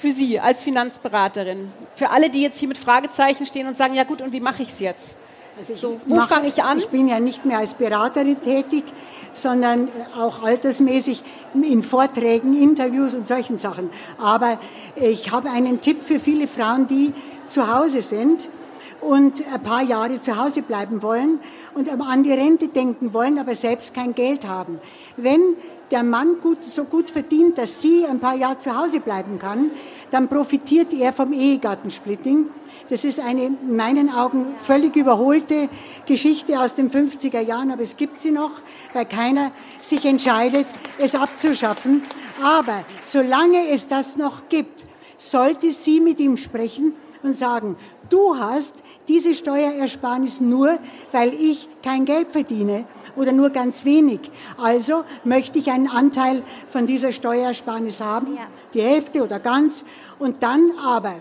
für 0.00 0.12
Sie 0.12 0.40
als 0.40 0.62
Finanzberaterin? 0.62 1.70
Für 1.94 2.10
alle, 2.10 2.30
die 2.30 2.40
jetzt 2.40 2.58
hier 2.58 2.68
mit 2.68 2.78
Fragezeichen 2.78 3.44
stehen 3.44 3.66
und 3.66 3.76
sagen, 3.76 3.94
ja 3.94 4.04
gut, 4.04 4.22
und 4.22 4.32
wie 4.32 4.40
mache 4.40 4.62
ich 4.62 4.70
es 4.70 4.80
jetzt? 4.80 5.18
Also 5.58 5.74
so, 5.74 6.00
wo 6.06 6.20
fange 6.20 6.48
ich 6.48 6.62
an? 6.62 6.78
Ich 6.78 6.88
bin 6.88 7.06
ja 7.06 7.20
nicht 7.20 7.44
mehr 7.44 7.58
als 7.58 7.74
Beraterin 7.74 8.40
tätig, 8.40 8.84
sondern 9.34 9.88
auch 10.18 10.42
altersmäßig 10.42 11.22
in 11.52 11.82
Vorträgen, 11.82 12.60
Interviews 12.60 13.14
und 13.14 13.26
solchen 13.26 13.58
Sachen. 13.58 13.90
Aber 14.18 14.58
ich 14.96 15.30
habe 15.32 15.50
einen 15.50 15.82
Tipp 15.82 16.02
für 16.02 16.18
viele 16.18 16.48
Frauen, 16.48 16.86
die 16.86 17.12
zu 17.46 17.70
Hause 17.70 18.00
sind 18.00 18.48
und 19.02 19.42
ein 19.52 19.62
paar 19.62 19.82
Jahre 19.82 20.18
zu 20.18 20.42
Hause 20.42 20.62
bleiben 20.62 21.02
wollen 21.02 21.40
und 21.74 21.90
an 21.90 22.22
die 22.22 22.32
Rente 22.32 22.68
denken 22.68 23.12
wollen, 23.12 23.38
aber 23.38 23.54
selbst 23.54 23.94
kein 23.94 24.14
Geld 24.14 24.48
haben. 24.48 24.80
Wenn 25.18 25.56
der 25.90 26.02
Mann 26.02 26.40
gut, 26.40 26.62
so 26.64 26.84
gut 26.84 27.10
verdient, 27.10 27.58
dass 27.58 27.82
sie 27.82 28.06
ein 28.06 28.20
paar 28.20 28.36
Jahre 28.36 28.58
zu 28.58 28.76
Hause 28.76 29.00
bleiben 29.00 29.38
kann, 29.38 29.70
dann 30.10 30.28
profitiert 30.28 30.92
er 30.92 31.12
vom 31.12 31.32
Ehegattensplitting. 31.32 32.46
Das 32.88 33.04
ist 33.04 33.20
eine 33.20 33.46
in 33.46 33.76
meinen 33.76 34.10
Augen 34.12 34.46
völlig 34.58 34.96
überholte 34.96 35.68
Geschichte 36.06 36.58
aus 36.58 36.74
den 36.74 36.90
50er 36.90 37.40
Jahren, 37.40 37.70
aber 37.70 37.82
es 37.82 37.96
gibt 37.96 38.20
sie 38.20 38.32
noch, 38.32 38.50
weil 38.92 39.04
keiner 39.04 39.52
sich 39.80 40.04
entscheidet, 40.04 40.66
es 40.98 41.14
abzuschaffen. 41.14 42.02
Aber 42.42 42.84
solange 43.02 43.68
es 43.68 43.86
das 43.86 44.16
noch 44.16 44.48
gibt, 44.48 44.86
sollte 45.16 45.70
sie 45.70 46.00
mit 46.00 46.18
ihm 46.18 46.36
sprechen 46.36 46.94
und 47.22 47.36
sagen, 47.36 47.76
du 48.08 48.36
hast 48.38 48.76
diese 49.10 49.34
Steuerersparnis 49.34 50.40
nur, 50.40 50.78
weil 51.10 51.34
ich 51.34 51.68
kein 51.82 52.04
Geld 52.04 52.30
verdiene 52.30 52.84
oder 53.16 53.32
nur 53.32 53.50
ganz 53.50 53.84
wenig. 53.84 54.20
Also 54.56 55.02
möchte 55.24 55.58
ich 55.58 55.68
einen 55.68 55.88
Anteil 55.88 56.44
von 56.68 56.86
dieser 56.86 57.10
Steuersparnis 57.10 58.00
haben, 58.00 58.36
ja. 58.36 58.46
die 58.72 58.82
Hälfte 58.82 59.24
oder 59.24 59.40
ganz. 59.40 59.84
Und 60.20 60.44
dann 60.44 60.70
aber 60.86 61.14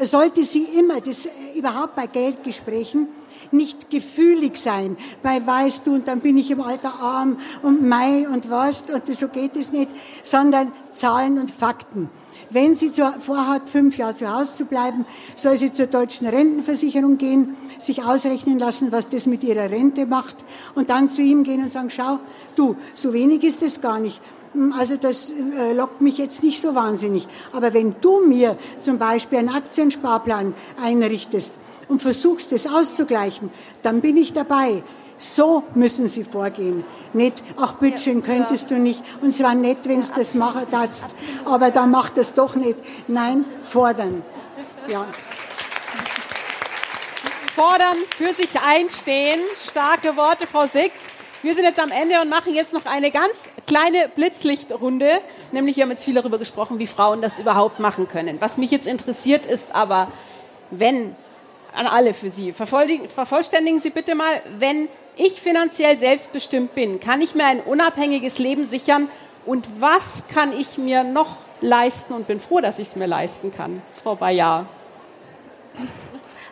sollte 0.00 0.42
sie 0.42 0.64
immer, 0.64 1.02
das 1.02 1.28
überhaupt 1.54 1.96
bei 1.96 2.06
Geldgesprächen, 2.06 3.08
nicht 3.50 3.90
gefühlig 3.90 4.56
sein, 4.56 4.96
weil 5.22 5.46
weißt 5.46 5.86
du, 5.86 5.94
und 5.94 6.08
dann 6.08 6.20
bin 6.20 6.38
ich 6.38 6.50
im 6.50 6.62
Alter 6.62 6.94
arm 6.98 7.38
und 7.62 7.86
Mai 7.86 8.26
und 8.26 8.48
was, 8.48 8.84
und 8.90 9.14
so 9.14 9.28
geht 9.28 9.54
es 9.56 9.70
nicht, 9.70 9.90
sondern 10.22 10.72
Zahlen 10.92 11.38
und 11.38 11.50
Fakten. 11.50 12.08
Wenn 12.52 12.74
sie 12.74 12.92
vorhat, 13.18 13.66
fünf 13.66 13.96
Jahre 13.96 14.14
zu 14.14 14.30
Hause 14.30 14.56
zu 14.58 14.64
bleiben, 14.66 15.06
soll 15.36 15.56
sie 15.56 15.72
zur 15.72 15.86
deutschen 15.86 16.26
Rentenversicherung 16.26 17.16
gehen, 17.16 17.56
sich 17.78 18.04
ausrechnen 18.04 18.58
lassen, 18.58 18.92
was 18.92 19.08
das 19.08 19.24
mit 19.24 19.42
ihrer 19.42 19.70
Rente 19.70 20.04
macht 20.04 20.36
und 20.74 20.90
dann 20.90 21.08
zu 21.08 21.22
ihm 21.22 21.44
gehen 21.44 21.62
und 21.62 21.70
sagen, 21.70 21.88
schau, 21.88 22.18
du, 22.54 22.76
so 22.92 23.14
wenig 23.14 23.42
ist 23.42 23.62
es 23.62 23.80
gar 23.80 24.00
nicht. 24.00 24.20
Hm, 24.52 24.74
also 24.78 24.96
das 24.96 25.30
äh, 25.30 25.72
lockt 25.72 26.02
mich 26.02 26.18
jetzt 26.18 26.42
nicht 26.42 26.60
so 26.60 26.74
wahnsinnig. 26.74 27.26
Aber 27.52 27.72
wenn 27.72 27.94
du 28.02 28.20
mir 28.20 28.58
zum 28.80 28.98
Beispiel 28.98 29.38
einen 29.38 29.48
Aktiensparplan 29.48 30.54
einrichtest 30.82 31.54
und 31.88 32.02
versuchst, 32.02 32.52
das 32.52 32.66
auszugleichen, 32.66 33.48
dann 33.82 34.02
bin 34.02 34.18
ich 34.18 34.34
dabei. 34.34 34.82
So 35.22 35.62
müssen 35.76 36.08
sie 36.08 36.24
vorgehen. 36.24 36.84
Nicht, 37.12 37.44
ach 37.56 37.74
bitteschön, 37.74 38.24
könntest 38.24 38.70
du 38.72 38.74
nicht. 38.74 39.00
Und 39.20 39.28
es 39.28 39.42
war 39.42 39.54
nett, 39.54 39.78
wenn 39.84 40.00
es 40.00 40.12
das 40.12 40.34
machen 40.34 40.66
darfst, 40.70 41.04
aber 41.44 41.70
dann 41.70 41.92
macht 41.92 42.18
es 42.18 42.34
doch 42.34 42.56
nicht. 42.56 42.78
Nein, 43.06 43.44
fordern. 43.62 44.24
Ja. 44.88 45.06
Fordern, 47.54 47.96
für 48.16 48.34
sich 48.34 48.60
einstehen. 48.60 49.40
Starke 49.70 50.16
Worte, 50.16 50.48
Frau 50.48 50.66
Sick. 50.66 50.90
Wir 51.42 51.54
sind 51.54 51.64
jetzt 51.64 51.78
am 51.78 51.92
Ende 51.92 52.20
und 52.20 52.28
machen 52.28 52.54
jetzt 52.54 52.72
noch 52.72 52.86
eine 52.86 53.12
ganz 53.12 53.48
kleine 53.68 54.08
Blitzlichtrunde. 54.08 55.08
Nämlich, 55.52 55.76
wir 55.76 55.84
haben 55.84 55.90
jetzt 55.90 56.04
viel 56.04 56.14
darüber 56.14 56.38
gesprochen, 56.38 56.80
wie 56.80 56.88
Frauen 56.88 57.22
das 57.22 57.38
überhaupt 57.38 57.78
machen 57.78 58.08
können. 58.08 58.40
Was 58.40 58.58
mich 58.58 58.72
jetzt 58.72 58.88
interessiert 58.88 59.46
ist 59.46 59.72
aber, 59.72 60.10
wenn, 60.70 61.14
an 61.72 61.86
alle 61.86 62.12
für 62.12 62.30
Sie, 62.30 62.52
vervollständigen 62.52 63.78
Sie 63.78 63.90
bitte 63.90 64.16
mal, 64.16 64.42
wenn 64.58 64.88
ich 65.16 65.40
finanziell 65.40 65.98
selbstbestimmt 65.98 66.74
bin, 66.74 67.00
kann 67.00 67.20
ich 67.20 67.34
mir 67.34 67.46
ein 67.46 67.60
unabhängiges 67.60 68.38
Leben 68.38 68.66
sichern 68.66 69.10
und 69.44 69.66
was 69.80 70.22
kann 70.32 70.52
ich 70.58 70.78
mir 70.78 71.04
noch 71.04 71.36
leisten 71.60 72.12
und 72.12 72.26
bin 72.26 72.40
froh, 72.40 72.60
dass 72.60 72.78
ich 72.78 72.88
es 72.88 72.96
mir 72.96 73.06
leisten 73.06 73.50
kann, 73.50 73.82
Frau 74.02 74.16
Bayar. 74.16 74.66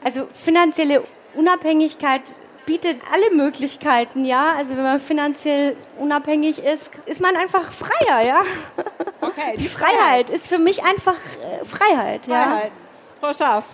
Also 0.02 0.28
finanzielle 0.32 1.02
Unabhängigkeit 1.34 2.22
bietet 2.64 3.02
alle 3.12 3.36
Möglichkeiten, 3.36 4.24
ja. 4.24 4.54
Also 4.56 4.74
wenn 4.76 4.82
man 4.82 4.98
finanziell 4.98 5.76
unabhängig 5.98 6.58
ist, 6.58 6.90
ist 7.04 7.20
man 7.20 7.36
einfach 7.36 7.70
freier, 7.70 8.26
ja. 8.26 8.40
Okay, 9.20 9.56
die, 9.56 9.58
die 9.62 9.68
Freiheit. 9.68 9.96
Freiheit. 9.96 10.30
ist 10.30 10.46
für 10.46 10.56
mich 10.56 10.82
einfach 10.82 11.16
äh, 11.16 11.66
Freiheit, 11.66 12.24
Freiheit. 12.24 12.26
Ja. 12.28 12.70
Frau 13.20 13.34
Schaaf. 13.34 13.64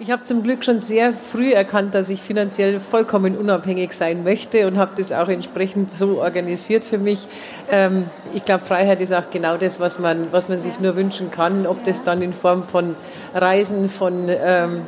Ich 0.00 0.10
habe 0.10 0.24
zum 0.24 0.42
Glück 0.42 0.64
schon 0.64 0.80
sehr 0.80 1.12
früh 1.12 1.52
erkannt, 1.52 1.94
dass 1.94 2.08
ich 2.08 2.20
finanziell 2.20 2.80
vollkommen 2.80 3.38
unabhängig 3.38 3.92
sein 3.92 4.24
möchte 4.24 4.66
und 4.66 4.76
habe 4.76 4.90
das 4.96 5.12
auch 5.12 5.28
entsprechend 5.28 5.92
so 5.92 6.20
organisiert 6.20 6.84
für 6.84 6.98
mich. 6.98 7.28
Ähm, 7.70 8.06
ich 8.34 8.44
glaube, 8.44 8.64
Freiheit 8.64 9.00
ist 9.00 9.12
auch 9.12 9.30
genau 9.30 9.56
das, 9.56 9.78
was 9.78 10.00
man, 10.00 10.32
was 10.32 10.48
man 10.48 10.60
sich 10.60 10.80
nur 10.80 10.96
wünschen 10.96 11.30
kann, 11.30 11.64
ob 11.64 11.84
das 11.84 12.02
dann 12.02 12.22
in 12.22 12.32
Form 12.32 12.64
von 12.64 12.96
Reisen, 13.34 13.88
von 13.88 14.28
ähm, 14.28 14.82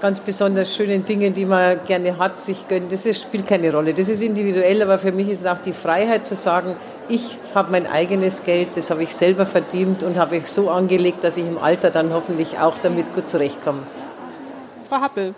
ganz 0.00 0.18
besonders 0.18 0.74
schönen 0.74 1.04
Dingen, 1.04 1.34
die 1.34 1.44
man 1.44 1.78
gerne 1.86 2.18
hat, 2.18 2.42
sich 2.42 2.66
gönnt. 2.66 2.92
Das 2.92 3.06
ist, 3.06 3.22
spielt 3.22 3.46
keine 3.46 3.72
Rolle. 3.72 3.94
Das 3.94 4.08
ist 4.08 4.22
individuell, 4.22 4.82
aber 4.82 4.98
für 4.98 5.12
mich 5.12 5.28
ist 5.28 5.42
es 5.42 5.46
auch 5.46 5.58
die 5.64 5.72
Freiheit 5.72 6.26
zu 6.26 6.34
sagen, 6.34 6.74
ich 7.08 7.38
habe 7.54 7.70
mein 7.70 7.86
eigenes 7.86 8.42
Geld, 8.42 8.70
das 8.74 8.90
habe 8.90 9.04
ich 9.04 9.14
selber 9.14 9.46
verdient 9.46 10.02
und 10.02 10.18
habe 10.18 10.38
ich 10.38 10.48
so 10.48 10.68
angelegt, 10.68 11.22
dass 11.22 11.36
ich 11.36 11.46
im 11.46 11.58
Alter 11.58 11.90
dann 11.90 12.12
hoffentlich 12.12 12.58
auch 12.58 12.76
damit 12.76 13.14
gut 13.14 13.28
zurechtkomme. 13.28 13.82
Frau 14.88 15.00
Happel. 15.00 15.34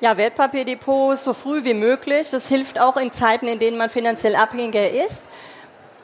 Ja, 0.00 0.16
Wertpapierdepots 0.16 1.24
so 1.24 1.32
früh 1.32 1.64
wie 1.64 1.72
möglich. 1.72 2.28
Das 2.30 2.48
hilft 2.48 2.78
auch 2.78 2.96
in 2.96 3.12
Zeiten, 3.12 3.46
in 3.46 3.58
denen 3.58 3.78
man 3.78 3.88
finanziell 3.88 4.36
abhängiger 4.36 4.90
ist. 4.90 5.22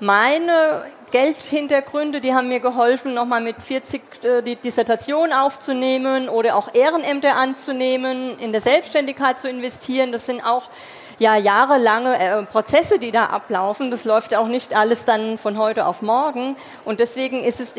Meine 0.01 0.85
Geldhintergründe, 1.11 2.21
die 2.21 2.35
haben 2.35 2.49
mir 2.49 2.61
geholfen, 2.61 3.13
nochmal 3.13 3.41
mit 3.41 3.63
40 3.63 4.03
äh, 4.23 4.43
die 4.43 4.57
Dissertation 4.57 5.33
aufzunehmen 5.33 6.29
oder 6.29 6.57
auch 6.57 6.73
Ehrenämter 6.73 7.37
anzunehmen, 7.37 8.39
in 8.39 8.53
der 8.53 8.61
Selbstständigkeit 8.61 9.39
zu 9.39 9.49
investieren. 9.49 10.13
Das 10.13 10.25
sind 10.25 10.43
auch 10.43 10.71
ja 11.19 11.37
jahrelange 11.37 12.19
äh, 12.19 12.43
Prozesse, 12.45 12.99
die 12.99 13.11
da 13.11 13.27
ablaufen. 13.27 13.91
Das 13.91 14.05
läuft 14.05 14.35
auch 14.35 14.47
nicht 14.47 14.75
alles 14.77 15.05
dann 15.05 15.37
von 15.37 15.59
heute 15.59 15.85
auf 15.87 16.01
morgen. 16.01 16.57
Und 16.85 17.01
deswegen 17.01 17.43
ist 17.43 17.61
es 17.61 17.75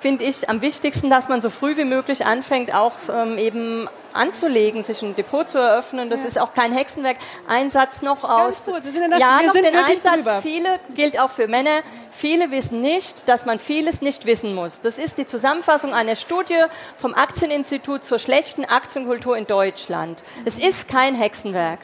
finde 0.00 0.24
ich 0.24 0.48
am 0.48 0.60
wichtigsten, 0.62 1.10
dass 1.10 1.28
man 1.28 1.40
so 1.40 1.50
früh 1.50 1.76
wie 1.76 1.84
möglich 1.84 2.26
anfängt, 2.26 2.74
auch 2.74 2.92
ähm, 3.12 3.38
eben 3.38 3.88
anzulegen, 4.14 4.82
sich 4.82 5.02
ein 5.02 5.14
Depot 5.16 5.48
zu 5.48 5.58
eröffnen. 5.58 6.10
Das 6.10 6.20
ja. 6.20 6.26
ist 6.26 6.38
auch 6.38 6.54
kein 6.54 6.72
Hexenwerk. 6.72 7.16
Ein 7.48 7.70
Satz 7.70 8.02
noch 8.02 8.24
aus. 8.24 8.64
Ganz 8.64 8.64
kurz, 8.64 8.84
wir 8.84 8.92
sind 8.92 9.18
ja, 9.18 9.42
noch 9.42 9.52
den 9.52 9.66
Einsatz. 9.66 10.14
Drüber. 10.14 10.42
Viele 10.42 10.80
gilt 10.94 11.18
auch 11.18 11.30
für 11.30 11.48
Männer. 11.48 11.82
Viele 12.10 12.50
wissen 12.50 12.80
nicht, 12.80 13.28
dass 13.28 13.46
man 13.46 13.58
vieles 13.58 14.02
nicht 14.02 14.26
wissen 14.26 14.54
muss. 14.54 14.80
Das 14.80 14.98
ist 14.98 15.18
die 15.18 15.26
Zusammenfassung 15.26 15.94
einer 15.94 16.16
Studie 16.16 16.64
vom 16.96 17.14
Aktieninstitut 17.14 18.04
zur 18.04 18.18
schlechten 18.18 18.64
Aktienkultur 18.64 19.36
in 19.36 19.46
Deutschland. 19.46 20.22
Es 20.44 20.58
ist 20.58 20.88
kein 20.88 21.14
Hexenwerk. 21.14 21.80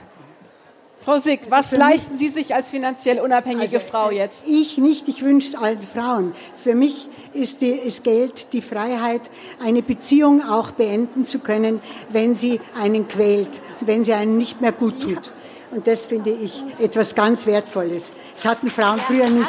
Frau 1.09 1.17
Sick, 1.17 1.41
was 1.49 1.73
leisten 1.73 2.19
Sie 2.19 2.29
sich 2.29 2.55
als 2.55 2.69
finanziell 2.69 3.19
unabhängige 3.19 3.63
also, 3.63 3.81
Frau 3.81 4.11
jetzt? 4.11 4.43
Ich 4.47 4.77
nicht, 4.77 5.09
ich 5.09 5.25
wünsche 5.25 5.49
es 5.49 5.55
allen 5.55 5.81
Frauen. 5.81 6.35
Für 6.55 6.75
mich 6.75 7.09
ist, 7.33 7.63
die, 7.63 7.71
ist 7.71 8.05
Geld 8.05 8.53
die 8.53 8.61
Freiheit, 8.61 9.23
eine 9.65 9.81
Beziehung 9.81 10.47
auch 10.47 10.71
beenden 10.71 11.25
zu 11.25 11.39
können, 11.39 11.81
wenn 12.11 12.35
sie 12.35 12.61
einen 12.79 13.09
quält, 13.09 13.63
wenn 13.81 14.05
sie 14.05 14.13
einen 14.13 14.37
nicht 14.37 14.61
mehr 14.61 14.73
gut 14.73 15.01
tut. 15.01 15.33
Und 15.71 15.87
das 15.87 16.05
finde 16.05 16.29
ich 16.29 16.63
etwas 16.79 17.15
ganz 17.15 17.47
Wertvolles. 17.47 18.13
Das 18.35 18.45
hatten 18.45 18.71
Frauen 18.71 18.99
früher 18.99 19.31
nicht. 19.31 19.49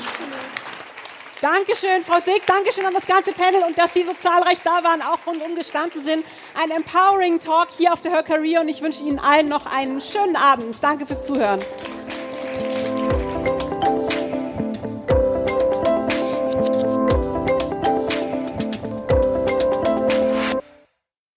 Dankeschön, 1.42 2.04
Frau 2.04 2.20
Sieg. 2.20 2.46
Dankeschön 2.46 2.86
an 2.86 2.94
das 2.94 3.08
ganze 3.08 3.32
Panel 3.32 3.64
und 3.64 3.78
dass 3.78 3.94
Sie 3.94 4.04
so 4.04 4.12
zahlreich 4.14 4.60
da 4.62 4.84
waren, 4.84 5.02
auch 5.02 5.26
rundum 5.26 5.56
gestanden 5.56 6.02
sind. 6.02 6.26
Ein 6.54 6.70
empowering 6.70 7.40
Talk 7.40 7.70
hier 7.72 7.94
auf 7.94 8.02
der 8.02 8.12
Her 8.12 8.24
Career 8.24 8.60
und 8.60 8.68
ich 8.68 8.82
wünsche 8.82 9.06
Ihnen 9.06 9.20
allen 9.20 9.48
noch 9.48 9.66
einen 9.66 10.02
schönen 10.02 10.36
Abend. 10.36 10.76
Danke 10.84 11.06
fürs 11.06 11.26
Zuhören. 11.26 11.62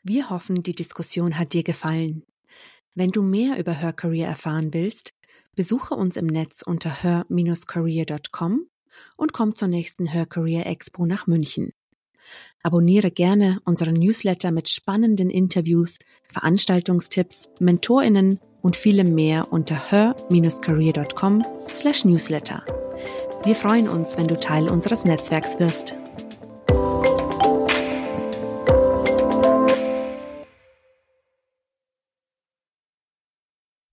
Wir 0.02 0.30
hoffen, 0.30 0.64
die 0.64 0.74
Diskussion 0.74 1.38
hat 1.38 1.52
dir 1.52 1.62
gefallen. 1.62 2.24
Wenn 2.96 3.10
du 3.10 3.22
mehr 3.22 3.56
über 3.56 3.72
Her 3.72 3.92
Career 3.92 4.26
erfahren 4.26 4.74
willst, 4.74 5.12
besuche 5.54 5.94
uns 5.94 6.16
im 6.16 6.26
Netz 6.26 6.62
unter 6.62 6.90
her-career.com 7.04 8.66
und 9.22 9.32
komm 9.32 9.54
zur 9.54 9.68
nächsten 9.68 10.06
Her 10.06 10.26
Career 10.26 10.66
Expo 10.66 11.06
nach 11.06 11.28
München. 11.28 11.72
Abonniere 12.64 13.12
gerne 13.12 13.60
unseren 13.64 13.94
Newsletter 13.94 14.50
mit 14.50 14.68
spannenden 14.68 15.30
Interviews, 15.30 15.98
Veranstaltungstipps, 16.32 17.48
MentorInnen 17.60 18.40
und 18.62 18.74
vielem 18.74 19.14
mehr 19.14 19.52
unter 19.52 19.90
her-career.com 19.90 21.44
slash 21.74 22.04
newsletter. 22.04 22.64
Wir 23.44 23.54
freuen 23.54 23.88
uns, 23.88 24.16
wenn 24.16 24.26
du 24.26 24.38
Teil 24.38 24.68
unseres 24.68 25.04
Netzwerks 25.04 25.58
wirst. 25.60 25.96